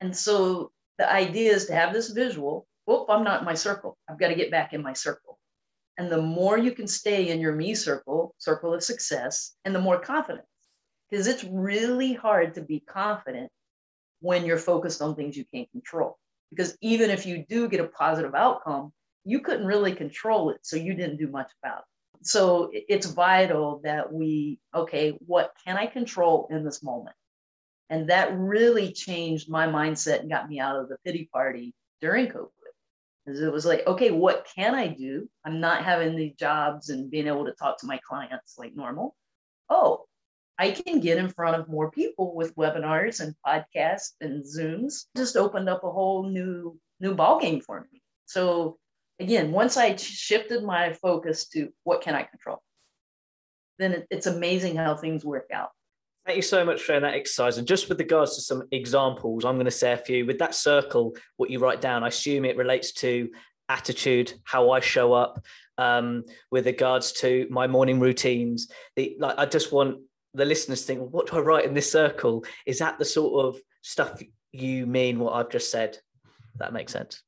And 0.00 0.14
so 0.14 0.72
the 0.98 1.08
idea 1.08 1.52
is 1.52 1.66
to 1.66 1.74
have 1.74 1.92
this 1.92 2.10
visual. 2.10 2.66
Whoop, 2.86 3.06
I'm 3.08 3.22
not 3.22 3.40
in 3.40 3.46
my 3.46 3.54
circle. 3.54 3.96
I've 4.10 4.18
got 4.18 4.28
to 4.28 4.34
get 4.34 4.50
back 4.50 4.72
in 4.72 4.82
my 4.82 4.94
circle. 4.94 5.35
And 5.98 6.10
the 6.10 6.20
more 6.20 6.58
you 6.58 6.72
can 6.72 6.86
stay 6.86 7.30
in 7.30 7.40
your 7.40 7.52
me 7.52 7.74
circle, 7.74 8.34
circle 8.38 8.74
of 8.74 8.82
success, 8.82 9.56
and 9.64 9.74
the 9.74 9.80
more 9.80 9.98
confidence. 9.98 10.46
Because 11.10 11.26
it's 11.26 11.44
really 11.44 12.12
hard 12.12 12.54
to 12.54 12.62
be 12.62 12.80
confident 12.80 13.50
when 14.20 14.44
you're 14.44 14.58
focused 14.58 15.00
on 15.00 15.14
things 15.14 15.36
you 15.36 15.44
can't 15.54 15.70
control. 15.70 16.18
Because 16.50 16.76
even 16.80 17.10
if 17.10 17.26
you 17.26 17.44
do 17.48 17.68
get 17.68 17.80
a 17.80 17.88
positive 17.88 18.34
outcome, 18.34 18.92
you 19.24 19.40
couldn't 19.40 19.66
really 19.66 19.92
control 19.92 20.50
it. 20.50 20.58
So 20.62 20.76
you 20.76 20.94
didn't 20.94 21.18
do 21.18 21.28
much 21.28 21.50
about 21.62 21.78
it. 21.80 22.26
So 22.26 22.70
it's 22.72 23.06
vital 23.06 23.80
that 23.84 24.12
we, 24.12 24.58
okay, 24.74 25.16
what 25.26 25.52
can 25.64 25.76
I 25.76 25.86
control 25.86 26.48
in 26.50 26.64
this 26.64 26.82
moment? 26.82 27.14
And 27.88 28.10
that 28.10 28.36
really 28.36 28.92
changed 28.92 29.48
my 29.48 29.66
mindset 29.66 30.20
and 30.20 30.30
got 30.30 30.48
me 30.48 30.58
out 30.58 30.76
of 30.76 30.88
the 30.88 30.96
pity 31.04 31.28
party 31.32 31.72
during 32.00 32.26
COVID 32.26 32.48
it 33.26 33.52
was 33.52 33.66
like, 33.66 33.86
okay, 33.86 34.10
what 34.10 34.46
can 34.54 34.74
I 34.74 34.86
do? 34.86 35.28
I'm 35.44 35.60
not 35.60 35.84
having 35.84 36.16
the 36.16 36.34
jobs 36.38 36.90
and 36.90 37.10
being 37.10 37.26
able 37.26 37.44
to 37.46 37.52
talk 37.52 37.78
to 37.80 37.86
my 37.86 37.98
clients 38.08 38.56
like 38.56 38.74
normal. 38.76 39.16
Oh, 39.68 40.04
I 40.58 40.70
can 40.70 41.00
get 41.00 41.18
in 41.18 41.28
front 41.28 41.60
of 41.60 41.68
more 41.68 41.90
people 41.90 42.34
with 42.34 42.54
webinars 42.56 43.20
and 43.20 43.34
podcasts 43.44 44.12
and 44.20 44.44
Zooms. 44.44 45.06
Just 45.16 45.36
opened 45.36 45.68
up 45.68 45.84
a 45.84 45.90
whole 45.90 46.28
new 46.28 46.78
new 47.00 47.14
ball 47.14 47.40
game 47.40 47.60
for 47.60 47.86
me. 47.92 48.00
So 48.26 48.78
again, 49.18 49.52
once 49.52 49.76
I 49.76 49.96
shifted 49.96 50.62
my 50.62 50.92
focus 50.92 51.48
to 51.48 51.72
what 51.82 52.02
can 52.02 52.14
I 52.14 52.22
control, 52.22 52.62
then 53.78 53.92
it, 53.92 54.06
it's 54.10 54.26
amazing 54.26 54.76
how 54.76 54.96
things 54.96 55.24
work 55.24 55.50
out. 55.52 55.70
Thank 56.26 56.36
you 56.36 56.42
so 56.42 56.64
much 56.64 56.82
for 56.82 56.98
that 56.98 57.14
exercise. 57.14 57.56
And 57.56 57.68
just 57.68 57.88
with 57.88 58.00
regards 58.00 58.34
to 58.34 58.40
some 58.40 58.64
examples, 58.72 59.44
I'm 59.44 59.54
going 59.54 59.66
to 59.66 59.70
say 59.70 59.92
a 59.92 59.96
few. 59.96 60.26
With 60.26 60.40
that 60.40 60.56
circle, 60.56 61.14
what 61.36 61.50
you 61.50 61.60
write 61.60 61.80
down, 61.80 62.02
I 62.02 62.08
assume 62.08 62.44
it 62.44 62.56
relates 62.56 62.90
to 62.94 63.30
attitude, 63.68 64.32
how 64.42 64.70
I 64.70 64.80
show 64.80 65.12
up, 65.12 65.44
um, 65.78 66.24
with 66.50 66.66
regards 66.66 67.12
to 67.12 67.46
my 67.48 67.68
morning 67.68 68.00
routines. 68.00 68.68
The, 68.96 69.16
like, 69.20 69.38
I 69.38 69.46
just 69.46 69.70
want 69.72 70.00
the 70.34 70.44
listeners 70.44 70.80
to 70.80 70.86
think, 70.88 71.00
well, 71.00 71.10
what 71.10 71.30
do 71.30 71.36
I 71.36 71.40
write 71.40 71.64
in 71.64 71.74
this 71.74 71.92
circle? 71.92 72.44
Is 72.66 72.80
that 72.80 72.98
the 72.98 73.04
sort 73.04 73.46
of 73.46 73.60
stuff 73.82 74.20
you 74.50 74.84
mean 74.84 75.20
what 75.20 75.34
I've 75.34 75.50
just 75.50 75.70
said? 75.70 75.96
That 76.58 76.72
makes 76.72 76.92
sense. 76.92 77.22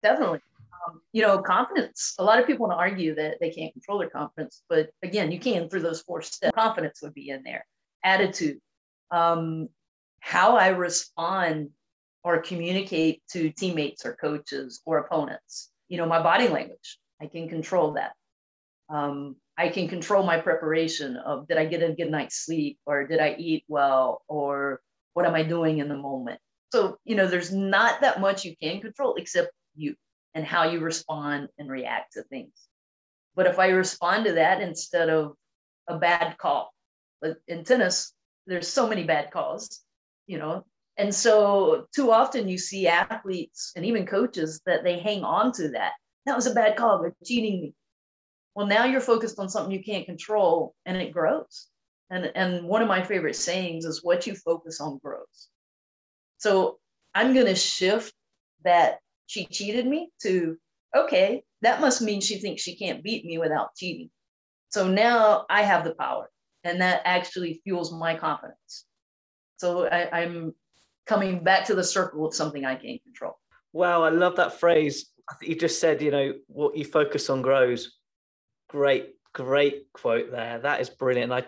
Definitely. 0.00 0.40
Um, 0.86 1.00
you 1.12 1.22
know, 1.22 1.40
confidence. 1.40 2.14
A 2.18 2.24
lot 2.24 2.38
of 2.38 2.46
people 2.46 2.66
want 2.66 2.78
to 2.78 2.82
argue 2.82 3.14
that 3.14 3.38
they 3.40 3.50
can't 3.50 3.72
control 3.72 3.98
their 3.98 4.10
confidence, 4.10 4.62
but 4.68 4.90
again, 5.02 5.30
you 5.32 5.38
can 5.38 5.68
through 5.68 5.80
those 5.82 6.02
four 6.02 6.22
steps. 6.22 6.54
Confidence 6.54 7.00
would 7.02 7.14
be 7.14 7.30
in 7.30 7.42
there. 7.42 7.64
Attitude, 8.04 8.58
um, 9.10 9.68
how 10.20 10.56
I 10.56 10.68
respond 10.68 11.70
or 12.22 12.40
communicate 12.40 13.22
to 13.32 13.50
teammates 13.50 14.04
or 14.04 14.16
coaches 14.16 14.80
or 14.84 14.98
opponents. 14.98 15.70
You 15.88 15.98
know, 15.98 16.06
my 16.06 16.22
body 16.22 16.48
language. 16.48 16.98
I 17.20 17.26
can 17.26 17.48
control 17.48 17.92
that. 17.92 18.12
Um, 18.88 19.36
I 19.56 19.68
can 19.68 19.88
control 19.88 20.24
my 20.24 20.40
preparation 20.40 21.16
of 21.16 21.46
did 21.46 21.58
I 21.58 21.64
get 21.66 21.82
a 21.82 21.92
good 21.92 22.10
night's 22.10 22.44
sleep 22.44 22.78
or 22.86 23.06
did 23.06 23.20
I 23.20 23.36
eat 23.38 23.64
well 23.68 24.22
or 24.28 24.80
what 25.12 25.26
am 25.26 25.34
I 25.34 25.42
doing 25.42 25.78
in 25.78 25.88
the 25.88 25.96
moment? 25.96 26.40
So, 26.72 26.98
you 27.04 27.14
know, 27.14 27.28
there's 27.28 27.52
not 27.52 28.00
that 28.00 28.20
much 28.20 28.44
you 28.44 28.56
can 28.60 28.80
control 28.80 29.14
except 29.14 29.52
you 29.76 29.94
and 30.34 30.44
how 30.44 30.64
you 30.64 30.80
respond 30.80 31.48
and 31.58 31.70
react 31.70 32.14
to 32.14 32.22
things. 32.24 32.52
But 33.34 33.46
if 33.46 33.58
I 33.58 33.68
respond 33.68 34.26
to 34.26 34.32
that 34.34 34.60
instead 34.60 35.08
of 35.08 35.34
a 35.88 35.98
bad 35.98 36.38
call, 36.38 36.72
in 37.48 37.64
tennis, 37.64 38.12
there's 38.46 38.68
so 38.68 38.88
many 38.88 39.04
bad 39.04 39.30
calls, 39.30 39.80
you 40.26 40.38
know. 40.38 40.64
And 40.96 41.12
so 41.14 41.86
too 41.94 42.12
often 42.12 42.48
you 42.48 42.58
see 42.58 42.86
athletes 42.86 43.72
and 43.74 43.84
even 43.84 44.06
coaches 44.06 44.60
that 44.66 44.84
they 44.84 44.98
hang 44.98 45.24
on 45.24 45.52
to 45.52 45.70
that. 45.70 45.92
That 46.26 46.36
was 46.36 46.46
a 46.46 46.54
bad 46.54 46.76
call. 46.76 47.00
They're 47.00 47.14
cheating 47.24 47.60
me. 47.60 47.74
Well, 48.54 48.66
now 48.66 48.84
you're 48.84 49.00
focused 49.00 49.38
on 49.38 49.48
something 49.48 49.72
you 49.72 49.82
can't 49.82 50.06
control 50.06 50.74
and 50.86 50.96
it 50.96 51.12
grows. 51.12 51.66
And, 52.10 52.30
and 52.34 52.68
one 52.68 52.82
of 52.82 52.88
my 52.88 53.02
favorite 53.02 53.34
sayings 53.34 53.84
is 53.84 54.04
what 54.04 54.26
you 54.26 54.34
focus 54.34 54.80
on 54.80 54.98
grows. 54.98 55.48
So 56.38 56.78
I'm 57.14 57.34
going 57.34 57.46
to 57.46 57.56
shift 57.56 58.12
that 58.64 58.98
she 59.26 59.46
cheated 59.46 59.86
me 59.86 60.10
to, 60.22 60.56
okay, 60.94 61.42
that 61.62 61.80
must 61.80 62.02
mean 62.02 62.20
she 62.20 62.38
thinks 62.38 62.62
she 62.62 62.76
can't 62.76 63.02
beat 63.02 63.24
me 63.24 63.38
without 63.38 63.74
cheating. 63.76 64.10
So 64.68 64.88
now 64.88 65.46
I 65.48 65.62
have 65.62 65.84
the 65.84 65.94
power, 65.94 66.30
and 66.64 66.80
that 66.80 67.02
actually 67.04 67.60
fuels 67.64 67.92
my 67.92 68.16
confidence. 68.16 68.86
So 69.56 69.86
I, 69.86 70.22
I'm 70.22 70.54
coming 71.06 71.44
back 71.44 71.66
to 71.66 71.74
the 71.74 71.84
circle 71.84 72.26
of 72.26 72.34
something 72.34 72.64
I 72.64 72.74
can't 72.74 73.02
control. 73.02 73.38
Wow, 73.72 74.02
I 74.02 74.10
love 74.10 74.36
that 74.36 74.58
phrase. 74.60 75.10
You 75.42 75.54
just 75.54 75.80
said, 75.80 76.02
you 76.02 76.10
know, 76.10 76.34
what 76.46 76.76
you 76.76 76.84
focus 76.84 77.30
on 77.30 77.42
grows. 77.42 77.98
Great, 78.68 79.14
great 79.32 79.86
quote 79.92 80.30
there. 80.30 80.58
That 80.58 80.80
is 80.80 80.90
brilliant. 80.90 81.32
I 81.32 81.44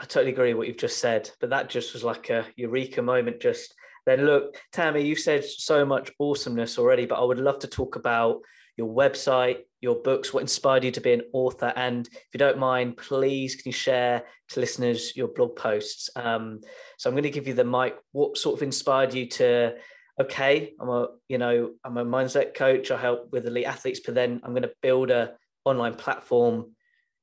I 0.00 0.04
totally 0.04 0.32
agree 0.32 0.52
with 0.52 0.58
what 0.58 0.66
you've 0.66 0.78
just 0.78 0.98
said, 0.98 1.30
but 1.40 1.50
that 1.50 1.70
just 1.70 1.92
was 1.92 2.02
like 2.02 2.28
a 2.28 2.46
eureka 2.56 3.02
moment. 3.02 3.40
Just 3.40 3.72
then, 4.06 4.24
look, 4.26 4.56
Tami, 4.72 5.04
you've 5.04 5.18
said 5.18 5.44
so 5.44 5.84
much 5.84 6.10
awesomeness 6.18 6.78
already, 6.78 7.06
but 7.06 7.20
I 7.20 7.24
would 7.24 7.38
love 7.38 7.60
to 7.60 7.68
talk 7.68 7.96
about 7.96 8.40
your 8.76 8.88
website, 8.88 9.58
your 9.80 9.96
books, 9.96 10.32
what 10.32 10.40
inspired 10.40 10.84
you 10.84 10.90
to 10.92 11.00
be 11.00 11.12
an 11.12 11.22
author, 11.32 11.72
and 11.76 12.06
if 12.06 12.28
you 12.32 12.38
don't 12.38 12.58
mind, 12.58 12.96
please 12.96 13.54
can 13.54 13.64
you 13.66 13.72
share 13.72 14.24
to 14.48 14.60
listeners 14.60 15.14
your 15.16 15.28
blog 15.28 15.56
posts? 15.56 16.08
Um, 16.16 16.60
so 16.96 17.08
I'm 17.08 17.14
going 17.14 17.24
to 17.24 17.30
give 17.30 17.46
you 17.46 17.54
the 17.54 17.64
mic. 17.64 17.96
What 18.12 18.38
sort 18.38 18.56
of 18.56 18.62
inspired 18.62 19.14
you 19.14 19.26
to? 19.26 19.74
Okay, 20.20 20.74
I'm 20.80 20.88
a 20.88 21.08
you 21.28 21.38
know 21.38 21.72
I'm 21.84 21.96
a 21.96 22.04
mindset 22.04 22.54
coach. 22.54 22.90
I 22.90 22.96
help 22.96 23.30
with 23.32 23.46
elite 23.46 23.66
athletes, 23.66 24.00
but 24.04 24.14
then 24.14 24.40
I'm 24.42 24.52
going 24.52 24.62
to 24.62 24.72
build 24.80 25.10
a 25.10 25.34
online 25.64 25.94
platform 25.94 26.72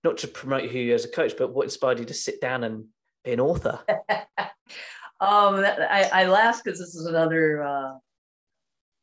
not 0.04 0.18
to 0.20 0.28
promote 0.28 0.70
who 0.70 0.80
you 0.80 0.94
as 0.94 1.06
a 1.06 1.10
coach, 1.10 1.34
but 1.38 1.54
what 1.54 1.64
inspired 1.64 2.00
you 2.00 2.06
to 2.06 2.14
sit 2.14 2.40
down 2.40 2.64
and 2.64 2.86
be 3.24 3.34
an 3.34 3.40
author? 3.40 3.80
um, 5.22 5.66
I, 5.66 6.10
I 6.14 6.26
laugh 6.28 6.62
because 6.64 6.80
this 6.80 6.96
is 6.96 7.06
another 7.06 7.64
uh, 7.64 7.94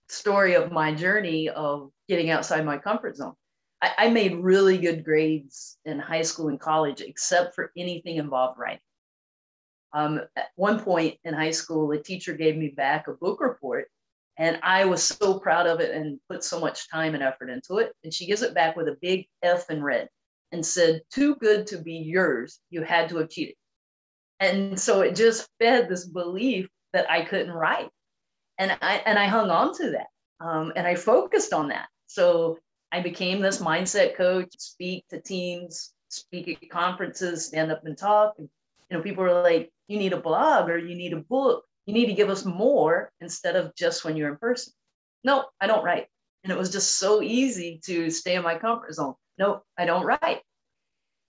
story 0.09 0.55
of 0.55 0.73
my 0.73 0.95
journey 0.95 1.49
of 1.49 1.91
getting 2.09 2.31
outside 2.31 2.65
my 2.65 2.79
comfort 2.79 3.17
zone. 3.17 3.35
I, 3.83 3.93
I, 3.99 4.09
made 4.09 4.37
really 4.37 4.79
good 4.79 5.05
grades 5.05 5.77
in 5.85 5.99
high 5.99 6.23
school 6.23 6.49
and 6.49 6.59
college, 6.59 7.03
except 7.03 7.55
for 7.55 7.71
anything 7.77 8.17
involved 8.17 8.59
writing. 8.59 8.81
Um, 9.93 10.21
at 10.37 10.47
one 10.55 10.81
point 10.81 11.17
in 11.25 11.35
high 11.35 11.51
school, 11.51 11.93
a 11.93 12.03
teacher 12.03 12.33
gave 12.33 12.57
me 12.57 12.69
back 12.69 13.09
a 13.09 13.13
book 13.13 13.41
report, 13.41 13.89
and 14.39 14.59
I 14.63 14.87
was 14.87 15.03
so 15.03 15.39
proud 15.39 15.67
of 15.67 15.81
it 15.81 15.95
and 15.95 16.19
put 16.31 16.45
so 16.45 16.59
much 16.59 16.91
time 16.91 17.15
and 17.15 17.23
effort 17.23 17.51
into 17.51 17.79
it. 17.79 17.93
And 18.05 18.13
she 18.13 18.27
gives 18.27 18.43
it 18.43 18.55
back 18.55 18.77
with 18.77 18.89
a 18.89 18.97
big 19.03 19.27
F 19.43 19.71
in 19.71 19.83
red 19.83 20.09
and 20.53 20.65
said, 20.65 21.03
too 21.11 21.35
good 21.37 21.67
to 21.69 21.79
be 21.79 21.95
yours, 21.95 22.61
you 22.71 22.83
had 22.83 23.09
to 23.11 23.17
have 23.19 23.31
cheated. 23.31 23.57
And 24.41 24.79
so 24.79 25.01
it 25.01 25.17
just 25.17 25.49
fed 25.59 25.89
this 25.89 26.07
belief 26.07 26.69
that 26.93 27.11
I 27.11 27.23
couldn't 27.23 27.53
write. 27.53 27.91
And 28.59 28.77
I, 28.83 29.03
and 29.07 29.19
I 29.19 29.27
hung 29.27 29.51
on 29.51 29.75
to 29.77 29.91
that. 29.93 30.07
Um, 30.41 30.73
and 30.77 30.87
I 30.87 30.95
focused 30.95 31.53
on 31.53 31.69
that. 31.69 31.89
So 32.07 32.59
I 32.93 33.01
became 33.01 33.41
this 33.41 33.61
mindset 33.61 34.17
coach, 34.17 34.49
speak 34.59 35.05
to 35.09 35.21
teams, 35.21 35.93
speak 36.09 36.49
at 36.49 36.71
conferences, 36.71 37.47
stand 37.47 37.73
up 37.73 37.85
and 37.85 37.97
talk. 37.97 38.35
And, 38.39 38.49
you 38.91 38.97
know, 38.97 39.03
people 39.03 39.25
are 39.25 39.43
like, 39.43 39.71
you 39.89 39.99
need 39.99 40.13
a 40.13 40.21
blog 40.21 40.69
or 40.69 40.79
you 40.79 40.95
need 40.95 41.13
a 41.13 41.21
book. 41.21 41.65
You 41.87 41.95
need 41.95 42.07
to 42.07 42.15
give 42.15 42.31
us 42.31 42.45
more 42.45 43.13
instead 43.21 43.57
of 43.57 43.75
just 43.75 44.05
when 44.05 44.17
you're 44.17 44.31
in 44.31 44.37
person. 44.37 44.73
No, 45.25 45.45
I 45.61 45.67
don't 45.67 45.85
write. 45.85 46.07
And 46.45 46.53
it 46.53 46.59
was 46.59 46.71
just 46.71 46.99
so 46.99 47.23
easy 47.23 47.81
to 47.87 48.11
stay 48.11 48.37
in 48.37 48.43
my 48.43 48.57
comfort 48.57 48.95
zone 48.95 49.15
No, 49.39 49.63
I 49.77 49.85
don't 49.85 50.05
write. 50.05 50.43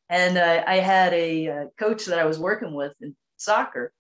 And 0.10 0.38
uh, 0.38 0.64
I 0.66 0.78
had 0.78 1.14
a 1.14 1.48
uh, 1.48 1.66
coach 1.78 2.06
that 2.06 2.20
I 2.20 2.26
was 2.26 2.40
working 2.40 2.74
with 2.74 2.94
in 3.02 3.16
soccer, 3.36 3.92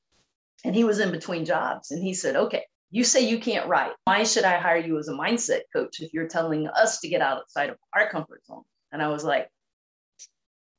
and 0.63 0.75
he 0.75 0.83
was 0.83 0.99
in 0.99 1.11
between 1.11 1.45
jobs. 1.45 1.91
And 1.91 2.01
he 2.01 2.13
said, 2.13 2.35
Okay, 2.35 2.63
you 2.91 3.03
say 3.03 3.27
you 3.27 3.39
can't 3.39 3.67
write. 3.67 3.91
Why 4.05 4.23
should 4.23 4.45
I 4.45 4.57
hire 4.57 4.77
you 4.77 4.97
as 4.97 5.09
a 5.09 5.13
mindset 5.13 5.61
coach 5.73 5.99
if 5.99 6.13
you're 6.13 6.27
telling 6.27 6.67
us 6.67 6.99
to 7.01 7.09
get 7.09 7.21
outside 7.21 7.69
of 7.69 7.77
our 7.93 8.09
comfort 8.09 8.45
zone? 8.45 8.63
And 8.91 9.01
I 9.01 9.09
was 9.09 9.23
like, 9.23 9.49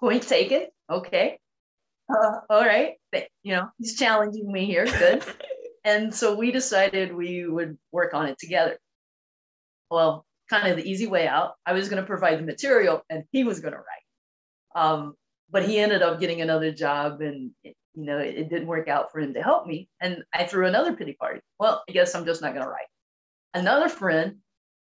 Point 0.00 0.22
taken. 0.22 0.66
Okay. 0.88 1.38
Uh, 2.08 2.40
all 2.48 2.64
right. 2.64 2.94
You 3.42 3.56
know, 3.56 3.68
he's 3.78 3.98
challenging 3.98 4.50
me 4.50 4.64
here. 4.64 4.86
Good. 4.86 5.24
and 5.84 6.14
so 6.14 6.34
we 6.34 6.52
decided 6.52 7.14
we 7.14 7.46
would 7.46 7.76
work 7.92 8.14
on 8.14 8.26
it 8.26 8.38
together. 8.38 8.78
Well, 9.90 10.24
kind 10.48 10.68
of 10.68 10.76
the 10.76 10.88
easy 10.88 11.06
way 11.06 11.26
out. 11.26 11.54
I 11.66 11.72
was 11.72 11.88
going 11.88 12.00
to 12.00 12.06
provide 12.06 12.38
the 12.38 12.44
material 12.44 13.02
and 13.10 13.24
he 13.32 13.44
was 13.44 13.60
going 13.60 13.72
to 13.72 13.78
write. 13.78 14.07
Um, 14.74 15.14
but 15.50 15.66
he 15.66 15.78
ended 15.78 16.02
up 16.02 16.20
getting 16.20 16.40
another 16.40 16.72
job 16.72 17.20
and 17.20 17.50
it, 17.64 17.74
you 17.94 18.04
know 18.04 18.18
it, 18.18 18.36
it, 18.36 18.50
didn't 18.50 18.68
work 18.68 18.88
out 18.88 19.10
for 19.10 19.20
him 19.20 19.34
to 19.34 19.42
help 19.42 19.66
me. 19.66 19.88
And 20.00 20.22
i 20.32 20.44
threw 20.44 20.66
another 20.66 20.94
pity 20.94 21.14
party. 21.14 21.40
Well 21.58 21.82
i 21.88 21.92
guess 21.92 22.14
i'm 22.14 22.24
just 22.24 22.42
not 22.42 22.54
going 22.54 22.64
to 22.64 22.70
write. 22.70 22.86
Another 23.54 23.88
friend 23.88 24.36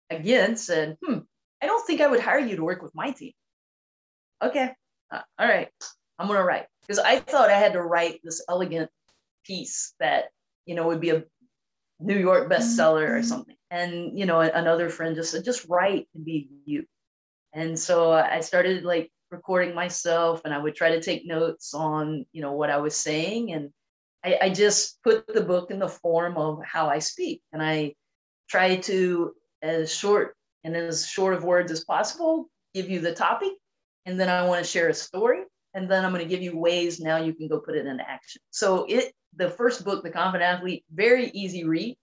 again 0.10 0.58
said 0.58 0.98
hmm 1.04 1.20
i 1.62 1.66
don't 1.66 1.86
think 1.86 2.02
i 2.02 2.08
would 2.08 2.20
hire 2.20 2.40
you 2.40 2.56
to 2.56 2.64
work 2.64 2.82
with 2.82 2.96
my 2.96 3.12
team. 3.12 3.34
Okay 4.44 4.72
uh, 5.12 5.22
all 5.40 5.48
right 5.48 5.70
i'm 6.18 6.28
going 6.28 6.40
to 6.40 6.46
write. 6.46 6.66
Because 6.82 7.00
i 7.00 7.20
thought 7.20 7.50
i 7.50 7.58
had 7.58 7.74
to 7.74 7.82
write 7.82 8.20
this 8.24 8.44
elegant 8.50 8.90
piece 9.46 9.94
that 10.00 10.26
you 10.66 10.76
know 10.76 10.88
would 10.88 11.02
be 11.02 11.12
a 11.12 11.24
new 12.00 12.18
york 12.18 12.50
bestseller 12.50 13.10
or 13.10 13.20
mm-hmm. 13.20 13.28
something. 13.28 13.56
And 13.72 14.18
you 14.18 14.26
know 14.26 14.42
another 14.42 14.90
friend 14.90 15.16
just 15.16 15.32
said 15.32 15.46
just 15.46 15.68
write 15.70 16.08
and 16.14 16.26
be 16.26 16.50
you. 16.66 16.86
And 17.54 17.80
so 17.80 18.12
i 18.12 18.42
started 18.42 18.84
like 18.84 19.12
recording 19.32 19.76
myself 19.76 20.42
and 20.46 20.54
i 20.54 20.58
would 20.58 20.76
try 20.76 20.90
to 20.90 21.02
take 21.02 21.26
notes 21.26 21.74
on 21.74 22.26
you 22.32 22.42
know 22.42 22.54
what 22.54 22.70
i 22.70 22.78
was 22.78 22.96
saying 22.96 23.52
and 23.54 23.70
I, 24.24 24.38
I 24.44 24.50
just 24.50 25.02
put 25.04 25.28
the 25.28 25.42
book 25.42 25.72
in 25.72 25.80
the 25.80 25.88
form 25.88 26.38
of 26.38 26.60
how 26.64 26.88
i 26.88 27.00
speak 27.00 27.42
and 27.54 27.62
i 27.62 27.94
try 28.50 28.78
to 28.78 29.34
as 29.62 29.94
short 29.94 30.36
and 30.64 30.76
as 30.76 31.08
short 31.08 31.34
of 31.34 31.44
words 31.44 31.72
as 31.72 31.84
possible 31.86 32.50
give 32.74 32.90
you 32.90 33.00
the 33.00 33.14
topic 33.14 33.54
and 34.06 34.20
then 34.20 34.30
i 34.30 34.46
want 34.46 34.64
to 34.64 34.70
share 34.70 34.90
a 34.90 34.94
story 34.94 35.44
and 35.74 35.90
then 35.90 36.04
i'm 36.04 36.12
going 36.12 36.24
to 36.24 36.30
give 36.30 36.42
you 36.42 36.58
ways 36.58 37.00
now 37.00 37.18
you 37.18 37.34
can 37.34 37.48
go 37.48 37.60
put 37.60 37.76
it 37.76 37.86
into 37.86 38.08
action. 38.10 38.42
So 38.52 38.86
it 38.90 39.14
the 39.36 39.50
first 39.50 39.86
book 39.86 40.04
the 40.04 40.10
confident 40.10 40.50
athlete 40.50 40.84
very 40.94 41.30
easy 41.30 41.64
read. 41.64 41.98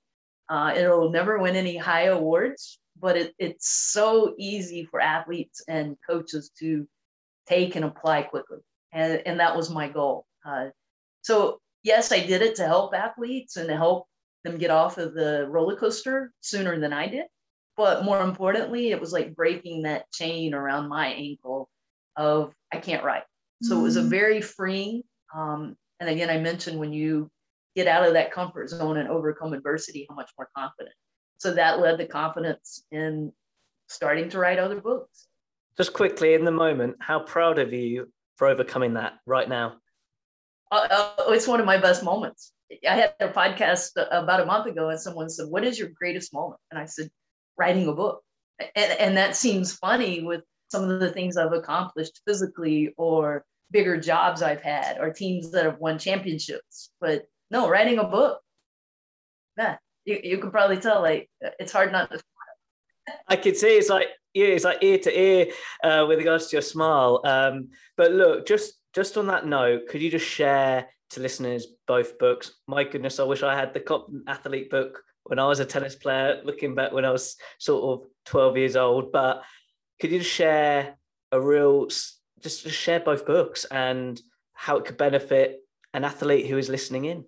Uh, 0.48 0.72
it'll 0.76 1.10
never 1.10 1.38
win 1.38 1.56
any 1.56 1.76
high 1.76 2.04
awards, 2.04 2.78
but 3.00 3.16
it, 3.16 3.34
it's 3.38 3.68
so 3.68 4.34
easy 4.38 4.84
for 4.84 5.00
athletes 5.00 5.62
and 5.66 5.96
coaches 6.08 6.50
to 6.60 6.86
take 7.49 7.76
and 7.76 7.84
apply 7.84 8.22
quickly. 8.22 8.59
And, 8.92 9.22
and 9.26 9.40
that 9.40 9.57
was 9.57 9.70
my 9.70 9.88
goal. 9.88 10.24
Uh, 10.44 10.68
so, 11.22 11.61
yes, 11.82 12.12
I 12.12 12.20
did 12.20 12.42
it 12.42 12.57
to 12.57 12.66
help 12.66 12.94
athletes 12.94 13.57
and 13.57 13.68
to 13.68 13.76
help 13.76 14.07
them 14.44 14.59
get 14.59 14.70
off 14.70 14.99
of 14.99 15.14
the 15.14 15.47
roller 15.49 15.76
coaster 15.76 16.32
sooner 16.40 16.78
than 16.78 16.92
I 16.92 17.09
did. 17.09 17.26
But 17.76 18.05
more 18.05 18.22
importantly, 18.22 18.90
it 18.90 19.01
was 19.01 19.12
like 19.12 19.34
breaking 19.34 19.82
that 19.82 20.11
chain 20.12 20.55
around 20.55 20.88
my 20.88 21.09
ankle 21.09 21.68
of 22.16 22.55
I 22.72 22.78
can't 22.78 23.05
write. 23.05 23.24
So 23.62 23.74
mm-hmm. 23.74 23.80
it 23.80 23.82
was 23.84 23.97
a 23.97 24.03
mm. 24.03 24.09
very 24.09 24.40
freeing 24.40 25.03
um, 25.34 25.76
And 26.01 26.09
again, 26.09 26.30
I 26.30 26.38
mentioned 26.38 26.78
when 26.78 26.92
you 26.92 27.30
get 27.74 27.86
out 27.86 28.07
of 28.07 28.14
that 28.14 28.32
comfort 28.32 28.70
zone 28.70 28.97
and 28.97 29.09
overcome 29.09 29.53
adversity, 29.53 30.07
how 30.09 30.14
much 30.14 30.30
more 30.38 30.49
confident. 30.57 30.94
So 31.38 31.53
that 31.55 31.80
led 31.80 31.99
to 31.99 32.07
confidence 32.07 32.82
in 32.90 33.32
starting 33.88 34.28
to 34.30 34.38
write 34.38 34.59
other 34.59 34.80
books. 34.80 35.26
Just 35.76 35.92
quickly, 35.92 36.34
in 36.34 36.44
the 36.44 36.50
moment, 36.50 36.96
how 37.00 37.20
proud 37.20 37.58
of 37.58 37.72
you 37.72 38.10
for 38.36 38.46
overcoming 38.46 38.94
that 38.94 39.14
right 39.26 39.48
now? 39.48 39.76
Uh, 40.72 40.88
uh, 40.90 41.24
it's 41.28 41.46
one 41.46 41.60
of 41.60 41.66
my 41.66 41.76
best 41.76 42.02
moments. 42.02 42.52
I 42.88 42.94
had 42.94 43.14
a 43.20 43.28
podcast 43.28 43.90
about 44.10 44.40
a 44.40 44.46
month 44.46 44.66
ago, 44.66 44.88
and 44.88 45.00
someone 45.00 45.28
said, 45.28 45.48
"What 45.48 45.64
is 45.64 45.78
your 45.78 45.90
greatest 45.90 46.32
moment?" 46.32 46.60
And 46.70 46.80
I 46.80 46.86
said, 46.86 47.10
"Writing 47.58 47.88
a 47.88 47.92
book." 47.92 48.22
And, 48.58 48.92
and 48.98 49.16
that 49.16 49.36
seems 49.36 49.76
funny 49.76 50.22
with 50.22 50.42
some 50.68 50.90
of 50.90 50.98
the 50.98 51.10
things 51.10 51.36
I've 51.36 51.52
accomplished 51.52 52.22
physically, 52.26 52.94
or 52.96 53.44
bigger 53.70 54.00
jobs 54.00 54.42
I've 54.42 54.62
had, 54.62 54.98
or 54.98 55.12
teams 55.12 55.52
that 55.52 55.64
have 55.64 55.78
won 55.78 55.98
championships. 55.98 56.90
But 57.00 57.26
no, 57.50 57.68
writing 57.68 57.98
a 57.98 58.04
book, 58.04 58.40
man, 59.56 59.78
you, 60.04 60.20
you 60.22 60.38
can 60.38 60.50
probably 60.50 60.78
tell 60.78 61.02
like 61.02 61.28
it's 61.60 61.72
hard 61.72 61.92
not 61.92 62.10
to. 62.10 62.20
I 63.28 63.36
could 63.36 63.57
see 63.57 63.68
it's 63.68 63.88
like 63.88 64.09
yeah, 64.34 64.48
it's 64.48 64.64
like 64.64 64.82
ear 64.82 64.98
to 64.98 65.18
ear 65.18 65.46
uh, 65.82 66.04
with 66.07 66.18
regards 66.18 66.48
to 66.48 66.57
your 66.57 66.62
smile. 66.62 67.22
Um, 67.24 67.70
but 67.96 68.12
look, 68.12 68.46
just 68.46 68.74
just 68.94 69.16
on 69.16 69.26
that 69.28 69.46
note, 69.46 69.88
could 69.88 70.02
you 70.02 70.11
just 70.11 70.26
share 70.26 70.88
to 71.11 71.20
listeners 71.20 71.66
both 71.86 72.18
books? 72.18 72.52
My 72.66 72.84
goodness, 72.84 73.18
I 73.18 73.24
wish 73.24 73.42
I 73.42 73.57
had 73.57 73.72
the 73.72 73.80
Confident 73.80 74.24
Athlete 74.26 74.70
book 74.70 75.02
when 75.24 75.38
I 75.38 75.46
was 75.46 75.61
a 75.61 75.64
tennis 75.64 75.94
player. 75.94 76.42
Looking 76.44 76.74
back 76.74 76.92
when 76.92 77.07
I 77.07 77.11
was 77.11 77.36
sort 77.59 77.82
of 78.00 78.09
twelve 78.26 78.59
years 78.59 78.76
old, 78.76 79.11
but 79.11 79.42
could 80.00 80.11
you 80.11 80.18
just 80.18 80.30
share 80.30 80.96
a 81.32 81.40
real 81.40 81.86
just, 81.86 82.20
just 82.42 82.68
share 82.68 83.00
both 83.00 83.26
books 83.26 83.64
and 83.64 84.20
how 84.52 84.76
it 84.76 84.84
could 84.84 84.98
benefit 84.98 85.61
an 85.94 86.04
athlete 86.04 86.46
who 86.46 86.59
is 86.59 86.68
listening 86.68 87.07
in? 87.07 87.24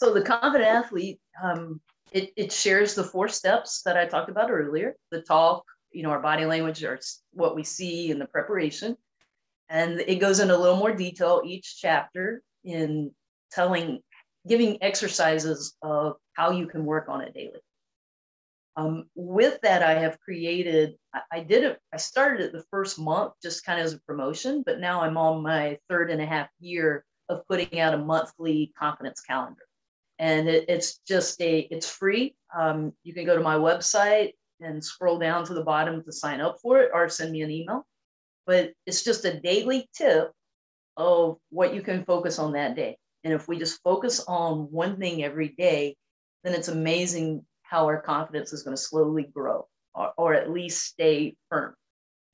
So 0.00 0.14
the 0.14 0.22
confident 0.22 0.68
athlete, 0.68 1.20
um, 1.42 1.80
it, 2.16 2.32
it 2.34 2.50
shares 2.50 2.94
the 2.94 3.04
four 3.04 3.28
steps 3.28 3.82
that 3.82 3.98
I 3.98 4.06
talked 4.06 4.30
about 4.30 4.50
earlier: 4.50 4.96
the 5.10 5.20
talk, 5.20 5.64
you 5.92 6.02
know, 6.02 6.08
our 6.10 6.20
body 6.20 6.46
language, 6.46 6.82
or 6.82 6.98
what 7.32 7.54
we 7.54 7.62
see 7.62 8.10
in 8.10 8.18
the 8.18 8.26
preparation, 8.26 8.96
and 9.68 10.00
it 10.00 10.16
goes 10.16 10.40
into 10.40 10.56
a 10.56 10.58
little 10.58 10.78
more 10.78 10.94
detail 10.94 11.42
each 11.44 11.76
chapter 11.78 12.42
in 12.64 13.10
telling, 13.52 14.00
giving 14.48 14.82
exercises 14.82 15.76
of 15.82 16.16
how 16.32 16.52
you 16.52 16.66
can 16.66 16.86
work 16.86 17.10
on 17.10 17.20
it 17.20 17.34
daily. 17.34 17.60
Um, 18.76 19.10
with 19.14 19.60
that, 19.62 19.82
I 19.82 19.98
have 20.00 20.18
created, 20.20 20.96
I, 21.14 21.20
I 21.32 21.40
did 21.40 21.64
it, 21.64 21.78
I 21.92 21.98
started 21.98 22.40
it 22.40 22.52
the 22.52 22.64
first 22.70 22.98
month 22.98 23.34
just 23.42 23.64
kind 23.64 23.78
of 23.78 23.86
as 23.86 23.92
a 23.92 24.00
promotion, 24.00 24.62
but 24.64 24.80
now 24.80 25.02
I'm 25.02 25.18
on 25.18 25.42
my 25.42 25.78
third 25.88 26.10
and 26.10 26.20
a 26.20 26.26
half 26.26 26.48
year 26.60 27.04
of 27.28 27.46
putting 27.48 27.80
out 27.80 27.94
a 27.94 27.98
monthly 27.98 28.72
confidence 28.78 29.20
calendar 29.20 29.62
and 30.18 30.48
it, 30.48 30.64
it's 30.68 30.98
just 31.06 31.40
a 31.40 31.60
it's 31.70 31.88
free. 31.88 32.34
Um, 32.56 32.92
you 33.02 33.12
can 33.12 33.26
go 33.26 33.36
to 33.36 33.42
my 33.42 33.56
website 33.56 34.32
and 34.60 34.82
scroll 34.82 35.18
down 35.18 35.44
to 35.46 35.54
the 35.54 35.64
bottom 35.64 36.02
to 36.02 36.12
sign 36.12 36.40
up 36.40 36.58
for 36.62 36.80
it 36.80 36.90
or 36.94 37.08
send 37.08 37.32
me 37.32 37.42
an 37.42 37.50
email. 37.50 37.86
But 38.46 38.72
it's 38.86 39.04
just 39.04 39.24
a 39.24 39.40
daily 39.40 39.88
tip 39.94 40.32
of 40.96 41.36
what 41.50 41.74
you 41.74 41.82
can 41.82 42.04
focus 42.04 42.38
on 42.38 42.52
that 42.52 42.76
day. 42.76 42.96
And 43.24 43.34
if 43.34 43.48
we 43.48 43.58
just 43.58 43.82
focus 43.82 44.24
on 44.26 44.70
one 44.70 44.98
thing 44.98 45.24
every 45.24 45.48
day 45.48 45.96
then 46.46 46.54
it's 46.54 46.68
amazing 46.68 47.44
how 47.62 47.86
our 47.86 48.00
confidence 48.00 48.52
is 48.52 48.62
going 48.62 48.76
to 48.76 48.80
slowly 48.80 49.24
grow 49.24 49.66
or, 49.96 50.12
or 50.16 50.34
at 50.34 50.48
least 50.48 50.84
stay 50.84 51.34
firm. 51.50 51.74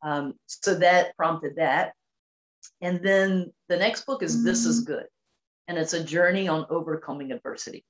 Um, 0.02 0.34
so 0.46 0.74
that 0.74 1.16
prompted 1.16 1.56
that. 1.56 1.94
And 2.82 3.02
then 3.02 3.50
the 3.68 3.78
next 3.78 4.04
book 4.04 4.22
is 4.22 4.44
this 4.44 4.66
is 4.66 4.80
good 4.80 5.06
and 5.72 5.80
it's 5.80 5.94
a 5.94 6.04
journey 6.04 6.48
on 6.48 6.66
overcoming 6.68 7.32
adversity. 7.32 7.82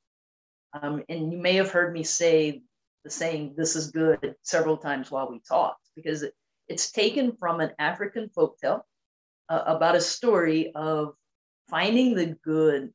Um, 0.73 1.03
and 1.09 1.33
you 1.33 1.39
may 1.39 1.55
have 1.55 1.73
heard 1.73 1.93
me 1.93 2.05
say 2.05 2.63
the 3.03 3.11
saying, 3.11 3.55
this 3.57 3.75
is 3.75 3.91
good, 3.91 4.37
several 4.45 4.77
times 4.77 5.11
while 5.11 5.29
we 5.29 5.41
talked, 5.41 5.89
because 5.97 6.23
it, 6.23 6.33
it's 6.69 6.93
taken 6.93 7.37
from 7.37 7.59
an 7.59 7.73
African 7.81 8.31
folktale 8.39 8.83
uh, 9.49 9.65
about 9.67 9.97
a 9.97 10.01
story 10.01 10.71
of 10.77 11.15
finding 11.69 12.15
the 12.15 12.37
good 12.45 12.93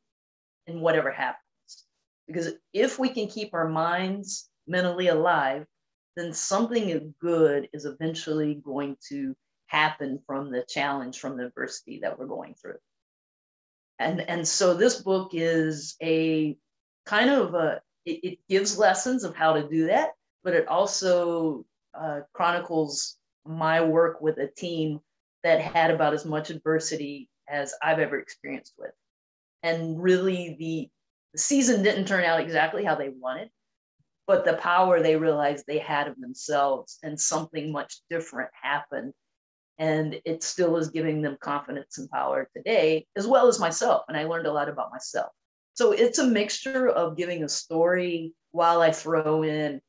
in 0.68 0.80
whatever 0.80 1.12
happens. 1.12 1.42
Because 2.26 2.54
if 2.72 2.98
we 2.98 3.10
can 3.10 3.28
keep 3.28 3.54
our 3.54 3.68
minds 3.68 4.50
mentally 4.68 5.10
alive, 5.10 5.66
then 6.16 6.32
something 6.32 7.14
good 7.20 7.68
is 7.74 7.84
eventually 7.84 8.56
going 8.56 8.96
to 9.10 9.36
happen 9.66 10.22
from 10.26 10.50
the 10.50 10.64
challenge, 10.70 11.20
from 11.20 11.36
the 11.36 11.48
adversity 11.48 12.00
that 12.04 12.18
we're 12.18 12.26
going 12.26 12.56
through 12.56 12.78
and 14.00 14.22
and 14.22 14.48
so 14.48 14.74
this 14.74 15.02
book 15.02 15.32
is 15.34 15.96
a 16.02 16.56
kind 17.06 17.30
of 17.30 17.54
a 17.54 17.82
it, 18.06 18.20
it 18.24 18.40
gives 18.50 18.78
lessons 18.78 19.24
of 19.24 19.36
how 19.36 19.54
to 19.54 19.68
do 19.68 19.88
that 19.88 20.12
but 20.44 20.54
it 20.54 20.68
also 20.68 21.66
uh, 22.00 22.22
chronicles 22.34 23.18
my 23.46 23.82
work 23.82 24.22
with 24.22 24.38
a 24.38 24.48
team 24.48 25.00
that 25.44 25.62
had 25.62 25.92
about 25.92 26.14
as 26.14 26.26
much 26.26 26.50
adversity 26.50 27.30
as 27.50 27.74
i've 27.82 28.00
ever 28.00 28.20
experienced 28.20 28.74
with. 28.78 28.92
And 29.64 30.02
really 30.02 30.56
the, 30.60 30.90
the 31.34 31.40
season 31.40 31.82
didn't 31.84 32.06
turn 32.06 32.24
out 32.24 32.40
exactly 32.40 32.84
how 32.84 32.96
they 32.96 33.10
wanted 33.10 33.50
but 34.28 34.44
the 34.44 34.54
power 34.56 35.02
they 35.02 35.16
realized 35.16 35.64
they 35.66 35.80
had 35.80 36.08
of 36.08 36.20
themselves 36.20 37.00
and 37.02 37.20
something 37.20 37.72
much 37.72 38.02
different 38.10 38.50
happened 38.62 39.14
and 39.80 40.20
it 40.26 40.44
still 40.44 40.78
is 40.78 40.90
giving 40.90 41.22
them 41.22 41.38
confidence 41.40 41.98
and 41.98 42.10
power 42.10 42.50
today 42.56 43.06
as 43.16 43.28
well 43.28 43.48
as 43.48 43.60
myself 43.60 44.04
and 44.08 44.18
i 44.18 44.24
learned 44.24 44.48
a 44.48 44.52
lot 44.52 44.70
about 44.70 44.92
myself. 44.92 45.32
So 45.76 45.92
it's 45.92 46.18
a 46.18 46.26
mixture 46.26 46.90
of 46.90 47.18
giving 47.18 47.44
a 47.44 47.50
story 47.50 48.34
while 48.52 48.82
i 48.82 48.92
throw 48.92 49.44
in 49.44 49.82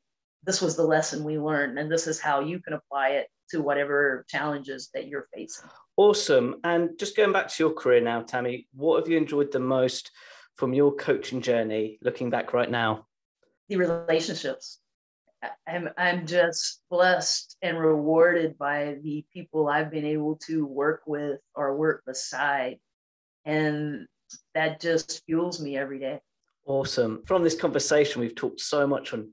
this 0.43 0.61
was 0.61 0.75
the 0.75 0.83
lesson 0.83 1.23
we 1.23 1.37
learned 1.39 1.77
and 1.79 1.91
this 1.91 2.07
is 2.07 2.19
how 2.19 2.39
you 2.39 2.59
can 2.59 2.73
apply 2.73 3.09
it 3.09 3.27
to 3.49 3.61
whatever 3.61 4.25
challenges 4.29 4.89
that 4.93 5.07
you're 5.07 5.27
facing. 5.33 5.67
Awesome. 5.97 6.57
And 6.63 6.91
just 6.99 7.17
going 7.17 7.33
back 7.33 7.47
to 7.49 7.63
your 7.63 7.73
career 7.73 8.01
now 8.01 8.21
Tami 8.21 8.67
what 8.73 8.99
have 8.99 9.09
you 9.09 9.17
enjoyed 9.17 9.51
the 9.51 9.59
most 9.59 10.11
from 10.55 10.73
your 10.73 10.93
coaching 10.93 11.41
journey 11.41 11.99
looking 12.01 12.29
back 12.29 12.53
right 12.53 12.69
now? 12.69 13.07
The 13.69 13.77
relationships 13.77 14.79
I'm 15.67 15.89
I'm 15.97 16.25
just 16.25 16.81
blessed 16.89 17.57
and 17.61 17.79
rewarded 17.79 18.57
by 18.57 18.97
the 19.01 19.25
people 19.31 19.67
I've 19.67 19.91
been 19.91 20.05
able 20.05 20.35
to 20.47 20.65
work 20.65 21.03
with 21.07 21.39
or 21.55 21.77
work 21.77 22.03
beside, 22.05 22.79
and 23.45 24.07
that 24.53 24.81
just 24.81 25.23
fuels 25.25 25.61
me 25.61 25.77
every 25.77 25.99
day. 25.99 26.19
Awesome. 26.65 27.23
From 27.25 27.43
this 27.43 27.59
conversation, 27.59 28.21
we've 28.21 28.35
talked 28.35 28.59
so 28.59 28.85
much 28.85 29.13
on 29.13 29.31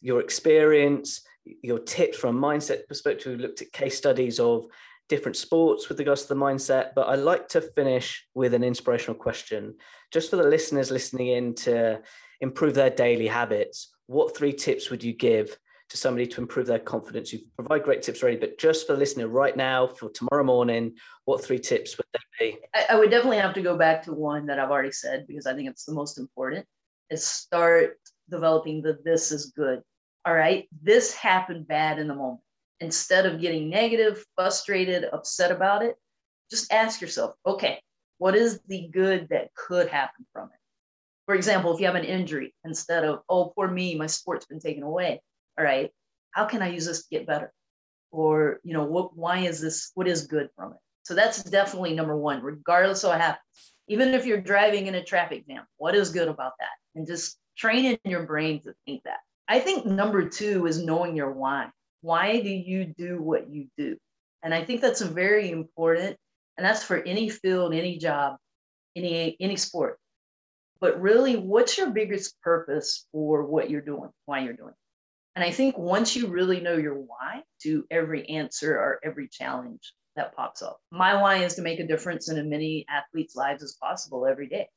your 0.00 0.20
experience, 0.20 1.22
your 1.62 1.78
tips 1.78 2.18
from 2.18 2.38
mindset 2.38 2.86
perspective. 2.86 3.32
We've 3.32 3.40
looked 3.40 3.62
at 3.62 3.72
case 3.72 3.96
studies 3.96 4.38
of 4.38 4.66
different 5.08 5.36
sports 5.36 5.88
with 5.88 5.98
regards 5.98 6.22
to 6.22 6.28
the 6.28 6.40
mindset, 6.40 6.90
but 6.94 7.08
I 7.08 7.14
like 7.14 7.48
to 7.48 7.62
finish 7.62 8.26
with 8.34 8.52
an 8.52 8.62
inspirational 8.62 9.16
question, 9.16 9.76
just 10.12 10.28
for 10.28 10.36
the 10.36 10.42
listeners 10.42 10.90
listening 10.90 11.28
in 11.28 11.54
to 11.54 12.02
improve 12.40 12.74
their 12.74 12.90
daily 12.90 13.26
habits 13.26 13.90
what 14.08 14.36
three 14.36 14.52
tips 14.52 14.90
would 14.90 15.04
you 15.04 15.12
give 15.12 15.56
to 15.90 15.96
somebody 15.96 16.26
to 16.26 16.40
improve 16.40 16.66
their 16.66 16.78
confidence? 16.78 17.32
You 17.32 17.40
provide 17.56 17.84
great 17.84 18.02
tips 18.02 18.22
already, 18.22 18.38
but 18.38 18.58
just 18.58 18.86
for 18.86 18.96
listener 18.96 19.28
right 19.28 19.56
now, 19.56 19.86
for 19.86 20.10
tomorrow 20.10 20.44
morning, 20.44 20.94
what 21.26 21.44
three 21.44 21.58
tips 21.58 21.96
would 21.96 22.06
they 22.12 22.50
be? 22.52 22.58
I, 22.74 22.86
I 22.90 22.98
would 22.98 23.10
definitely 23.10 23.38
have 23.38 23.54
to 23.54 23.62
go 23.62 23.76
back 23.76 24.02
to 24.04 24.12
one 24.12 24.46
that 24.46 24.58
I've 24.58 24.70
already 24.70 24.92
said 24.92 25.26
because 25.28 25.46
I 25.46 25.54
think 25.54 25.68
it's 25.68 25.84
the 25.84 25.94
most 25.94 26.18
important. 26.18 26.66
Is 27.10 27.24
start 27.24 27.98
developing 28.30 28.82
the 28.82 28.98
this 29.04 29.30
is 29.30 29.52
good. 29.56 29.82
All 30.26 30.34
right, 30.34 30.68
this 30.82 31.14
happened 31.14 31.68
bad 31.68 31.98
in 31.98 32.08
the 32.08 32.14
moment. 32.14 32.40
Instead 32.80 33.24
of 33.24 33.40
getting 33.40 33.70
negative, 33.70 34.24
frustrated, 34.36 35.04
upset 35.12 35.50
about 35.50 35.82
it, 35.82 35.96
just 36.50 36.72
ask 36.72 37.00
yourself, 37.00 37.34
okay, 37.46 37.80
what 38.18 38.34
is 38.34 38.60
the 38.68 38.88
good 38.92 39.28
that 39.30 39.54
could 39.54 39.88
happen 39.88 40.26
from 40.32 40.50
it? 40.52 40.57
For 41.28 41.34
example, 41.34 41.74
if 41.74 41.78
you 41.78 41.84
have 41.84 41.94
an 41.94 42.04
injury, 42.04 42.54
instead 42.64 43.04
of, 43.04 43.20
oh, 43.28 43.52
poor 43.54 43.68
me, 43.68 43.94
my 43.94 44.06
sport's 44.06 44.46
been 44.46 44.60
taken 44.60 44.82
away. 44.82 45.20
All 45.58 45.64
right, 45.64 45.90
how 46.30 46.46
can 46.46 46.62
I 46.62 46.70
use 46.70 46.86
this 46.86 47.02
to 47.02 47.08
get 47.10 47.26
better? 47.26 47.52
Or, 48.10 48.60
you 48.64 48.72
know, 48.72 48.84
what, 48.84 49.14
why 49.14 49.40
is 49.40 49.60
this, 49.60 49.90
what 49.94 50.08
is 50.08 50.26
good 50.26 50.48
from 50.56 50.72
it? 50.72 50.78
So 51.02 51.14
that's 51.14 51.42
definitely 51.42 51.92
number 51.92 52.16
one, 52.16 52.42
regardless 52.42 53.04
of 53.04 53.10
what 53.10 53.20
happens. 53.20 53.42
Even 53.88 54.14
if 54.14 54.24
you're 54.24 54.40
driving 54.40 54.86
in 54.86 54.94
a 54.94 55.04
traffic 55.04 55.46
jam, 55.46 55.64
what 55.76 55.94
is 55.94 56.08
good 56.08 56.28
about 56.28 56.52
that? 56.60 56.70
And 56.94 57.06
just 57.06 57.36
train 57.58 57.84
in 57.84 58.10
your 58.10 58.22
brain 58.22 58.62
to 58.62 58.72
think 58.86 59.02
that. 59.04 59.18
I 59.48 59.60
think 59.60 59.84
number 59.84 60.26
two 60.30 60.66
is 60.66 60.82
knowing 60.82 61.14
your 61.14 61.32
why. 61.32 61.68
Why 62.00 62.40
do 62.40 62.48
you 62.48 62.86
do 62.96 63.20
what 63.20 63.50
you 63.50 63.66
do? 63.76 63.98
And 64.42 64.54
I 64.54 64.64
think 64.64 64.80
that's 64.80 65.02
very 65.02 65.50
important. 65.50 66.16
And 66.56 66.64
that's 66.64 66.84
for 66.84 66.96
any 67.02 67.28
field, 67.28 67.74
any 67.74 67.98
job, 67.98 68.36
any 68.96 69.36
any 69.40 69.56
sport 69.56 69.98
but 70.80 71.00
really 71.00 71.36
what's 71.36 71.76
your 71.76 71.90
biggest 71.90 72.40
purpose 72.42 73.06
for 73.12 73.44
what 73.44 73.70
you're 73.70 73.80
doing 73.80 74.10
why 74.26 74.40
you're 74.40 74.52
doing 74.52 74.70
It? 74.70 75.36
and 75.36 75.44
i 75.44 75.50
think 75.50 75.76
once 75.78 76.16
you 76.16 76.28
really 76.28 76.60
know 76.60 76.76
your 76.76 76.94
why 76.94 77.42
to 77.62 77.84
every 77.90 78.28
answer 78.28 78.76
or 78.76 79.00
every 79.04 79.28
challenge 79.28 79.92
that 80.16 80.34
pops 80.34 80.62
up 80.62 80.80
my 80.90 81.20
why 81.20 81.36
is 81.44 81.54
to 81.54 81.62
make 81.62 81.80
a 81.80 81.86
difference 81.86 82.30
in 82.30 82.38
as 82.38 82.46
many 82.46 82.84
athletes 82.88 83.36
lives 83.36 83.62
as 83.62 83.76
possible 83.80 84.26
every 84.26 84.48
day 84.48 84.68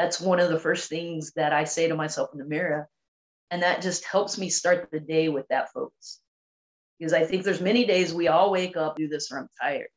that's 0.00 0.18
one 0.18 0.40
of 0.40 0.48
the 0.48 0.58
first 0.58 0.88
things 0.88 1.32
that 1.36 1.52
I 1.52 1.64
say 1.64 1.88
to 1.88 1.94
myself 1.94 2.30
in 2.32 2.38
the 2.38 2.46
mirror. 2.46 2.88
And 3.50 3.62
that 3.62 3.82
just 3.82 4.02
helps 4.06 4.38
me 4.38 4.48
start 4.48 4.88
the 4.90 4.98
day 4.98 5.28
with 5.28 5.46
that 5.48 5.70
focus. 5.74 6.20
Because 6.98 7.12
I 7.12 7.24
think 7.26 7.44
there's 7.44 7.60
many 7.60 7.84
days 7.84 8.14
we 8.14 8.28
all 8.28 8.50
wake 8.50 8.78
up, 8.78 8.96
do 8.96 9.08
this, 9.08 9.30
or 9.30 9.40
I'm 9.40 9.48
tired. 9.60 9.88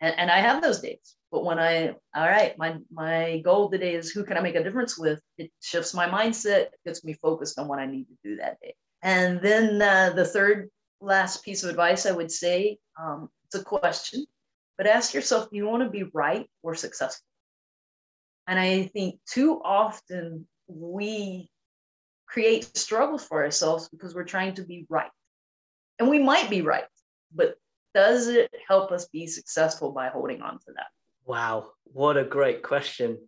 And, 0.00 0.14
and 0.18 0.30
I 0.30 0.40
have 0.40 0.62
those 0.62 0.80
days. 0.80 1.16
But 1.30 1.44
when 1.44 1.58
I, 1.58 1.88
all 2.14 2.28
right, 2.28 2.56
my 2.58 2.76
my 2.92 3.40
goal 3.44 3.70
today 3.70 3.94
is 3.94 4.10
who 4.10 4.24
can 4.24 4.36
I 4.36 4.40
make 4.40 4.54
a 4.54 4.62
difference 4.62 4.98
with? 4.98 5.20
It 5.36 5.50
shifts 5.60 5.94
my 5.94 6.08
mindset, 6.08 6.68
gets 6.84 7.04
me 7.04 7.14
focused 7.14 7.58
on 7.58 7.66
what 7.66 7.78
I 7.78 7.86
need 7.86 8.04
to 8.04 8.16
do 8.22 8.36
that 8.36 8.58
day. 8.60 8.74
And 9.02 9.40
then 9.40 9.82
uh, 9.82 10.10
the 10.14 10.24
third 10.24 10.70
last 11.00 11.44
piece 11.44 11.64
of 11.64 11.70
advice 11.70 12.06
I 12.06 12.12
would 12.12 12.30
say, 12.30 12.78
um, 13.00 13.28
it's 13.46 13.60
a 13.60 13.64
question, 13.64 14.24
but 14.78 14.86
ask 14.86 15.12
yourself, 15.12 15.50
do 15.50 15.56
you 15.56 15.66
want 15.66 15.82
to 15.82 15.90
be 15.90 16.04
right 16.14 16.48
or 16.62 16.74
successful? 16.74 17.26
And 18.46 18.58
I 18.58 18.84
think 18.84 19.20
too 19.26 19.60
often 19.64 20.46
we 20.66 21.50
create 22.26 22.76
struggles 22.76 23.24
for 23.24 23.42
ourselves 23.44 23.88
because 23.88 24.14
we're 24.14 24.24
trying 24.24 24.54
to 24.54 24.62
be 24.62 24.86
right. 24.88 25.10
And 25.98 26.08
we 26.08 26.18
might 26.18 26.50
be 26.50 26.62
right, 26.62 26.84
but 27.34 27.56
does 27.94 28.28
it 28.28 28.50
help 28.68 28.90
us 28.90 29.06
be 29.08 29.26
successful 29.26 29.92
by 29.92 30.08
holding 30.08 30.42
on 30.42 30.58
to 30.58 30.72
that? 30.76 30.86
Wow, 31.24 31.70
what 31.84 32.16
a 32.16 32.24
great 32.24 32.62
question. 32.62 33.18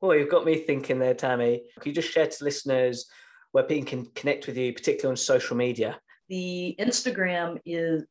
Well, 0.00 0.16
you've 0.16 0.30
got 0.30 0.44
me 0.44 0.58
thinking 0.58 0.98
there, 0.98 1.14
Tami. 1.14 1.60
Can 1.80 1.90
you 1.90 1.94
just 1.94 2.12
share 2.12 2.26
to 2.26 2.44
listeners 2.44 3.06
where 3.52 3.64
people 3.64 3.88
can 3.88 4.06
connect 4.14 4.46
with 4.46 4.56
you, 4.56 4.72
particularly 4.72 5.12
on 5.12 5.16
social 5.16 5.56
media? 5.56 5.98
The 6.28 6.76
Instagram 6.78 7.58
is 7.64 8.04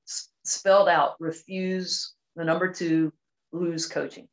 spelled 0.43 0.89
out 0.89 1.15
refuse 1.19 2.13
the 2.35 2.43
number 2.43 2.71
two 2.71 3.11
lose 3.51 3.87
coaching. 3.87 4.27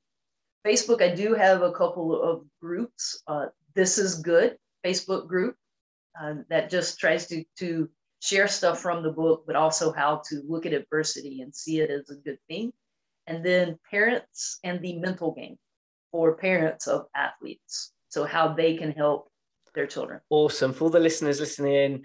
Facebook, 0.67 1.03
I 1.03 1.15
do 1.15 1.35
have 1.35 1.63
a 1.63 1.73
couple 1.73 2.21
of 2.21 2.45
groups. 2.61 3.23
Uh, 3.27 3.47
this 3.75 3.99
is 3.99 4.21
good 4.21 4.57
Facebook 4.85 5.29
group 5.29 5.57
uh, 6.21 6.35
that 6.51 6.71
just 6.71 6.99
tries 6.99 7.27
to 7.29 7.45
to 7.59 7.89
share 8.21 8.49
stuff 8.49 8.81
from 8.81 9.03
the 9.03 9.11
book, 9.11 9.45
but 9.47 9.57
also 9.57 9.93
how 9.93 10.23
to 10.29 10.43
look 10.47 10.67
at 10.67 10.73
adversity 10.73 11.41
and 11.41 11.55
see 11.55 11.81
it 11.81 11.91
as 11.91 12.11
a 12.11 12.17
good 12.17 12.39
thing. 12.49 12.73
And 13.27 13.45
then 13.45 13.79
parents 13.91 14.59
and 14.65 14.81
the 14.81 14.99
mental 14.99 15.33
game 15.33 15.57
for 16.11 16.35
parents 16.35 16.87
of 16.87 17.07
athletes. 17.15 17.93
So 18.09 18.25
how 18.25 18.55
they 18.55 18.77
can 18.77 18.93
help 18.93 19.31
their 19.75 19.87
children. 19.87 20.21
Awesome. 20.31 20.73
For 20.73 20.91
the 20.91 20.99
listeners 20.99 21.41
listening 21.41 21.75
in, 21.75 22.03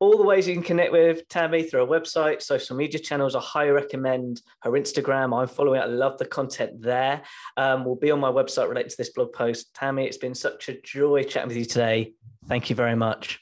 all 0.00 0.18
the 0.18 0.24
ways 0.24 0.46
you 0.46 0.54
can 0.54 0.62
connect 0.62 0.92
with 0.92 1.26
Tami 1.28 1.68
through 1.68 1.86
her 1.86 1.86
website, 1.86 2.42
social 2.42 2.76
media 2.76 3.00
channels. 3.00 3.34
I 3.34 3.40
highly 3.40 3.70
recommend 3.70 4.42
her 4.60 4.72
Instagram. 4.72 5.40
I'm 5.40 5.48
following 5.48 5.80
it. 5.80 5.84
I 5.84 5.86
love 5.86 6.18
the 6.18 6.26
content 6.26 6.82
there. 6.82 7.22
Um, 7.56 7.84
will 7.84 7.96
be 7.96 8.10
on 8.10 8.20
my 8.20 8.30
website 8.30 8.68
related 8.68 8.90
to 8.90 8.96
this 8.98 9.10
blog 9.10 9.32
post. 9.32 9.72
Tami, 9.72 10.04
it's 10.04 10.18
been 10.18 10.34
such 10.34 10.68
a 10.68 10.80
joy 10.82 11.22
chatting 11.22 11.48
with 11.48 11.56
you 11.56 11.64
today. 11.64 12.12
Thank 12.48 12.68
you 12.68 12.76
very 12.76 12.96
much. 12.96 13.40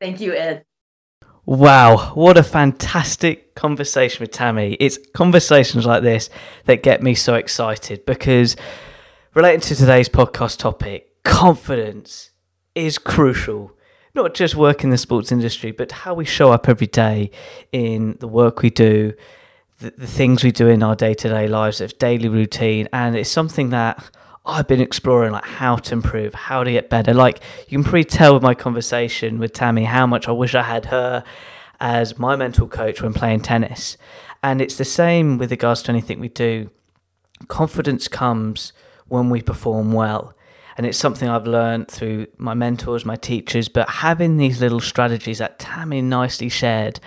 Thank 0.00 0.20
you, 0.20 0.34
Ed. 0.34 0.64
Wow, 1.46 2.12
what 2.14 2.38
a 2.38 2.42
fantastic 2.42 3.54
conversation 3.54 4.22
with 4.22 4.30
Tami. 4.30 4.78
It's 4.80 4.98
conversations 5.12 5.84
like 5.84 6.02
this 6.02 6.30
that 6.64 6.82
get 6.82 7.02
me 7.02 7.14
so 7.14 7.34
excited 7.34 8.06
because 8.06 8.56
relating 9.34 9.60
to 9.60 9.74
today's 9.74 10.08
podcast 10.08 10.56
topic, 10.58 11.22
confidence 11.22 12.30
is 12.74 12.96
crucial. 12.96 13.72
Not 14.14 14.32
just 14.32 14.54
work 14.56 14.84
in 14.84 14.90
the 14.90 14.96
sports 14.96 15.30
industry, 15.30 15.70
but 15.70 15.92
how 15.92 16.14
we 16.14 16.24
show 16.24 16.50
up 16.50 16.66
every 16.66 16.86
day 16.86 17.30
in 17.72 18.16
the 18.20 18.28
work 18.28 18.62
we 18.62 18.70
do, 18.70 19.12
the, 19.80 19.92
the 19.98 20.06
things 20.06 20.42
we 20.42 20.50
do 20.50 20.68
in 20.68 20.82
our 20.82 20.96
day 20.96 21.12
to 21.12 21.28
day 21.28 21.46
lives, 21.46 21.82
of 21.82 21.98
daily 21.98 22.30
routine. 22.30 22.88
And 22.90 23.14
it's 23.16 23.28
something 23.28 23.68
that 23.68 24.02
I've 24.46 24.68
been 24.68 24.80
exploring 24.80 25.32
like 25.32 25.44
how 25.44 25.76
to 25.76 25.92
improve, 25.94 26.34
how 26.34 26.64
to 26.64 26.70
get 26.70 26.90
better. 26.90 27.14
Like 27.14 27.40
you 27.68 27.78
can 27.78 27.84
pretty 27.84 28.08
tell 28.08 28.34
with 28.34 28.42
my 28.42 28.54
conversation 28.54 29.38
with 29.38 29.52
Tami 29.52 29.86
how 29.86 30.06
much 30.06 30.28
I 30.28 30.32
wish 30.32 30.54
I 30.54 30.62
had 30.62 30.86
her 30.86 31.24
as 31.80 32.18
my 32.18 32.36
mental 32.36 32.68
coach 32.68 33.00
when 33.00 33.14
playing 33.14 33.40
tennis. 33.40 33.96
And 34.42 34.60
it's 34.60 34.76
the 34.76 34.84
same 34.84 35.38
with 35.38 35.50
regards 35.50 35.82
to 35.84 35.90
anything 35.90 36.20
we 36.20 36.28
do. 36.28 36.70
Confidence 37.48 38.06
comes 38.08 38.72
when 39.08 39.30
we 39.30 39.40
perform 39.40 39.92
well. 39.92 40.34
And 40.76 40.86
it's 40.86 40.98
something 40.98 41.28
I've 41.28 41.46
learned 41.46 41.88
through 41.88 42.26
my 42.36 42.52
mentors, 42.52 43.04
my 43.04 43.16
teachers, 43.16 43.68
but 43.68 43.88
having 43.88 44.36
these 44.36 44.60
little 44.60 44.80
strategies 44.80 45.38
that 45.38 45.58
Tami 45.58 46.02
nicely 46.02 46.48
shared 46.48 47.00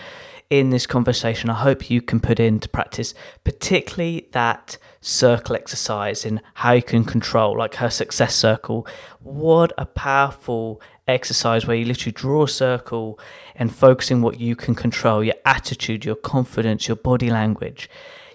in 0.49 0.69
this 0.69 0.87
conversation, 0.87 1.49
I 1.49 1.55
hope 1.55 1.89
you 1.89 2.01
can 2.01 2.19
put 2.19 2.39
into 2.39 2.69
practice, 2.69 3.13
particularly 3.43 4.29
that 4.31 4.77
circle 5.01 5.55
exercise 5.55 6.25
in 6.25 6.41
how 6.55 6.73
you 6.73 6.83
can 6.83 7.03
control, 7.03 7.57
like 7.57 7.75
her 7.75 7.89
success 7.89 8.35
circle. 8.35 8.87
What 9.19 9.73
a 9.77 9.85
powerful 9.85 10.81
exercise 11.07 11.65
where 11.65 11.75
you 11.75 11.85
literally 11.85 12.13
draw 12.13 12.43
a 12.43 12.47
circle 12.47 13.19
and 13.55 13.73
focusing 13.73 14.21
what 14.21 14.39
you 14.39 14.55
can 14.55 14.75
control 14.75 15.23
your 15.23 15.35
attitude, 15.45 16.05
your 16.05 16.15
confidence, 16.15 16.87
your 16.87 16.97
body 16.97 17.29
language. 17.29 17.89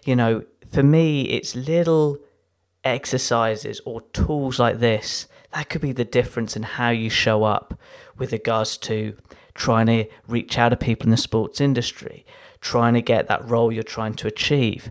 You 0.05 0.17
know, 0.17 0.45
for 0.71 0.83
me, 0.83 1.23
it's 1.23 1.55
little 1.55 2.19
exercises 2.85 3.81
or 3.85 4.03
tools 4.13 4.59
like 4.59 4.81
this 4.81 5.29
that 5.53 5.69
could 5.69 5.81
be 5.81 5.93
the 5.93 6.05
difference 6.05 6.57
in 6.57 6.63
how 6.63 6.91
you 6.91 7.11
show 7.11 7.45
up 7.45 7.79
with 8.17 8.33
regards 8.33 8.77
to 8.79 9.17
trying 9.55 9.87
to 9.87 10.05
reach 10.27 10.59
out 10.59 10.71
to 10.71 10.77
people 10.77 11.07
in 11.07 11.11
the 11.11 11.17
sports 11.17 11.61
industry, 11.61 12.25
trying 12.61 12.95
to 12.95 13.03
get 13.03 13.29
that 13.29 13.49
role 13.49 13.73
you're 13.73 13.83
trying 13.83 14.15
to 14.15 14.27
achieve, 14.27 14.91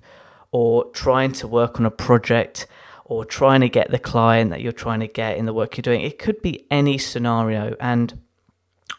or 0.51 0.85
trying 0.91 1.31
to 1.31 1.47
work 1.47 1.79
on 1.79 1.85
a 1.85 1.91
project, 1.91 2.67
or 3.05 3.25
trying 3.25 3.61
to 3.61 3.69
get 3.69 3.91
the 3.91 3.99
client 3.99 4.51
that 4.51 4.61
you're 4.61 4.71
trying 4.71 4.99
to 4.99 5.07
get 5.07 5.37
in 5.37 5.45
the 5.45 5.53
work 5.53 5.75
you're 5.75 5.81
doing. 5.81 6.01
It 6.01 6.17
could 6.17 6.41
be 6.41 6.65
any 6.71 6.97
scenario. 6.97 7.75
And 7.79 8.21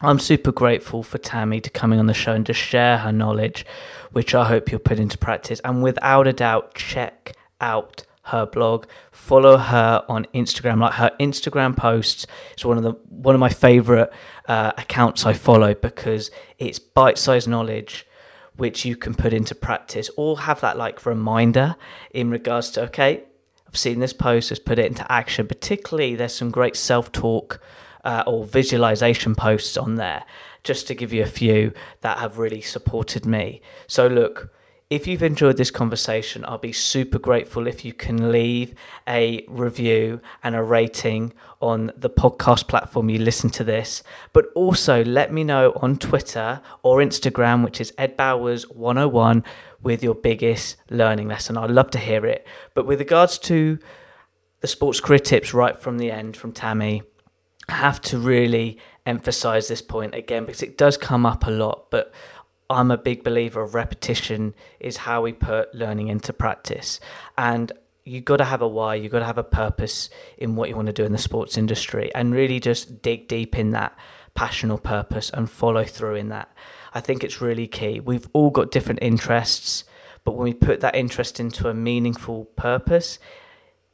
I'm 0.01 0.19
super 0.19 0.51
grateful 0.51 1.01
for 1.01 1.17
Tami 1.17 1.63
to 1.63 1.69
coming 1.69 1.99
on 1.99 2.07
the 2.07 2.13
show 2.13 2.33
and 2.33 2.45
to 2.45 2.53
share 2.53 2.99
her 2.99 3.11
knowledge, 3.11 3.65
which 4.11 4.35
I 4.35 4.45
hope 4.45 4.71
you'll 4.71 4.79
put 4.79 4.99
into 4.99 5.17
practice. 5.17 5.61
And 5.63 5.81
without 5.81 6.27
a 6.27 6.33
doubt, 6.33 6.75
check 6.75 7.35
out 7.61 8.05
her 8.23 8.45
blog. 8.45 8.85
Follow 9.11 9.57
her 9.57 10.03
on 10.07 10.25
Instagram. 10.33 10.79
Like 10.79 10.93
her 10.93 11.11
Instagram 11.19 11.75
posts 11.75 12.25
is 12.57 12.65
one 12.65 12.77
of 12.77 12.83
the 12.83 12.91
one 13.09 13.35
of 13.35 13.39
my 13.39 13.49
favorite 13.49 14.11
uh, 14.47 14.71
accounts 14.77 15.25
I 15.25 15.33
follow 15.33 15.73
because 15.73 16.31
it's 16.57 16.79
bite-sized 16.79 17.47
knowledge 17.47 18.05
which 18.55 18.85
you 18.85 18.95
can 18.95 19.15
put 19.15 19.33
into 19.33 19.55
practice 19.55 20.09
or 20.15 20.41
have 20.41 20.61
that 20.61 20.77
like 20.77 21.05
reminder 21.05 21.75
in 22.11 22.29
regards 22.29 22.69
to 22.71 22.83
okay 22.83 23.23
i've 23.67 23.77
seen 23.77 23.99
this 23.99 24.13
post 24.13 24.51
let's 24.51 24.59
put 24.59 24.79
it 24.79 24.85
into 24.85 25.11
action 25.11 25.47
particularly 25.47 26.15
there's 26.15 26.35
some 26.35 26.51
great 26.51 26.75
self-talk 26.75 27.59
uh, 28.03 28.23
or 28.27 28.45
visualization 28.45 29.33
posts 29.33 29.77
on 29.77 29.95
there 29.95 30.23
just 30.63 30.87
to 30.87 30.93
give 30.93 31.11
you 31.11 31.23
a 31.23 31.27
few 31.27 31.73
that 32.01 32.19
have 32.19 32.37
really 32.37 32.61
supported 32.61 33.25
me 33.25 33.61
so 33.87 34.07
look 34.07 34.52
if 34.93 35.07
you've 35.07 35.23
enjoyed 35.23 35.57
this 35.57 35.71
conversation, 35.71 36.45
I'll 36.45 36.59
be 36.59 36.71
super 36.71 37.17
grateful 37.17 37.65
if 37.65 37.83
you 37.83 37.93
can 37.93 38.31
leave 38.31 38.75
a 39.07 39.43
review 39.47 40.21
and 40.43 40.55
a 40.55 40.61
rating 40.61 41.33
on 41.59 41.91
the 41.97 42.11
podcast 42.11 42.67
platform 42.67 43.09
you 43.09 43.17
listen 43.17 43.49
to 43.49 43.63
this. 43.63 44.03
But 44.33 44.49
also 44.53 45.03
let 45.03 45.33
me 45.33 45.43
know 45.43 45.73
on 45.81 45.97
Twitter 45.97 46.61
or 46.83 46.99
Instagram, 46.99 47.63
which 47.63 47.81
is 47.81 47.91
Ed 47.97 48.15
Bowers 48.15 48.69
101, 48.69 49.43
with 49.81 50.03
your 50.03 50.13
biggest 50.13 50.75
learning 50.91 51.27
lesson. 51.27 51.57
I'd 51.57 51.71
love 51.71 51.89
to 51.91 51.97
hear 51.97 52.27
it. 52.27 52.45
But 52.75 52.85
with 52.85 52.99
regards 52.99 53.39
to 53.39 53.79
the 54.59 54.67
sports 54.67 54.99
career 54.99 55.17
tips 55.17 55.55
right 55.55 55.75
from 55.75 55.97
the 55.97 56.11
end 56.11 56.37
from 56.37 56.53
Tami, 56.53 57.01
I 57.67 57.73
have 57.73 57.99
to 58.01 58.19
really 58.19 58.77
emphasize 59.07 59.67
this 59.67 59.81
point 59.81 60.13
again 60.13 60.45
because 60.45 60.61
it 60.61 60.77
does 60.77 60.97
come 60.97 61.25
up 61.25 61.47
a 61.47 61.51
lot. 61.51 61.89
But 61.89 62.13
I'm 62.73 62.91
a 62.91 62.97
big 62.97 63.23
believer 63.23 63.61
of 63.61 63.75
repetition 63.75 64.53
is 64.79 64.97
how 64.97 65.21
we 65.21 65.33
put 65.33 65.73
learning 65.73 66.07
into 66.09 66.33
practice. 66.33 66.99
And 67.37 67.71
you've 68.03 68.25
got 68.25 68.37
to 68.37 68.45
have 68.45 68.61
a 68.61 68.67
why, 68.67 68.95
you've 68.95 69.11
got 69.11 69.19
to 69.19 69.25
have 69.25 69.37
a 69.37 69.43
purpose 69.43 70.09
in 70.37 70.55
what 70.55 70.69
you 70.69 70.75
want 70.75 70.87
to 70.87 70.93
do 70.93 71.05
in 71.05 71.11
the 71.11 71.17
sports 71.17 71.57
industry 71.57 72.11
and 72.13 72.33
really 72.33 72.59
just 72.59 73.01
dig 73.01 73.27
deep 73.27 73.57
in 73.57 73.71
that 73.71 73.97
passion 74.35 74.71
or 74.71 74.77
purpose 74.77 75.29
and 75.29 75.49
follow 75.49 75.83
through 75.83 76.15
in 76.15 76.29
that. 76.29 76.51
I 76.93 76.99
think 76.99 77.23
it's 77.23 77.41
really 77.41 77.67
key. 77.67 77.99
We've 77.99 78.27
all 78.33 78.49
got 78.49 78.71
different 78.71 79.01
interests, 79.01 79.83
but 80.23 80.33
when 80.33 80.45
we 80.45 80.53
put 80.53 80.79
that 80.81 80.95
interest 80.95 81.39
into 81.39 81.69
a 81.69 81.73
meaningful 81.73 82.45
purpose, 82.55 83.19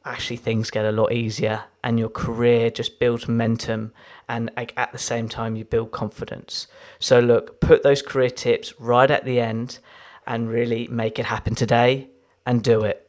actually 0.04 0.36
things 0.36 0.70
get 0.70 0.84
a 0.84 0.92
lot 0.92 1.12
easier 1.12 1.64
and 1.84 1.98
your 1.98 2.08
career 2.08 2.70
just 2.70 2.98
builds 2.98 3.28
momentum 3.28 3.92
and 4.28 4.50
at 4.56 4.92
the 4.92 4.98
same 4.98 5.28
time 5.28 5.56
you 5.56 5.64
build 5.64 5.90
confidence 5.90 6.66
so 6.98 7.20
look 7.20 7.60
put 7.60 7.82
those 7.82 8.00
career 8.00 8.30
tips 8.30 8.78
right 8.80 9.10
at 9.10 9.24
the 9.24 9.38
end 9.38 9.78
and 10.26 10.48
really 10.48 10.88
make 10.88 11.18
it 11.18 11.26
happen 11.26 11.54
today 11.54 12.08
and 12.46 12.62
do 12.62 12.82
it 12.82 13.06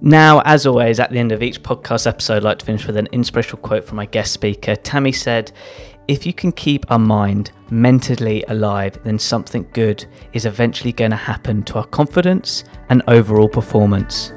now, 0.00 0.42
as 0.44 0.66
always, 0.66 1.00
at 1.00 1.10
the 1.10 1.18
end 1.18 1.32
of 1.32 1.42
each 1.42 1.62
podcast 1.62 2.06
episode, 2.06 2.36
I'd 2.36 2.42
like 2.42 2.58
to 2.58 2.66
finish 2.66 2.86
with 2.86 2.98
an 2.98 3.08
inspirational 3.12 3.62
quote 3.62 3.82
from 3.82 3.96
my 3.96 4.04
guest 4.04 4.32
speaker. 4.32 4.76
Tami 4.76 5.14
said, 5.14 5.52
If 6.06 6.26
you 6.26 6.34
can 6.34 6.52
keep 6.52 6.88
our 6.90 6.98
mind 6.98 7.50
mentally 7.70 8.44
alive, 8.48 9.02
then 9.04 9.18
something 9.18 9.66
good 9.72 10.04
is 10.34 10.44
eventually 10.44 10.92
going 10.92 11.12
to 11.12 11.16
happen 11.16 11.62
to 11.64 11.78
our 11.78 11.86
confidence 11.86 12.64
and 12.90 13.02
overall 13.08 13.48
performance. 13.48 14.32